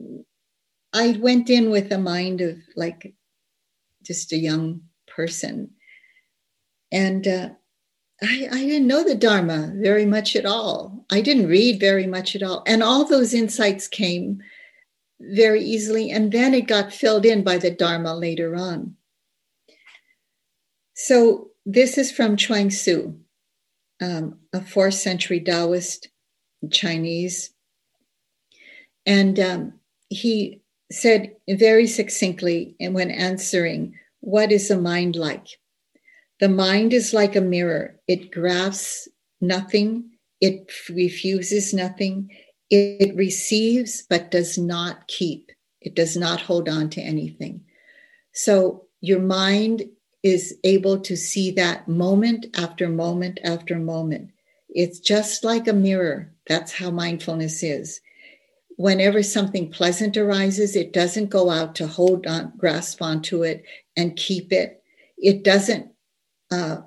I 0.94 1.18
went 1.20 1.50
in 1.50 1.70
with 1.70 1.92
a 1.92 1.98
mind 1.98 2.40
of 2.42 2.58
like 2.76 3.14
just 4.04 4.32
a 4.32 4.38
young 4.38 4.82
person, 5.08 5.72
and 6.92 7.28
uh, 7.28 7.50
I, 8.22 8.48
I 8.52 8.60
didn't 8.60 8.88
know 8.88 9.04
the 9.04 9.16
Dharma 9.16 9.74
very 9.76 10.06
much 10.06 10.36
at 10.36 10.46
all. 10.46 11.06
I 11.12 11.20
didn't 11.20 11.48
read 11.48 11.80
very 11.80 12.08
much 12.08 12.36
at 12.38 12.44
all, 12.44 12.64
and 12.66 12.82
all 12.82 13.04
those 13.04 13.34
insights 13.34 13.88
came 13.88 14.42
very 15.20 15.64
easily. 15.64 16.12
And 16.12 16.32
then 16.32 16.54
it 16.54 16.68
got 16.68 16.94
filled 16.94 17.26
in 17.26 17.44
by 17.44 17.58
the 17.58 17.72
Dharma 17.72 18.16
later 18.16 18.56
on. 18.56 18.96
So 20.96 21.52
this 21.66 21.98
is 21.98 22.12
from 22.12 22.38
Chuang 22.38 22.70
Tzu, 22.70 23.16
um, 24.02 24.40
a 24.52 24.62
fourth 24.62 24.96
century 24.96 25.40
Taoist 25.40 26.10
Chinese. 26.72 27.52
And 29.06 29.40
um, 29.40 29.74
he 30.10 30.62
said 30.92 31.36
very 31.50 31.88
succinctly, 31.88 32.76
and 32.80 32.94
when 32.94 33.12
answering, 33.12 33.96
What 34.20 34.52
is 34.52 34.68
the 34.68 34.80
mind 34.80 35.16
like? 35.16 35.48
The 36.40 36.50
mind 36.50 36.94
is 36.94 37.14
like 37.14 37.36
a 37.36 37.42
mirror, 37.42 38.00
it 38.08 38.32
grasps 38.32 39.08
nothing, 39.42 40.12
it 40.42 40.72
refuses 40.90 41.74
nothing, 41.74 42.30
it 42.74 43.16
receives 43.16 44.02
but 44.10 44.32
does 44.32 44.58
not 44.58 45.08
keep, 45.08 45.52
it 45.82 45.96
does 45.96 46.18
not 46.18 46.42
hold 46.42 46.68
on 46.68 46.90
to 46.92 47.02
anything. 47.02 47.64
So 48.34 48.86
your 49.02 49.20
mind 49.20 49.84
is 50.24 50.58
able 50.64 51.00
to 51.02 51.16
see 51.16 51.52
that 51.52 51.88
moment 51.88 52.48
after 52.58 52.90
moment 52.90 53.40
after 53.44 53.78
moment. 53.78 54.32
It's 54.70 55.00
just 55.00 55.44
like 55.44 55.68
a 55.68 55.74
mirror. 55.74 56.34
That's 56.48 56.72
how 56.72 56.90
mindfulness 56.90 57.62
is. 57.62 58.02
Whenever 58.78 59.22
something 59.22 59.70
pleasant 59.70 60.18
arises, 60.18 60.76
it 60.76 60.94
doesn't 60.94 61.30
go 61.30 61.52
out 61.52 61.76
to 61.76 61.86
hold 61.86 62.26
on, 62.26 62.54
grasp 62.58 63.02
onto 63.02 63.44
it 63.44 63.64
and 63.96 64.16
keep 64.16 64.52
it. 64.52 64.82
It 65.18 65.44
doesn't 65.44 65.92
uh, 66.52 66.78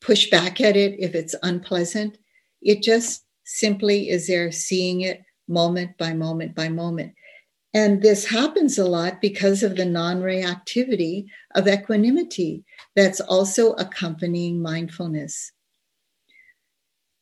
push 0.00 0.30
back 0.30 0.60
at 0.60 0.76
it 0.76 1.00
if 1.00 1.16
it's 1.16 1.34
unpleasant. 1.42 2.16
It 2.62 2.82
just 2.82 3.24
simply 3.50 4.08
is 4.08 4.26
there 4.28 4.52
seeing 4.52 5.00
it 5.00 5.22
moment 5.48 5.98
by 5.98 6.14
moment 6.14 6.54
by 6.54 6.68
moment. 6.68 7.12
And 7.74 8.02
this 8.02 8.26
happens 8.26 8.78
a 8.78 8.84
lot 8.84 9.20
because 9.20 9.62
of 9.62 9.76
the 9.76 9.84
non 9.84 10.20
reactivity 10.20 11.26
of 11.54 11.68
equanimity 11.68 12.64
that's 12.96 13.20
also 13.20 13.72
accompanying 13.72 14.62
mindfulness. 14.62 15.52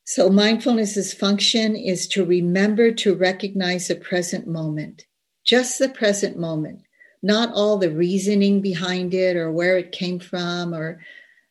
So, 0.05 0.29
mindfulness's 0.29 1.13
function 1.13 1.75
is 1.75 2.07
to 2.09 2.25
remember 2.25 2.91
to 2.91 3.15
recognize 3.15 3.87
the 3.87 3.95
present 3.95 4.47
moment, 4.47 5.05
just 5.45 5.77
the 5.77 5.89
present 5.89 6.37
moment, 6.37 6.81
not 7.21 7.53
all 7.53 7.77
the 7.77 7.91
reasoning 7.91 8.61
behind 8.61 9.13
it 9.13 9.35
or 9.35 9.51
where 9.51 9.77
it 9.77 9.91
came 9.91 10.19
from 10.19 10.73
or 10.73 10.99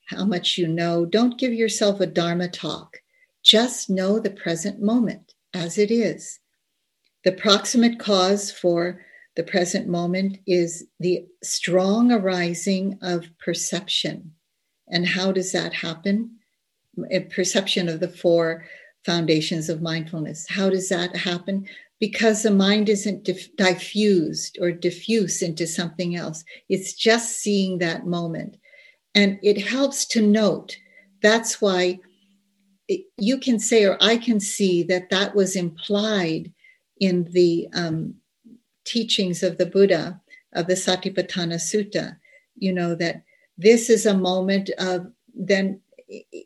how 0.07 0.25
much 0.25 0.59
you 0.59 0.67
know. 0.67 1.05
Don't 1.05 1.39
give 1.39 1.53
yourself 1.53 2.01
a 2.01 2.07
Dharma 2.07 2.49
talk. 2.49 2.97
Just 3.49 3.89
know 3.89 4.19
the 4.19 4.31
present 4.31 4.83
moment 4.83 5.33
as 5.55 5.79
it 5.79 5.91
is. 5.91 6.39
The 7.25 7.33
proximate 7.33 7.99
cause 7.99 8.53
for 8.53 9.01
the 9.37 9.43
present 9.43 9.89
moment 9.89 10.37
is 10.47 10.85
the 11.01 11.25
strong 11.43 12.13
arising 12.13 12.99
of 13.01 13.25
perception. 13.39 14.33
And 14.89 15.07
how 15.07 15.33
does 15.33 15.53
that 15.53 15.73
happen? 15.73 16.37
A 17.11 17.21
perception 17.21 17.89
of 17.89 18.01
the 18.01 18.09
four 18.09 18.67
foundations 19.07 19.71
of 19.71 19.81
mindfulness. 19.81 20.47
How 20.47 20.69
does 20.69 20.91
that 20.91 21.17
happen? 21.17 21.67
Because 22.01 22.43
the 22.43 22.51
mind 22.51 22.91
isn't 22.91 23.25
dif- 23.25 23.57
diffused 23.57 24.59
or 24.61 24.73
diffuse 24.73 25.41
into 25.41 25.67
something 25.67 26.17
else. 26.17 26.45
It's 26.69 26.93
just 26.93 27.39
seeing 27.39 27.79
that 27.79 28.07
moment. 28.07 28.59
And 29.15 29.39
it 29.43 29.59
helps 29.59 30.05
to 30.09 30.21
note. 30.21 30.77
That's 31.23 31.63
why 31.63 32.01
you 33.17 33.39
can 33.39 33.59
say, 33.59 33.85
or 33.85 33.97
I 34.01 34.17
can 34.17 34.41
see 34.41 34.83
that 34.85 35.11
that 35.11 35.35
was 35.35 35.57
implied 35.57 36.53
in 37.01 37.25
the 37.33 37.69
um, 37.75 38.15
teachings 38.85 39.43
of 39.43 39.59
the 39.59 39.67
Buddha, 39.67 40.21
of 40.55 40.67
the 40.67 40.75
Satipatthana 40.75 41.57
Sutta. 41.57 42.17
You 42.57 42.73
know, 42.73 42.95
that 42.95 43.23
this 43.57 43.91
is 43.91 44.07
a 44.07 44.17
moment 44.17 44.71
of, 44.79 45.07
then 45.35 45.81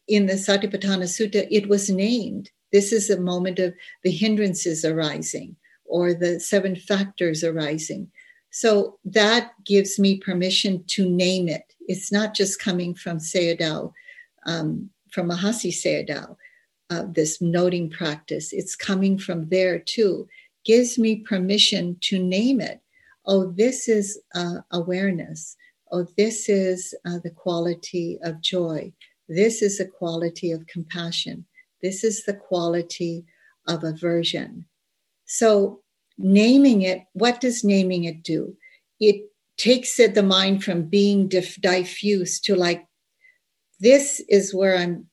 in 0.08 0.26
the 0.26 0.34
Satipatthana 0.34 1.04
Sutta, 1.04 1.46
it 1.50 1.68
was 1.68 1.88
named. 1.88 2.50
This 2.72 2.92
is 2.92 3.10
a 3.10 3.20
moment 3.20 3.58
of 3.58 3.74
the 4.02 4.10
hindrances 4.10 4.84
arising 4.84 5.56
or 5.84 6.14
the 6.14 6.40
seven 6.40 6.74
factors 6.74 7.44
arising. 7.44 8.10
So 8.50 8.98
that 9.04 9.52
gives 9.64 9.98
me 9.98 10.18
permission 10.18 10.84
to 10.88 11.08
name 11.08 11.48
it. 11.48 11.74
It's 11.86 12.10
not 12.10 12.34
just 12.34 12.60
coming 12.60 12.94
from 12.94 13.18
Sayadaw 13.18 13.92
um, 14.46 14.90
from 15.12 15.28
Mahasi 15.28 15.70
Sayadaw, 15.70 16.36
uh, 16.90 17.04
this 17.08 17.40
noting 17.40 17.88
practice. 17.90 18.52
It's 18.52 18.74
coming 18.74 19.18
from 19.18 19.48
there 19.48 19.78
too. 19.78 20.28
Gives 20.64 20.98
me 20.98 21.16
permission 21.16 21.96
to 22.02 22.18
name 22.18 22.60
it. 22.60 22.80
Oh, 23.26 23.52
this 23.52 23.88
is 23.88 24.20
uh, 24.34 24.58
awareness. 24.72 25.56
Oh, 25.92 26.06
this 26.16 26.48
is 26.48 26.94
uh, 27.06 27.18
the 27.22 27.30
quality 27.30 28.18
of 28.22 28.40
joy. 28.40 28.92
This 29.28 29.62
is 29.62 29.78
the 29.78 29.86
quality 29.86 30.50
of 30.50 30.66
compassion. 30.66 31.46
This 31.82 32.04
is 32.04 32.24
the 32.24 32.34
quality 32.34 33.24
of 33.68 33.84
aversion. 33.84 34.66
So, 35.26 35.82
naming 36.18 36.82
it, 36.82 37.04
what 37.12 37.40
does 37.40 37.64
naming 37.64 38.04
it 38.04 38.22
do? 38.22 38.56
It 39.00 39.30
takes 39.56 39.98
it, 40.00 40.14
the 40.14 40.22
mind 40.22 40.64
from 40.64 40.84
being 40.84 41.28
diff- 41.28 41.60
diffuse 41.60 42.40
to 42.40 42.54
like 42.54 42.86
this 43.82 44.22
is 44.28 44.54
where 44.54 44.76
I'm 44.76 45.08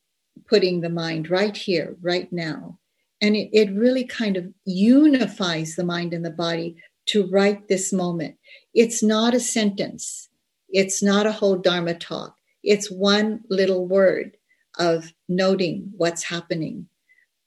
putting 0.47 0.82
the 0.82 0.89
mind 0.89 1.32
right 1.32 1.57
here, 1.57 1.97
right 2.01 2.32
now. 2.32 2.78
And 3.20 3.36
it, 3.36 3.49
it 3.51 3.74
really 3.74 4.05
kind 4.05 4.38
of 4.38 4.45
unifies 4.63 5.76
the 5.76 5.84
mind 5.84 6.13
and 6.13 6.24
the 6.24 6.30
body 6.30 6.76
to 7.07 7.28
write 7.32 7.67
this 7.67 7.91
moment. 7.91 8.36
It's 8.76 9.01
not 9.01 9.34
a 9.34 9.39
sentence, 9.39 10.30
it's 10.70 11.01
not 11.01 11.26
a 11.26 11.32
whole 11.32 11.57
Dharma 11.57 11.95
talk. 11.95 12.36
It's 12.63 12.91
one 12.91 13.41
little 13.49 13.88
word 13.88 14.38
of 14.78 15.11
noting 15.28 15.91
what's 15.97 16.24
happening. 16.24 16.88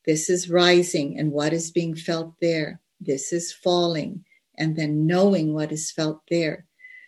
This 0.04 0.28
is 0.28 0.50
rising 0.50 1.16
and 1.16 1.30
what 1.30 1.52
is 1.52 1.70
being 1.70 1.94
felt 1.94 2.34
there. 2.40 2.80
This 3.00 3.32
is 3.32 3.52
falling 3.52 4.24
and 4.58 4.74
then 4.74 5.06
knowing 5.06 5.54
what 5.54 5.70
is 5.70 5.92
felt 5.92 6.22
there. 6.28 6.66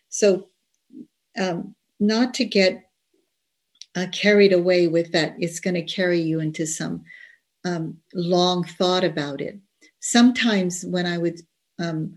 So, 0.08 0.50
um, 1.36 1.74
not 1.98 2.32
to 2.34 2.44
get 2.44 2.84
uh, 3.96 4.06
carried 4.12 4.52
away 4.52 4.86
with 4.86 5.12
that, 5.12 5.34
it's 5.38 5.60
going 5.60 5.74
to 5.74 5.82
carry 5.82 6.20
you 6.20 6.40
into 6.40 6.66
some 6.66 7.04
um, 7.64 7.96
long 8.12 8.64
thought 8.64 9.04
about 9.04 9.40
it. 9.40 9.58
Sometimes 10.00 10.84
when 10.84 11.06
I 11.06 11.18
would 11.18 11.40
um, 11.78 12.14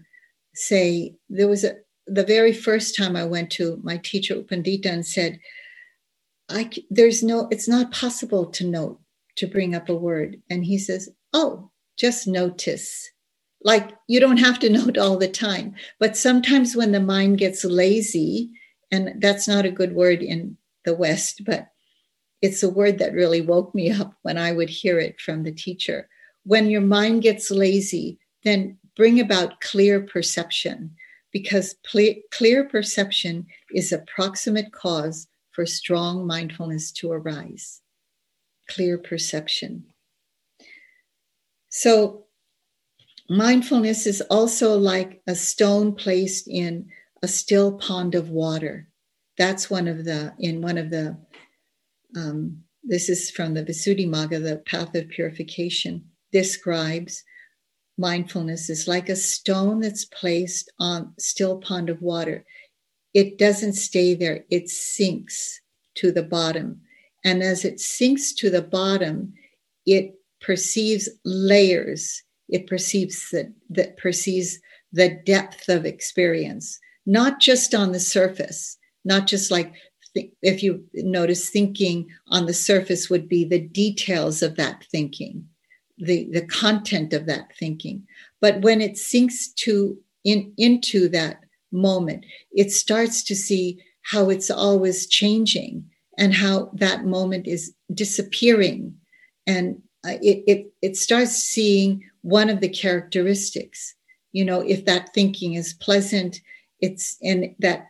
say, 0.54 1.16
there 1.30 1.48
was 1.48 1.64
a, 1.64 1.76
the 2.08 2.26
very 2.26 2.54
first 2.54 2.96
time 2.96 3.16
I 3.16 3.26
went 3.26 3.52
to 3.52 3.80
my 3.84 3.98
teacher 3.98 4.36
U 4.36 4.44
Pandita 4.44 4.88
and 4.88 5.06
said, 5.06 5.40
I, 6.50 6.70
there's 6.90 7.24
no, 7.24 7.48
it's 7.52 7.68
not 7.68 7.92
possible 7.92 8.46
to 8.48 8.66
note, 8.66 9.00
to 9.36 9.48
bring 9.48 9.76
up 9.76 9.90
a 9.90 9.96
word. 9.96 10.38
And 10.50 10.66
he 10.66 10.78
says, 10.78 11.10
Oh, 11.34 11.70
just 11.98 12.28
notice. 12.28 13.10
Like 13.64 13.92
you 14.08 14.20
don't 14.20 14.38
have 14.38 14.60
to 14.60 14.70
note 14.80 14.98
all 14.98 15.18
the 15.18 15.28
time. 15.28 15.76
But 16.00 16.18
sometimes 16.18 16.76
when 16.76 16.92
the 16.92 17.00
mind 17.00 17.38
gets 17.38 17.64
lazy, 17.64 18.52
and 18.92 19.22
that's 19.22 19.48
not 19.48 19.66
a 19.66 19.72
good 19.72 19.94
word 19.94 20.22
in 20.22 20.58
the 20.88 20.96
West, 20.96 21.44
but 21.46 21.68
it's 22.42 22.64
a 22.64 22.70
word 22.70 22.98
that 23.00 23.14
really 23.14 23.42
woke 23.42 23.76
me 23.76 23.92
up 23.92 24.14
when 24.22 24.38
I 24.38 24.54
would 24.54 24.70
hear 24.70 25.00
it 25.00 25.20
from 25.20 25.44
the 25.44 25.52
teacher. 25.52 26.08
When 26.44 26.70
your 26.70 26.82
mind 26.82 27.24
gets 27.24 27.52
lazy, 27.52 28.20
then 28.44 28.78
bring 28.96 29.20
about 29.20 29.60
clear 29.60 30.02
perception 30.02 30.96
because 31.34 31.76
clear 32.32 32.64
perception 32.64 33.46
is 33.74 33.92
a 33.92 34.06
proximate 34.16 34.72
cause 34.72 35.28
for 35.52 35.66
strong 35.66 36.26
mindfulness 36.26 36.92
to 36.94 37.12
arise. 37.12 37.82
Clear 38.70 38.98
perception. 38.98 39.84
So, 41.70 42.28
mindfulness 43.30 44.08
is 44.08 44.22
also 44.22 44.78
like 44.78 45.22
a 45.28 45.36
stone 45.36 45.96
placed 45.96 46.48
in 46.48 46.90
a 47.22 47.28
still 47.28 47.74
pond 47.74 48.16
of 48.16 48.30
water. 48.30 48.88
That's 49.38 49.70
one 49.70 49.88
of 49.88 50.06
the, 50.06 50.34
in 50.40 50.62
one 50.62 50.78
of 50.78 50.90
the, 50.90 51.18
um, 52.16 52.64
this 52.84 53.10
is 53.10 53.30
from 53.30 53.54
the 53.54 53.64
Visuddhimagga, 53.64 54.42
the 54.42 54.64
path 54.66 54.96
of 54.96 55.10
purification, 55.10 56.06
describes 56.32 57.24
mindfulness 57.98 58.70
is 58.70 58.88
like 58.88 59.10
a 59.10 59.16
stone 59.16 59.80
that's 59.80 60.06
placed 60.06 60.72
on 60.80 61.14
still 61.18 61.58
pond 61.58 61.90
of 61.90 62.02
water. 62.02 62.46
It 63.14 63.38
doesn't 63.38 63.74
stay 63.74 64.14
there, 64.14 64.46
it 64.50 64.70
sinks 64.70 65.62
to 65.96 66.12
the 66.12 66.24
bottom. 66.24 66.82
And 67.26 67.42
as 67.42 67.66
it 67.66 67.80
sinks 67.80 68.34
to 68.36 68.50
the 68.50 68.62
bottom, 68.62 69.34
it 69.86 70.14
perceives 70.42 71.10
layers. 71.26 72.24
It 72.50 72.68
perceives 72.68 73.30
that, 73.32 73.52
that 73.72 73.98
perceives 73.98 74.60
the 74.94 75.20
depth 75.26 75.68
of 75.68 75.86
experience, 75.86 76.80
not 77.06 77.40
just 77.40 77.74
on 77.74 77.92
the 77.92 78.00
surface, 78.00 78.78
not 79.08 79.26
just 79.26 79.50
like 79.50 79.74
th- 80.14 80.32
if 80.42 80.62
you 80.62 80.84
notice 80.94 81.50
thinking 81.50 82.08
on 82.28 82.46
the 82.46 82.54
surface 82.54 83.10
would 83.10 83.28
be 83.28 83.46
the 83.46 83.60
details 83.60 84.44
of 84.44 84.56
that 84.58 84.84
thinking 84.92 85.48
the 85.98 86.30
the 86.32 86.46
content 86.46 87.14
of 87.14 87.26
that 87.26 87.56
thinking. 87.58 88.06
But 88.40 88.62
when 88.62 88.82
it 88.82 88.98
sinks 88.98 89.52
to 89.64 89.98
in 90.24 90.54
into 90.58 91.10
that 91.10 91.40
moment 91.72 92.26
it 92.52 92.72
starts 92.72 93.24
to 93.24 93.36
see 93.36 93.80
how 94.04 94.30
it's 94.30 94.52
always 94.52 95.08
changing 95.08 95.84
and 96.18 96.34
how 96.34 96.72
that 96.74 97.06
moment 97.06 97.46
is 97.46 97.74
disappearing. 97.94 98.96
And 99.46 99.82
uh, 100.06 100.18
it, 100.22 100.44
it 100.48 100.74
it 100.82 100.98
starts 100.98 101.36
seeing 101.36 102.04
one 102.22 102.50
of 102.50 102.62
the 102.62 102.70
characteristics. 102.70 103.96
You 104.32 104.46
know 104.46 104.62
if 104.62 104.86
that 104.86 105.14
thinking 105.14 105.54
is 105.54 105.74
pleasant 105.74 106.42
it's 106.80 107.18
and 107.22 107.56
that 107.60 107.88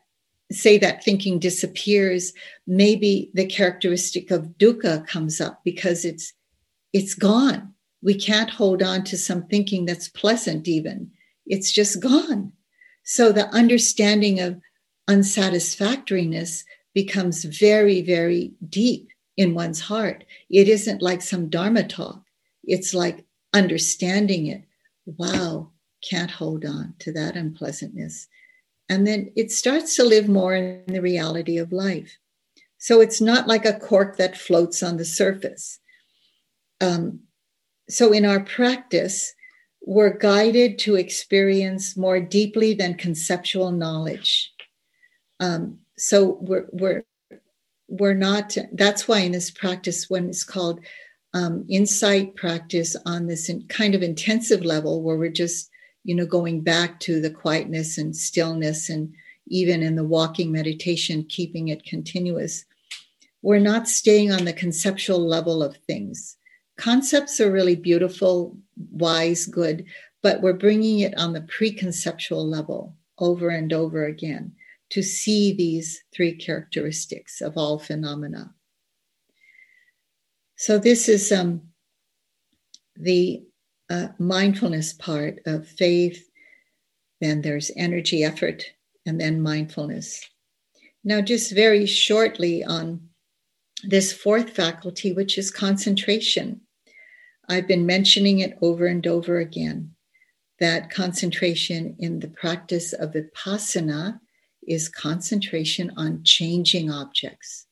say 0.52 0.78
that 0.78 1.04
thinking 1.04 1.40
disappears 1.40 2.34
maybe 2.66 3.30
the 3.34 3.46
characteristic 3.46 4.32
of 4.32 4.58
dukkha 4.58 5.06
comes 5.08 5.42
up 5.42 5.62
because 5.64 6.06
it's 6.06 6.34
it's 6.94 7.14
gone 7.14 7.74
we 8.02 8.14
can't 8.14 8.50
hold 8.50 8.84
on 8.84 9.04
to 9.06 9.18
some 9.18 9.48
thinking 9.48 9.86
that's 9.86 10.08
pleasant, 10.08 10.68
even. 10.68 11.12
It's 11.46 11.72
just 11.72 12.02
gone. 12.02 12.54
So 13.04 13.32
the 13.32 13.48
understanding 13.50 14.40
of 14.40 14.62
unsatisfactoriness 15.08 16.64
becomes 16.94 17.44
very, 17.44 18.02
very 18.02 18.54
deep 18.70 19.10
in 19.36 19.54
one's 19.54 19.80
heart. 19.80 20.26
It 20.50 20.68
isn't 20.68 21.02
like 21.02 21.22
some 21.22 21.50
Dharma 21.50 21.84
talk, 21.84 22.24
it's 22.64 22.94
like 22.94 23.26
understanding 23.54 24.48
it. 24.48 24.64
Wow, 25.06 25.72
can't 26.08 26.32
hold 26.32 26.66
on 26.66 26.96
to 27.00 27.12
that 27.14 27.36
unpleasantness. 27.36 28.28
And 28.90 29.06
then 29.06 29.32
it 29.36 29.52
starts 29.52 29.96
to 29.98 30.04
live 30.04 30.30
more 30.30 30.56
in 30.56 30.84
the 30.88 31.02
reality 31.02 31.58
of 31.58 31.72
life. 31.72 32.18
So 32.78 33.02
it's 33.02 33.20
not 33.20 33.48
like 33.48 33.66
a 33.66 33.80
cork 33.80 34.18
that 34.18 34.38
floats 34.38 34.84
on 34.84 34.98
the 34.98 35.06
surface. 35.06 35.80
Um, 36.80 37.22
so 37.90 38.14
in 38.14 38.26
our 38.26 38.42
practice, 38.42 39.34
we're 39.82 40.18
guided 40.18 40.78
to 40.80 40.96
experience 40.96 41.98
more 41.98 42.20
deeply 42.20 42.74
than 42.74 42.96
conceptual 42.96 43.72
knowledge. 43.72 44.52
Um, 45.40 45.80
so 45.98 46.38
we're 46.42 46.68
we're 46.72 47.04
we're 47.88 48.14
not. 48.14 48.58
That's 48.74 49.08
why 49.08 49.20
in 49.20 49.32
this 49.32 49.50
practice, 49.50 50.10
when 50.10 50.30
it's 50.30 50.44
called 50.44 50.82
um, 51.34 51.66
insight 51.70 52.36
practice, 52.36 52.96
on 53.06 53.28
this 53.28 53.50
in, 53.50 53.66
kind 53.68 53.96
of 53.96 54.04
intensive 54.04 54.66
level, 54.66 55.02
where 55.02 55.18
we're 55.18 55.30
just 55.30 55.70
you 56.08 56.16
know 56.16 56.26
going 56.26 56.62
back 56.62 57.00
to 57.02 57.22
the 57.22 57.30
quietness 57.30 58.00
and 58.00 58.16
stillness, 58.16 58.90
and 58.90 59.14
even 59.48 59.84
in 59.84 59.96
the 59.96 60.04
walking 60.04 60.52
meditation, 60.52 61.24
keeping 61.30 61.68
it 61.68 61.86
continuous. 61.86 62.66
We're 63.44 63.60
not 63.60 63.88
staying 63.88 64.32
on 64.32 64.46
the 64.46 64.54
conceptual 64.54 65.20
level 65.20 65.62
of 65.62 65.78
things 65.78 66.38
concepts 66.78 67.42
are 67.42 67.52
really 67.52 67.76
beautiful, 67.76 68.58
wise, 68.92 69.46
good, 69.46 69.86
but 70.22 70.42
we're 70.42 70.54
bringing 70.54 71.00
it 71.00 71.18
on 71.18 71.34
the 71.34 71.42
preconceptual 71.42 72.46
level 72.46 72.96
over 73.20 73.50
and 73.50 73.74
over 73.74 74.06
again 74.06 74.54
to 74.90 75.04
see 75.04 75.54
these 75.54 76.04
three 76.14 76.34
characteristics 76.34 77.42
of 77.42 77.58
all 77.58 77.78
phenomena. 77.78 78.54
So, 80.56 80.78
this 80.78 81.10
is 81.10 81.32
um, 81.32 81.64
the 82.96 83.44
uh, 83.90 84.08
mindfulness 84.20 84.94
part 84.94 85.40
of 85.46 85.68
faith. 85.68 86.30
Then 87.22 87.42
there's 87.42 87.72
energy, 87.76 88.24
effort, 88.24 88.64
and 89.06 89.20
then 89.20 89.42
mindfulness. 89.42 90.24
Now, 91.04 91.22
just 91.22 91.54
very 91.54 91.86
shortly 91.86 92.64
on 92.64 93.10
this 93.84 94.12
fourth 94.12 94.50
faculty, 94.50 95.14
which 95.14 95.38
is 95.38 95.52
concentration. 95.52 96.62
I've 97.50 97.68
been 97.68 97.86
mentioning 97.86 98.40
it 98.40 98.58
over 98.62 98.88
and 98.88 99.06
over 99.08 99.40
again 99.40 99.96
that 100.60 100.90
concentration 100.90 101.96
in 102.00 102.20
the 102.20 102.28
practice 102.28 102.94
of 102.94 103.14
vipassana 103.14 104.20
is 104.68 104.90
concentration 104.90 105.92
on 105.96 106.24
changing 106.24 106.92
objects. 106.92 107.68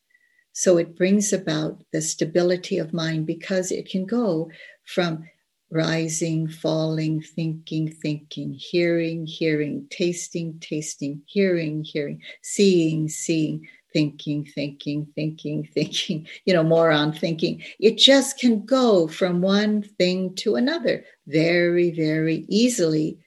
So 0.53 0.77
it 0.77 0.95
brings 0.95 1.33
about 1.33 1.83
the 1.91 2.01
stability 2.01 2.77
of 2.77 2.93
mind 2.93 3.25
because 3.25 3.71
it 3.71 3.89
can 3.89 4.05
go 4.05 4.49
from 4.85 5.27
rising, 5.75 6.47
falling, 6.47 7.21
thinking, 7.21 7.91
thinking, 7.91 8.53
hearing, 8.53 9.25
hearing, 9.25 9.85
tasting, 9.89 10.57
tasting, 10.61 11.21
hearing, 11.25 11.83
hearing, 11.83 12.21
seeing, 12.41 13.09
seeing, 13.09 13.67
thinking, 13.91 14.45
thinking, 14.45 15.05
thinking, 15.15 15.67
thinking, 15.73 16.25
you 16.45 16.53
know, 16.53 16.63
more 16.63 16.91
on 16.91 17.11
thinking. 17.11 17.61
It 17.77 17.97
just 17.97 18.39
can 18.39 18.65
go 18.65 19.09
from 19.09 19.41
one 19.41 19.81
thing 19.81 20.33
to 20.35 20.55
another 20.55 21.03
very, 21.27 21.91
very 21.91 22.45
easily, 22.47 23.19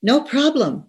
no 0.00 0.20
problem. 0.20 0.86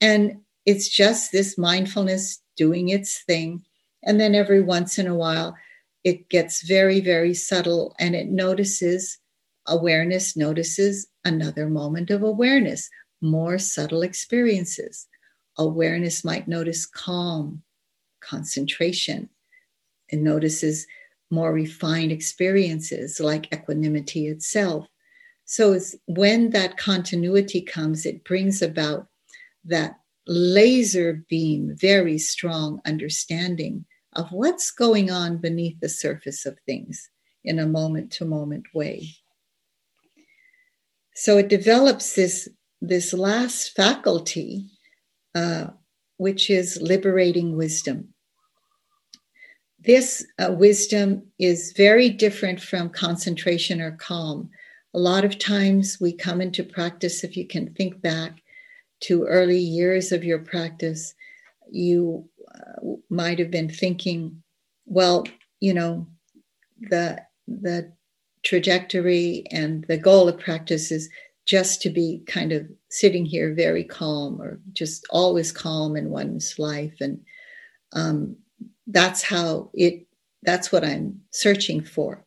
And 0.00 0.42
it's 0.64 0.88
just 0.88 1.32
this 1.32 1.58
mindfulness 1.58 2.40
doing 2.56 2.88
its 2.88 3.24
thing. 3.24 3.64
And 4.04 4.20
then 4.20 4.36
every 4.36 4.60
once 4.60 4.96
in 4.96 5.08
a 5.08 5.14
while, 5.14 5.56
it 6.04 6.28
gets 6.28 6.62
very, 6.62 7.00
very 7.00 7.34
subtle 7.34 7.96
and 7.98 8.14
it 8.14 8.28
notices, 8.28 9.18
awareness 9.68 10.36
notices 10.36 11.06
another 11.24 11.68
moment 11.68 12.10
of 12.10 12.22
awareness, 12.22 12.88
more 13.20 13.58
subtle 13.58 14.02
experiences. 14.02 15.06
Awareness 15.58 16.24
might 16.24 16.48
notice 16.48 16.86
calm, 16.86 17.62
concentration 18.20 19.28
and 20.10 20.22
notices 20.22 20.86
more 21.30 21.52
refined 21.52 22.12
experiences 22.12 23.20
like 23.20 23.52
equanimity 23.52 24.28
itself. 24.28 24.86
So 25.44 25.72
it's 25.72 25.94
when 26.06 26.50
that 26.50 26.76
continuity 26.76 27.60
comes, 27.60 28.06
it 28.06 28.24
brings 28.24 28.62
about 28.62 29.08
that 29.64 29.98
laser 30.26 31.24
beam, 31.28 31.74
very 31.76 32.18
strong 32.18 32.80
understanding 32.84 33.84
of 34.14 34.30
what's 34.30 34.70
going 34.70 35.10
on 35.10 35.38
beneath 35.38 35.78
the 35.80 35.88
surface 35.88 36.46
of 36.46 36.58
things 36.66 37.10
in 37.44 37.58
a 37.58 37.66
moment 37.66 38.10
to 38.12 38.24
moment 38.24 38.66
way. 38.74 39.08
So 41.16 41.38
it 41.38 41.48
develops 41.48 42.14
this, 42.14 42.46
this 42.82 43.14
last 43.14 43.74
faculty, 43.74 44.66
uh, 45.34 45.68
which 46.18 46.50
is 46.50 46.78
liberating 46.80 47.56
wisdom. 47.56 48.12
This 49.80 50.26
uh, 50.38 50.52
wisdom 50.52 51.22
is 51.38 51.72
very 51.74 52.10
different 52.10 52.60
from 52.60 52.90
concentration 52.90 53.80
or 53.80 53.92
calm. 53.92 54.50
A 54.92 54.98
lot 54.98 55.24
of 55.24 55.38
times 55.38 55.98
we 55.98 56.12
come 56.12 56.42
into 56.42 56.62
practice, 56.62 57.24
if 57.24 57.34
you 57.34 57.46
can 57.46 57.72
think 57.72 58.02
back 58.02 58.42
to 59.04 59.24
early 59.24 59.58
years 59.58 60.12
of 60.12 60.22
your 60.22 60.40
practice, 60.40 61.14
you 61.70 62.28
uh, 62.54 62.92
might 63.08 63.38
have 63.38 63.50
been 63.50 63.70
thinking, 63.70 64.42
well, 64.84 65.24
you 65.60 65.72
know, 65.72 66.06
the 66.90 67.22
the 67.48 67.92
trajectory 68.46 69.44
and 69.50 69.84
the 69.88 69.98
goal 69.98 70.28
of 70.28 70.38
practice 70.38 70.92
is 70.92 71.10
just 71.46 71.82
to 71.82 71.90
be 71.90 72.22
kind 72.28 72.52
of 72.52 72.64
sitting 72.90 73.26
here 73.26 73.52
very 73.52 73.82
calm 73.82 74.40
or 74.40 74.60
just 74.72 75.04
always 75.10 75.50
calm 75.50 75.96
in 75.96 76.10
one's 76.10 76.56
life. 76.56 76.94
And 77.00 77.20
um, 77.92 78.36
that's 78.86 79.22
how 79.22 79.70
it 79.74 80.06
that's 80.42 80.70
what 80.70 80.84
i'm 80.84 81.20
searching 81.32 81.82
for. 81.82 82.24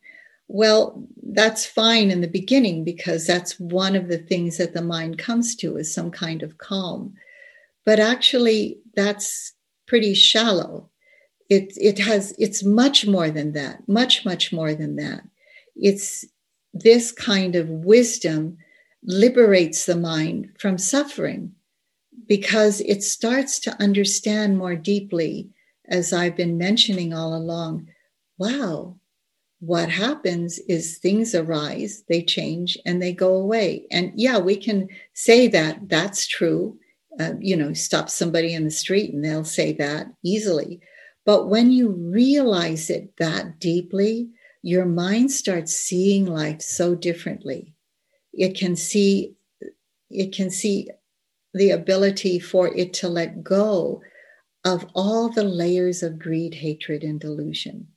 Well 0.48 1.06
that's 1.22 1.64
fine 1.64 2.10
in 2.10 2.20
the 2.20 2.28
beginning 2.28 2.84
because 2.84 3.26
that's 3.26 3.58
one 3.58 3.96
of 3.96 4.08
the 4.08 4.18
things 4.18 4.58
that 4.58 4.74
the 4.74 4.82
mind 4.82 5.16
comes 5.16 5.56
to 5.56 5.78
is 5.78 5.94
some 5.94 6.10
kind 6.10 6.42
of 6.42 6.58
calm. 6.58 7.14
But 7.86 7.98
actually 7.98 8.78
that's 8.94 9.54
pretty 9.86 10.12
shallow. 10.12 10.90
It 11.48 11.72
it 11.76 11.98
has 11.98 12.34
it's 12.38 12.62
much 12.62 13.06
more 13.06 13.30
than 13.30 13.52
that 13.52 13.88
much 13.88 14.26
much 14.26 14.52
more 14.52 14.74
than 14.74 14.96
that 14.96 15.22
it's 15.80 16.24
this 16.72 17.12
kind 17.12 17.56
of 17.56 17.68
wisdom 17.68 18.56
liberates 19.02 19.86
the 19.86 19.96
mind 19.96 20.50
from 20.58 20.78
suffering 20.78 21.52
because 22.26 22.80
it 22.82 23.02
starts 23.02 23.58
to 23.58 23.82
understand 23.82 24.58
more 24.58 24.76
deeply 24.76 25.50
as 25.88 26.12
I've 26.12 26.36
been 26.36 26.56
mentioning 26.56 27.12
all 27.12 27.34
along, 27.34 27.88
wow, 28.38 28.96
what 29.58 29.90
happens 29.90 30.58
is 30.60 30.98
things 30.98 31.34
arise, 31.34 32.04
they 32.08 32.22
change, 32.22 32.78
and 32.86 33.02
they 33.02 33.12
go 33.12 33.34
away. 33.34 33.86
And 33.90 34.12
yeah, 34.14 34.38
we 34.38 34.56
can 34.56 34.88
say 35.12 35.48
that 35.48 35.88
that's 35.88 36.26
true. 36.26 36.78
Uh, 37.18 37.32
you 37.40 37.56
know, 37.56 37.72
stop 37.74 38.08
somebody 38.08 38.54
in 38.54 38.64
the 38.64 38.70
street 38.70 39.12
and 39.12 39.24
they'll 39.24 39.44
say 39.44 39.72
that 39.74 40.06
easily. 40.24 40.80
But 41.26 41.48
when 41.48 41.70
you 41.70 41.90
realize 41.90 42.88
it 42.88 43.16
that 43.18 43.58
deeply, 43.58 44.30
your 44.62 44.84
mind 44.84 45.30
starts 45.30 45.74
seeing 45.74 46.26
life 46.26 46.60
so 46.60 46.94
differently. 46.94 47.74
It 48.32 48.56
can 48.56 48.76
see, 48.76 49.34
it 50.10 50.34
can 50.34 50.50
see 50.50 50.88
the 51.54 51.70
ability 51.70 52.38
for 52.38 52.68
it 52.76 52.92
to 52.94 53.08
let 53.08 53.42
go 53.42 54.02
of 54.64 54.86
all 54.94 55.30
the 55.30 55.44
layers 55.44 56.02
of 56.02 56.18
greed, 56.18 56.54
hatred, 56.54 57.02
and 57.02 57.18
delusion 57.18 57.88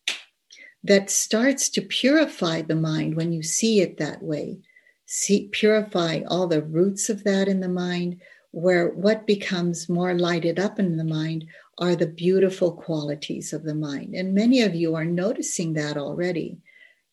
that 0.83 1.09
starts 1.09 1.69
to 1.69 1.81
purify 1.81 2.61
the 2.61 2.75
mind 2.75 3.15
when 3.15 3.31
you 3.31 3.41
see 3.41 3.79
it 3.79 3.97
that 3.97 4.21
way. 4.21 4.59
See, 5.05 5.49
purify 5.51 6.21
all 6.27 6.47
the 6.47 6.63
roots 6.63 7.09
of 7.09 7.23
that 7.23 7.47
in 7.47 7.59
the 7.59 7.69
mind, 7.69 8.21
where 8.51 8.89
what 8.89 9.25
becomes 9.25 9.89
more 9.89 10.13
lighted 10.13 10.59
up 10.59 10.79
in 10.79 10.97
the 10.97 11.03
mind 11.03 11.45
are 11.77 11.95
the 11.95 12.07
beautiful 12.07 12.71
qualities 12.71 13.53
of 13.53 13.63
the 13.63 13.75
mind. 13.75 14.13
And 14.15 14.33
many 14.33 14.61
of 14.61 14.75
you 14.75 14.95
are 14.95 15.05
noticing 15.05 15.73
that 15.73 15.97
already, 15.97 16.59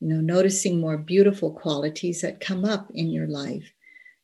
you 0.01 0.09
know, 0.09 0.21
noticing 0.21 0.81
more 0.81 0.99
beautiful 0.99 1.53
qualities 1.53 2.21
that 2.21 2.41
come 2.41 2.65
up 2.65 2.91
in 2.93 3.11
your 3.11 3.27
life. 3.27 3.73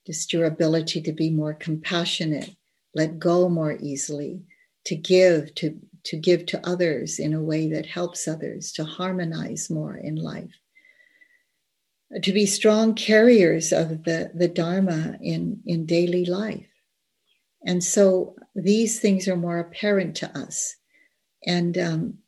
Just 0.07 0.33
your 0.33 0.45
ability 0.45 1.01
to 1.03 1.13
be 1.13 1.31
more 1.31 1.55
compassionate, 1.55 2.55
let 2.95 3.19
go 3.19 3.49
more 3.49 3.77
easily, 3.81 4.43
to 4.85 4.95
give 4.95 5.55
to 5.57 5.81
to 6.05 6.17
give 6.17 6.47
to 6.47 6.69
others 6.69 7.19
in 7.19 7.35
a 7.35 7.43
way 7.43 7.69
that 7.69 7.87
helps 7.87 8.29
others 8.29 8.71
to 8.73 8.85
harmonize 8.85 9.69
more 9.69 9.97
in 9.97 10.15
life 10.15 10.61
to 12.23 12.33
be 12.33 12.47
strong 12.47 12.95
carriers 12.95 13.73
of 13.73 14.05
the, 14.05 14.31
the 14.35 14.49
dharma 14.49 15.19
in, 15.21 15.61
in 15.67 15.87
daily 15.87 16.25
life 16.25 16.67
and 17.65 17.83
so 17.83 18.37
these 18.55 19.01
things 19.01 19.29
are 19.29 19.37
more 19.37 19.59
apparent 19.59 20.17
to 20.17 20.39
us. 20.39 20.77
And 21.47 21.77
um, 21.79 22.19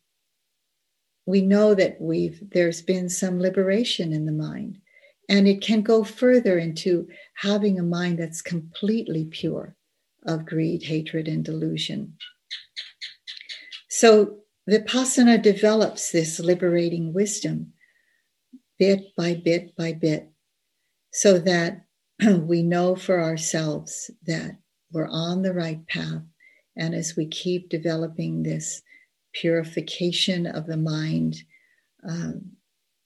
we 1.25 1.41
know 1.41 1.75
that 1.75 1.99
we've 1.99 2.41
there's 2.51 2.81
been 2.81 3.09
some 3.09 3.39
liberation 3.39 4.13
in 4.13 4.25
the 4.25 4.31
mind. 4.31 4.79
And 5.29 5.47
it 5.47 5.61
can 5.61 5.83
go 5.83 6.03
further 6.03 6.57
into 6.57 7.07
having 7.35 7.77
a 7.77 7.83
mind 7.83 8.17
that's 8.17 8.41
completely 8.41 9.25
pure 9.25 9.75
of 10.25 10.45
greed 10.45 10.83
hatred 10.83 11.27
and 11.27 11.45
delusion. 11.45 12.15
So 13.89 14.39
Vipassana 14.69 15.41
develops 15.41 16.11
this 16.11 16.39
liberating 16.39 17.13
wisdom 17.13 17.73
bit 18.79 19.15
by 19.15 19.35
bit 19.35 19.75
by 19.75 19.93
bit 19.93 20.31
so 21.11 21.37
that 21.39 21.85
we 22.41 22.63
know 22.63 22.95
for 22.95 23.21
ourselves 23.21 24.09
that 24.25 24.57
we're 24.91 25.09
on 25.09 25.41
the 25.41 25.53
right 25.53 25.85
path. 25.87 26.21
And 26.75 26.95
as 26.95 27.15
we 27.15 27.27
keep 27.27 27.69
developing 27.69 28.43
this 28.43 28.81
purification 29.33 30.45
of 30.45 30.65
the 30.65 30.77
mind, 30.77 31.37
um, 32.07 32.51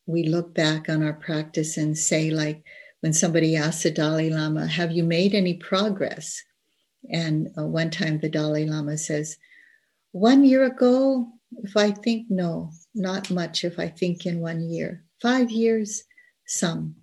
we 0.06 0.24
look 0.24 0.54
back 0.54 0.90
on 0.90 1.04
our 1.04 1.14
practice 1.14 1.78
and 1.78 1.98
say, 1.98 2.30
like 2.30 2.64
when 3.02 3.14
somebody 3.14 3.56
asks 3.56 3.84
the 3.84 3.92
Dalai 3.92 4.30
Lama, 4.30 4.68
Have 4.68 4.92
you 4.92 5.04
made 5.04 5.34
any 5.34 5.56
progress? 5.56 6.42
And 7.10 7.50
uh, 7.58 7.66
one 7.66 7.90
time 7.90 8.20
the 8.20 8.30
Dalai 8.30 8.66
Lama 8.66 8.98
says, 8.98 9.38
one 10.12 10.46
year 10.46 10.64
ago, 10.64 11.28
if 11.64 11.76
I 11.76 11.92
think, 11.92 12.28
no, 12.30 12.72
not 12.96 13.30
much 13.30 13.64
if 13.64 13.80
I 13.80 13.88
think 13.88 14.26
in 14.26 14.40
one 14.40 14.62
year. 14.70 15.04
Five 15.22 15.52
years, 15.52 16.04
some. 16.46 16.96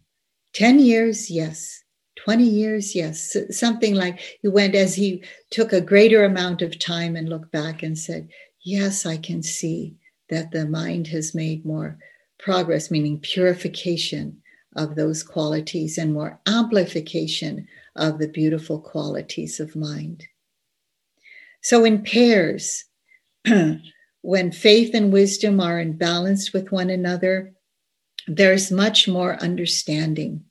10 0.55 0.78
years, 0.78 1.31
yes. 1.31 1.83
20 2.25 2.45
years, 2.45 2.95
yes. 2.95 3.37
Something 3.51 3.95
like 3.95 4.21
he 4.43 4.49
went 4.49 4.75
as 4.75 4.95
he 4.95 5.23
took 5.51 5.73
a 5.73 5.81
greater 5.81 6.25
amount 6.25 6.61
of 6.61 6.79
time 6.79 7.16
and 7.16 7.29
looked 7.29 7.51
back 7.51 7.83
and 7.83 7.99
said, 7.99 8.29
Yes, 8.62 9.07
I 9.07 9.16
can 9.16 9.43
see 9.43 9.97
that 10.29 10.51
the 10.51 10.66
mind 10.66 11.07
has 11.09 11.35
made 11.35 11.64
more 11.64 11.99
progress, 12.39 12.91
meaning 12.91 13.18
purification 13.21 14.43
of 14.77 14.95
those 14.95 15.23
qualities 15.23 15.97
and 15.97 16.12
more 16.12 16.39
amplification 16.47 17.66
of 17.97 18.18
the 18.18 18.29
beautiful 18.29 18.79
qualities 18.79 19.59
of 19.59 19.75
mind. 19.75 20.27
So, 21.62 21.85
in 21.85 22.03
pairs, 22.03 22.85
when 24.21 24.53
faith 24.53 24.95
and 24.95 25.12
wisdom 25.12 25.59
are 25.61 25.81
in 25.81 25.97
balance 25.97 26.53
with 26.53 26.71
one 26.71 26.91
another, 26.91 27.55
there's 28.27 28.71
much 28.71 29.09
more 29.09 29.43
understanding. 29.43 30.45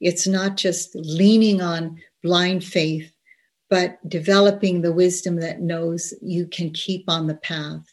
It's 0.00 0.26
not 0.26 0.56
just 0.56 0.94
leaning 0.94 1.60
on 1.60 2.00
blind 2.22 2.64
faith, 2.64 3.12
but 3.70 3.98
developing 4.08 4.82
the 4.82 4.92
wisdom 4.92 5.36
that 5.36 5.60
knows 5.60 6.14
you 6.22 6.46
can 6.46 6.70
keep 6.70 7.04
on 7.08 7.26
the 7.26 7.36
path. 7.36 7.84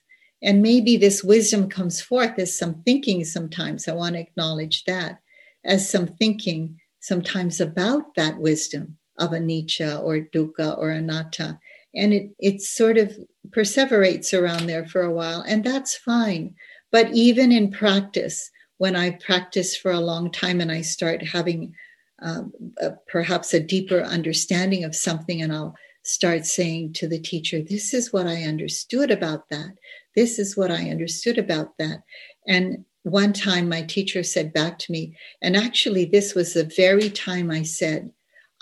And 0.41 0.61
maybe 0.61 0.97
this 0.97 1.23
wisdom 1.23 1.69
comes 1.69 2.01
forth 2.01 2.37
as 2.37 2.57
some 2.57 2.81
thinking 2.83 3.23
sometimes. 3.23 3.87
I 3.87 3.93
want 3.93 4.15
to 4.15 4.21
acknowledge 4.21 4.83
that 4.85 5.19
as 5.63 5.89
some 5.89 6.07
thinking 6.07 6.79
sometimes 6.99 7.59
about 7.61 8.15
that 8.15 8.37
wisdom 8.37 8.97
of 9.19 9.31
anicca 9.31 10.01
or 10.01 10.19
dukkha 10.19 10.77
or 10.77 10.89
anatta 10.89 11.59
and 11.95 12.13
it 12.13 12.31
it 12.39 12.61
sort 12.61 12.97
of 12.97 13.15
perseverates 13.49 14.37
around 14.37 14.67
there 14.67 14.85
for 14.85 15.01
a 15.03 15.11
while 15.11 15.41
and 15.47 15.63
that's 15.63 15.95
fine 15.95 16.55
but 16.91 17.11
even 17.11 17.51
in 17.51 17.69
practice 17.71 18.49
when 18.77 18.95
i 18.95 19.11
practice 19.11 19.77
for 19.77 19.91
a 19.91 19.99
long 19.99 20.31
time 20.31 20.59
and 20.59 20.71
i 20.71 20.81
start 20.81 21.21
having 21.21 21.73
um, 22.23 22.51
perhaps 23.07 23.53
a 23.53 23.59
deeper 23.59 24.01
understanding 24.01 24.83
of 24.83 24.95
something 24.95 25.41
and 25.41 25.53
i'll 25.53 25.75
start 26.03 26.45
saying 26.45 26.91
to 26.93 27.07
the 27.07 27.19
teacher 27.19 27.61
this 27.61 27.93
is 27.93 28.11
what 28.11 28.27
i 28.27 28.43
understood 28.43 29.11
about 29.11 29.49
that. 29.49 29.71
This 30.15 30.37
is 30.37 30.57
what 30.57 30.71
i 30.71 30.89
understood 30.89 31.37
about 31.37 31.77
that. 31.79 32.03
And 32.47 32.85
one 33.03 33.33
time 33.33 33.67
my 33.67 33.81
teacher 33.81 34.23
said 34.23 34.53
back 34.53 34.79
to 34.79 34.91
me 34.91 35.15
and 35.41 35.55
actually 35.57 36.05
this 36.05 36.33
was 36.33 36.53
the 36.53 36.71
very 36.77 37.09
time 37.09 37.51
i 37.51 37.61
said 37.61 38.09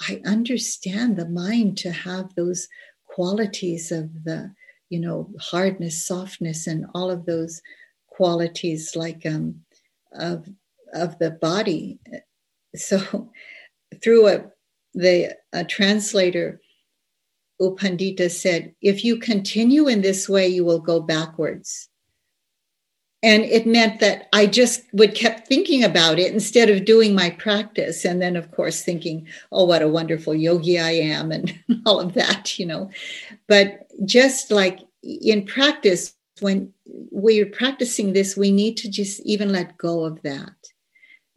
i 0.10 0.20
understand 0.26 1.16
the 1.16 1.30
mind 1.30 1.78
to 1.78 1.92
have 1.92 2.34
those 2.36 2.68
qualities 3.06 3.92
of 3.92 4.10
the 4.24 4.52
you 4.90 5.00
know 5.00 5.30
hardness 5.40 6.04
softness 6.04 6.66
and 6.66 6.86
all 6.96 7.12
of 7.12 7.26
those 7.26 7.62
qualities 8.08 8.96
like 8.96 9.26
um 9.28 9.56
of 10.14 10.50
of 10.94 11.18
the 11.20 11.32
body 11.32 12.00
so 12.76 13.30
through 14.02 14.28
a 14.28 14.46
the 14.94 15.36
a 15.54 15.64
translator 15.64 16.60
U 17.60 17.76
Pandita 17.80 18.30
said 18.30 18.74
if 18.82 19.06
you 19.06 19.18
continue 19.18 19.88
in 19.88 20.02
this 20.02 20.28
way 20.28 20.48
you 20.48 20.66
will 20.66 20.80
go 20.80 21.00
backwards 21.00 21.90
and 23.24 23.44
it 23.44 23.68
meant 23.68 24.00
that 24.00 24.28
I 24.34 24.48
just 24.48 24.82
would 24.94 25.14
kept 25.14 25.48
thinking 25.48 25.84
about 25.84 26.18
it 26.18 26.34
instead 26.34 26.70
of 26.70 26.86
doing 26.86 27.14
my 27.14 27.30
practice. 27.30 28.04
And 28.04 28.20
then, 28.20 28.36
of 28.36 28.52
course, 28.52 28.82
thinking, 28.82 29.28
oh, 29.52 29.66
what 29.66 29.84
a 29.84 29.88
wonderful 29.88 30.34
yogi 30.34 30.80
I 30.80 30.92
am, 30.92 31.32
and 31.32 31.54
all 31.86 32.00
of 32.00 32.14
that, 32.16 32.58
you 32.58 32.66
know. 32.66 32.90
But 33.48 33.88
just 34.06 34.50
like 34.50 34.80
in 35.04 35.46
practice, 35.46 36.16
when 36.40 36.74
we're 37.12 37.46
practicing 37.46 38.14
this, 38.14 38.36
we 38.36 38.52
need 38.52 38.78
to 38.78 38.90
just 38.90 39.20
even 39.22 39.52
let 39.52 39.78
go 39.78 40.04
of 40.04 40.22
that 40.24 40.71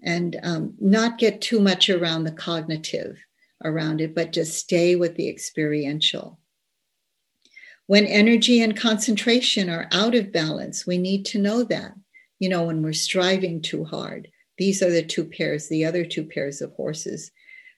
and 0.04 0.38
um, 0.42 0.74
not 0.80 1.18
get 1.18 1.40
too 1.40 1.60
much 1.60 1.90
around 1.90 2.24
the 2.24 2.32
cognitive 2.32 3.18
around 3.64 4.00
it, 4.00 4.14
but 4.14 4.32
just 4.32 4.58
stay 4.58 4.94
with 4.94 5.16
the 5.16 5.28
experiential. 5.28 6.38
When 7.86 8.06
energy 8.06 8.62
and 8.62 8.76
concentration 8.76 9.68
are 9.68 9.88
out 9.92 10.14
of 10.14 10.32
balance, 10.32 10.86
we 10.86 10.98
need 10.98 11.24
to 11.26 11.38
know 11.38 11.64
that. 11.64 11.94
You 12.38 12.48
know, 12.48 12.64
when 12.64 12.82
we're 12.82 12.92
striving 12.92 13.62
too 13.62 13.84
hard, 13.84 14.28
these 14.58 14.82
are 14.82 14.90
the 14.90 15.02
two 15.02 15.24
pairs, 15.24 15.68
the 15.68 15.84
other 15.84 16.04
two 16.04 16.24
pairs 16.24 16.60
of 16.60 16.72
horses. 16.72 17.30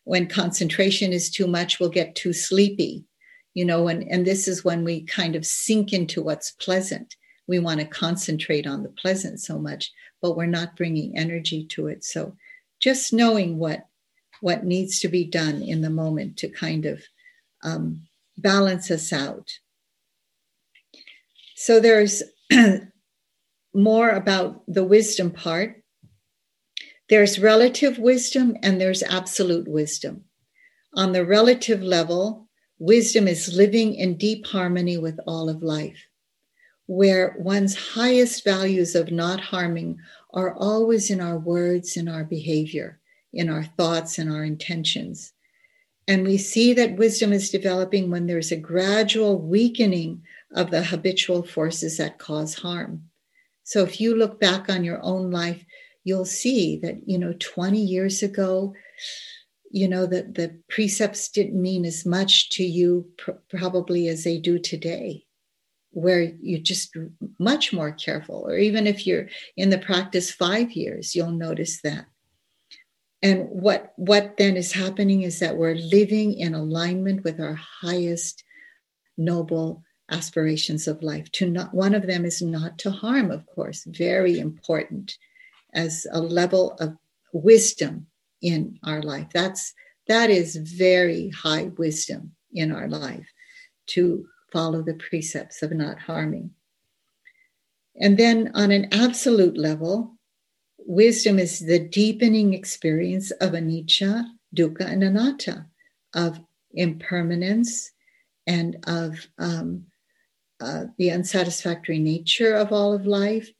When 0.04 0.28
concentration 0.28 1.12
is 1.12 1.30
too 1.30 1.46
much, 1.46 1.80
we'll 1.80 1.88
get 1.88 2.14
too 2.14 2.32
sleepy. 2.32 3.04
You 3.54 3.64
know, 3.64 3.88
and, 3.88 4.06
and 4.08 4.26
this 4.26 4.46
is 4.46 4.64
when 4.64 4.84
we 4.84 5.02
kind 5.02 5.34
of 5.34 5.46
sink 5.46 5.92
into 5.92 6.22
what's 6.22 6.50
pleasant. 6.52 7.16
We 7.48 7.58
want 7.58 7.80
to 7.80 7.86
concentrate 7.86 8.66
on 8.66 8.82
the 8.82 8.90
pleasant 8.90 9.40
so 9.40 9.58
much, 9.58 9.92
but 10.22 10.36
we're 10.36 10.46
not 10.46 10.76
bringing 10.76 11.16
energy 11.16 11.64
to 11.64 11.86
it. 11.88 12.04
So 12.04 12.36
just 12.80 13.12
knowing 13.12 13.58
what 13.58 13.86
what 14.40 14.64
needs 14.64 15.00
to 15.00 15.08
be 15.08 15.24
done 15.24 15.62
in 15.62 15.80
the 15.80 15.90
moment 15.90 16.36
to 16.36 16.48
kind 16.48 16.84
of 16.84 17.02
um, 17.62 18.02
balance 18.36 18.90
us 18.90 19.12
out 19.12 19.50
so 21.58 21.80
there's 21.80 22.22
more 23.74 24.10
about 24.10 24.62
the 24.68 24.84
wisdom 24.84 25.30
part. 25.30 25.82
There's 27.08 27.38
relative 27.38 27.98
wisdom 27.98 28.58
and 28.62 28.78
there's 28.78 29.02
absolute 29.02 29.66
wisdom. 29.66 30.24
On 30.92 31.12
the 31.12 31.24
relative 31.24 31.82
level, 31.82 32.46
wisdom 32.78 33.26
is 33.26 33.56
living 33.56 33.94
in 33.94 34.18
deep 34.18 34.46
harmony 34.46 34.98
with 34.98 35.18
all 35.26 35.48
of 35.48 35.62
life, 35.62 36.06
where 36.86 37.34
one's 37.38 37.74
highest 37.74 38.44
values 38.44 38.94
of 38.94 39.10
not 39.10 39.40
harming 39.40 39.98
are 40.32 40.54
always 40.54 41.10
in 41.10 41.20
our 41.20 41.38
words 41.38 41.96
in 41.96 42.08
our 42.08 42.24
behavior, 42.24 43.00
in 43.32 43.48
our 43.48 43.64
thoughts 43.64 44.18
and 44.18 44.30
our 44.30 44.44
intentions. 44.44 45.32
And 46.08 46.24
we 46.24 46.38
see 46.38 46.72
that 46.74 46.96
wisdom 46.96 47.32
is 47.32 47.50
developing 47.50 48.10
when 48.10 48.26
there's 48.26 48.52
a 48.52 48.56
gradual 48.56 49.40
weakening 49.40 50.22
of 50.54 50.70
the 50.70 50.84
habitual 50.84 51.42
forces 51.42 51.98
that 51.98 52.18
cause 52.18 52.54
harm. 52.54 53.08
So 53.64 53.82
if 53.82 54.00
you 54.00 54.14
look 54.14 54.38
back 54.38 54.70
on 54.70 54.84
your 54.84 55.02
own 55.02 55.32
life, 55.32 55.64
you'll 56.04 56.24
see 56.24 56.78
that, 56.78 57.00
you 57.06 57.18
know, 57.18 57.34
20 57.40 57.80
years 57.80 58.22
ago, 58.22 58.74
you 59.72 59.88
know, 59.88 60.06
that 60.06 60.36
the 60.36 60.56
precepts 60.68 61.28
didn't 61.28 61.60
mean 61.60 61.84
as 61.84 62.06
much 62.06 62.50
to 62.50 62.64
you 62.64 63.10
pr- 63.18 63.32
probably 63.50 64.06
as 64.06 64.22
they 64.22 64.38
do 64.38 64.60
today, 64.60 65.25
where 65.96 66.20
you're 66.42 66.60
just 66.60 66.94
much 67.38 67.72
more 67.72 67.90
careful. 67.90 68.44
Or 68.46 68.58
even 68.58 68.86
if 68.86 69.06
you're 69.06 69.28
in 69.56 69.70
the 69.70 69.78
practice 69.78 70.30
five 70.30 70.72
years, 70.72 71.14
you'll 71.14 71.30
notice 71.30 71.80
that. 71.80 72.04
And 73.22 73.48
what, 73.48 73.94
what 73.96 74.36
then 74.36 74.58
is 74.58 74.72
happening 74.72 75.22
is 75.22 75.40
that 75.40 75.56
we're 75.56 75.74
living 75.74 76.34
in 76.34 76.54
alignment 76.54 77.24
with 77.24 77.40
our 77.40 77.54
highest 77.54 78.44
noble 79.16 79.84
aspirations 80.10 80.86
of 80.86 81.02
life 81.02 81.32
to 81.32 81.48
not 81.48 81.72
one 81.72 81.94
of 81.94 82.06
them 82.06 82.26
is 82.26 82.40
not 82.40 82.78
to 82.78 82.92
harm 82.92 83.32
of 83.32 83.44
course 83.46 83.82
very 83.88 84.38
important 84.38 85.18
as 85.74 86.06
a 86.12 86.20
level 86.20 86.76
of 86.78 86.96
wisdom 87.32 88.06
in 88.40 88.78
our 88.84 89.02
life 89.02 89.26
that's 89.34 89.74
that 90.06 90.30
is 90.30 90.54
very 90.54 91.30
high 91.30 91.64
wisdom 91.76 92.30
in 92.52 92.70
our 92.70 92.86
life 92.86 93.26
to 93.86 94.28
follow 94.52 94.82
the 94.82 94.94
precepts 94.94 95.62
of 95.62 95.72
not 95.72 95.98
harming 95.98 96.50
and 98.00 98.18
then 98.18 98.50
on 98.54 98.70
an 98.70 98.88
absolute 98.92 99.56
level 99.56 100.12
wisdom 100.78 101.38
is 101.38 101.60
the 101.60 101.78
deepening 101.78 102.54
experience 102.54 103.30
of 103.32 103.52
anicca 103.52 104.24
dukkha 104.54 104.86
and 104.86 105.02
anatta 105.02 105.66
of 106.14 106.40
impermanence 106.72 107.90
and 108.46 108.76
of 108.86 109.26
um, 109.38 109.84
uh, 110.60 110.84
the 110.98 111.10
unsatisfactory 111.10 111.98
nature 111.98 112.54
of 112.54 112.72
all 112.72 112.92
of 112.92 113.06
life 113.06 113.50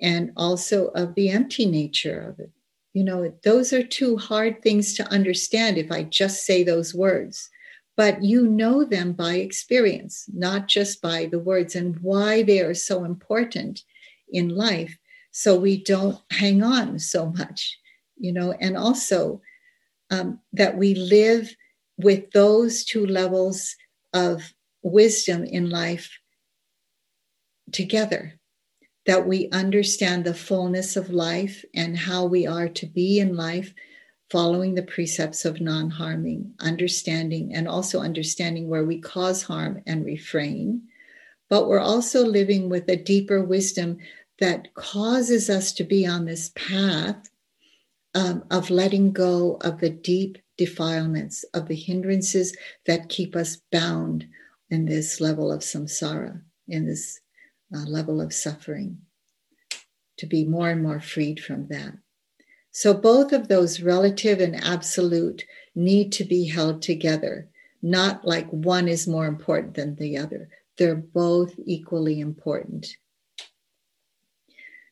and 0.00 0.30
also 0.36 0.88
of 0.88 1.14
the 1.14 1.30
empty 1.30 1.66
nature 1.66 2.20
of 2.20 2.38
it. 2.38 2.50
You 2.92 3.04
know, 3.04 3.32
those 3.44 3.72
are 3.72 3.82
two 3.82 4.16
hard 4.16 4.62
things 4.62 4.94
to 4.94 5.10
understand 5.10 5.78
if 5.78 5.90
I 5.90 6.04
just 6.04 6.44
say 6.44 6.62
those 6.62 6.94
words, 6.94 7.50
but 7.96 8.22
you 8.22 8.46
know 8.46 8.84
them 8.84 9.12
by 9.12 9.36
experience, 9.36 10.26
not 10.32 10.68
just 10.68 11.00
by 11.00 11.26
the 11.26 11.38
words, 11.38 11.74
and 11.74 11.98
why 12.00 12.42
they 12.42 12.60
are 12.60 12.74
so 12.74 13.04
important 13.04 13.82
in 14.28 14.50
life. 14.50 14.98
So 15.30 15.58
we 15.58 15.82
don't 15.82 16.18
hang 16.30 16.62
on 16.62 16.98
so 16.98 17.30
much, 17.30 17.78
you 18.16 18.32
know, 18.32 18.52
and 18.52 18.76
also 18.76 19.40
um, 20.10 20.40
that 20.52 20.76
we 20.76 20.94
live 20.94 21.54
with 21.98 22.30
those 22.32 22.84
two 22.84 23.06
levels 23.06 23.74
of 24.12 24.52
wisdom 24.82 25.44
in 25.44 25.70
life 25.70 26.18
together, 27.72 28.38
that 29.06 29.26
we 29.26 29.48
understand 29.50 30.24
the 30.24 30.34
fullness 30.34 30.96
of 30.96 31.10
life 31.10 31.64
and 31.74 31.96
how 31.96 32.24
we 32.26 32.46
are 32.46 32.68
to 32.68 32.86
be 32.86 33.18
in 33.20 33.36
life, 33.36 33.72
following 34.30 34.74
the 34.74 34.82
precepts 34.82 35.44
of 35.44 35.60
non 35.60 35.90
harming, 35.90 36.54
understanding, 36.60 37.54
and 37.54 37.68
also 37.68 38.00
understanding 38.00 38.68
where 38.68 38.84
we 38.84 39.00
cause 39.00 39.42
harm 39.42 39.82
and 39.86 40.04
refrain. 40.04 40.82
But 41.48 41.68
we're 41.68 41.78
also 41.78 42.24
living 42.24 42.68
with 42.68 42.88
a 42.88 42.96
deeper 42.96 43.42
wisdom 43.42 43.98
that 44.40 44.74
causes 44.74 45.48
us 45.48 45.72
to 45.72 45.84
be 45.84 46.06
on 46.06 46.24
this 46.24 46.50
path 46.54 47.30
um, 48.14 48.44
of 48.50 48.70
letting 48.70 49.12
go 49.12 49.58
of 49.60 49.78
the 49.78 49.90
deep 49.90 50.38
defilements, 50.56 51.44
of 51.54 51.68
the 51.68 51.76
hindrances 51.76 52.56
that 52.86 53.08
keep 53.08 53.36
us 53.36 53.58
bound 53.70 54.26
in 54.70 54.86
this 54.86 55.20
level 55.20 55.52
of 55.52 55.60
samsara, 55.60 56.40
in 56.66 56.86
this 56.86 57.20
uh, 57.74 57.84
level 57.86 58.20
of 58.20 58.32
suffering, 58.32 58.98
to 60.16 60.26
be 60.26 60.44
more 60.44 60.70
and 60.70 60.82
more 60.82 61.00
freed 61.00 61.40
from 61.40 61.68
that. 61.68 61.92
So, 62.76 62.92
both 62.92 63.32
of 63.32 63.48
those 63.48 63.80
relative 63.80 64.38
and 64.38 64.54
absolute 64.62 65.46
need 65.74 66.12
to 66.12 66.24
be 66.24 66.44
held 66.44 66.82
together, 66.82 67.48
not 67.80 68.26
like 68.26 68.50
one 68.50 68.86
is 68.86 69.08
more 69.08 69.24
important 69.24 69.72
than 69.72 69.96
the 69.96 70.18
other. 70.18 70.50
They're 70.76 70.94
both 70.94 71.54
equally 71.64 72.20
important. 72.20 72.98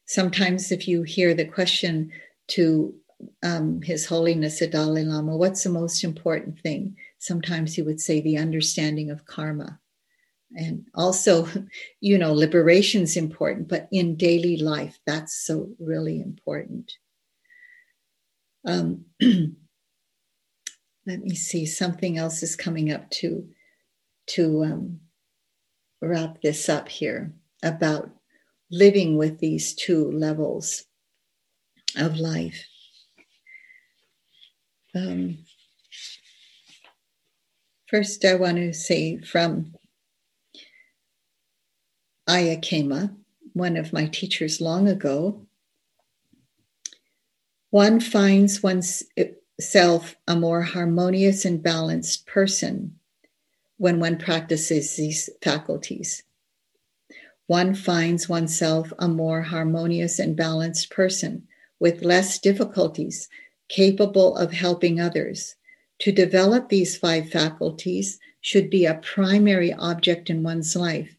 Sometimes, 0.07 0.73
if 0.73 0.89
you 0.89 1.03
hear 1.03 1.35
the 1.35 1.45
question 1.45 2.11
to 2.57 2.95
um, 3.43 3.83
His 3.83 4.07
Holiness 4.07 4.61
the 4.61 4.67
Dalai 4.67 5.05
Lama, 5.05 5.37
what's 5.37 5.63
the 5.63 5.69
most 5.69 6.05
important 6.05 6.59
thing? 6.61 6.97
Sometimes 7.19 7.75
he 7.75 7.83
would 7.83 8.01
say 8.01 8.23
the 8.23 8.39
understanding 8.39 9.11
of 9.11 9.27
karma 9.27 9.79
and 10.57 10.87
also 10.95 11.47
you 12.01 12.17
know 12.17 12.33
liberation's 12.33 13.17
important 13.17 13.67
but 13.67 13.89
in 13.91 14.15
daily 14.15 14.57
life 14.57 15.01
that's 15.05 15.45
so 15.45 15.69
really 15.81 16.21
important 16.21 16.93
um, 18.65 19.05
let 19.21 19.51
me 21.21 21.35
see 21.35 21.67
something 21.67 22.19
else 22.19 22.43
is 22.43 22.57
coming 22.57 22.93
up 22.93 23.11
to 23.11 23.49
to 24.27 24.65
um, 24.65 25.01
wrap 26.01 26.41
this 26.43 26.69
up 26.69 26.89
here 26.89 27.33
about 27.63 28.11
living 28.71 29.17
with 29.17 29.39
these 29.39 29.75
two 29.75 30.11
levels 30.11 30.85
of 31.97 32.17
life. 32.17 32.67
Um, 34.95 35.39
first 37.89 38.25
i 38.25 38.35
want 38.35 38.57
to 38.57 38.73
say 38.73 39.19
from 39.19 39.75
Ayya 42.29 42.63
Khema, 42.63 43.15
one 43.53 43.77
of 43.77 43.93
my 43.93 44.07
teachers 44.07 44.61
long 44.61 44.89
ago, 44.89 45.47
one 47.75 47.99
finds 47.99 48.63
oneself 48.63 50.15
a 50.29 50.37
more 50.37 50.63
harmonious 50.63 51.45
and 51.45 51.61
balanced 51.61 52.25
person 52.25 52.95
when 53.79 53.99
one 53.99 54.17
practices 54.17 54.95
these 54.95 55.29
faculties. 55.43 56.23
One 57.49 57.75
finds 57.75 58.29
oneself 58.29 58.93
a 59.01 59.09
more 59.09 59.43
harmonious 59.43 60.21
and 60.21 60.37
balanced 60.37 60.89
person 60.89 61.49
with 61.81 62.05
less 62.05 62.39
difficulties, 62.39 63.29
capable 63.69 64.37
of 64.37 64.53
helping 64.53 65.01
others. 65.01 65.57
To 66.03 66.13
develop 66.13 66.69
these 66.69 66.97
five 66.97 67.29
faculties 67.29 68.21
should 68.41 68.71
be 68.71 68.87
a 68.87 69.01
primary 69.03 69.73
object 69.73 70.31
in 70.31 70.45
one's 70.45 70.77
life 70.77 71.17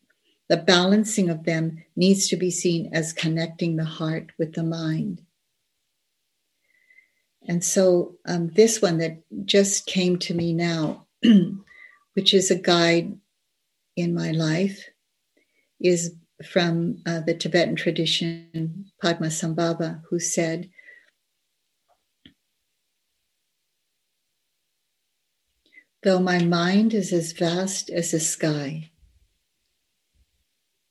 the 0.48 0.56
balancing 0.56 1.30
of 1.30 1.44
them 1.44 1.84
needs 1.98 2.30
to 2.30 2.38
be 2.38 2.52
seen 2.52 2.90
as 2.94 3.12
connecting 3.12 3.76
the 3.76 3.84
heart 3.84 4.32
with 4.38 4.54
the 4.54 4.64
mind. 4.64 5.25
And 7.48 7.64
so, 7.64 8.16
um, 8.26 8.50
this 8.50 8.82
one 8.82 8.98
that 8.98 9.22
just 9.46 9.86
came 9.86 10.18
to 10.20 10.34
me 10.34 10.54
now, 10.54 11.06
which 12.14 12.34
is 12.34 12.50
a 12.50 12.56
guide 12.56 13.18
in 13.96 14.16
my 14.16 14.32
life, 14.32 14.90
is 15.80 16.16
from 16.44 16.98
uh, 17.06 17.22
the 17.22 17.34
Tibetan 17.34 17.76
tradition, 17.76 18.86
Padmasambhava, 19.02 20.02
who 20.10 20.20
said, 20.20 20.70
Though 26.04 26.20
my 26.20 26.40
mind 26.44 26.94
is 26.94 27.12
as 27.12 27.32
vast 27.32 27.90
as 27.90 28.12
the 28.12 28.20
sky, 28.20 28.92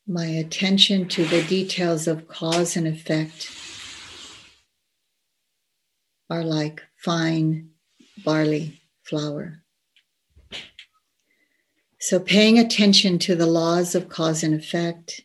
my 0.07 0.27
attention 0.27 1.09
to 1.09 1.25
the 1.25 1.43
details 1.45 2.09
of 2.09 2.27
cause 2.27 2.77
and 2.77 2.87
effect 2.87 3.49
are 6.31 6.45
like 6.45 6.83
fine 6.97 7.71
barley 8.25 8.81
flour. 9.03 9.63
So, 11.99 12.21
paying 12.21 12.59
attention 12.59 13.19
to 13.21 13.35
the 13.35 13.47
laws 13.47 13.95
of 13.95 14.11
cause 14.11 14.43
and 14.43 14.55
effect, 14.55 15.23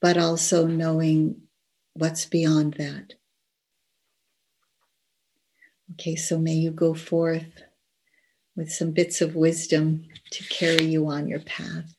but 0.00 0.16
also 0.16 0.66
knowing 0.66 1.42
what's 1.92 2.24
beyond 2.24 2.74
that. 2.74 3.14
Okay, 5.92 6.16
so 6.16 6.38
may 6.38 6.54
you 6.54 6.70
go 6.70 6.94
forth 6.94 7.62
with 8.56 8.72
some 8.72 8.92
bits 8.92 9.20
of 9.20 9.34
wisdom 9.34 10.06
to 10.30 10.44
carry 10.44 10.84
you 10.84 11.06
on 11.08 11.28
your 11.28 11.40
path. 11.40 11.94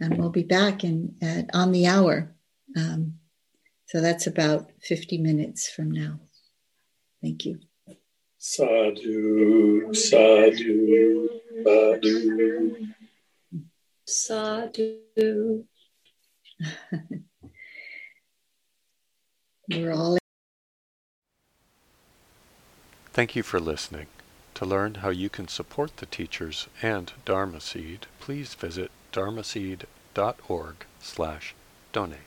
And 0.00 0.18
we'll 0.18 0.30
be 0.30 0.42
back 0.42 0.84
in 0.84 1.16
at 1.22 1.48
on 1.54 1.72
the 1.72 1.86
hour. 1.86 2.34
Um, 2.76 3.14
so 3.86 4.00
that's 4.00 4.26
about 4.26 4.70
50 4.82 5.18
minutes 5.18 5.70
from 5.70 5.90
now. 5.90 6.20
Thank 7.26 7.44
you. 7.44 7.58
Sadhu, 8.38 9.92
sadhu, 9.92 11.28
sadhu. 11.64 12.86
Sadhu. 14.06 15.64
We're 19.68 19.90
all. 19.90 20.18
Thank 23.12 23.34
you 23.34 23.42
for 23.42 23.58
listening. 23.58 24.06
To 24.54 24.64
learn 24.64 24.94
how 24.94 25.08
you 25.08 25.28
can 25.28 25.48
support 25.48 25.96
the 25.96 26.06
teachers 26.06 26.68
and 26.80 27.12
Dharma 27.24 27.60
Seed, 27.60 28.06
please 28.20 28.54
visit 28.54 28.92
dharmaseed.org 29.12 30.76
slash 31.00 31.56
donate. 31.92 32.25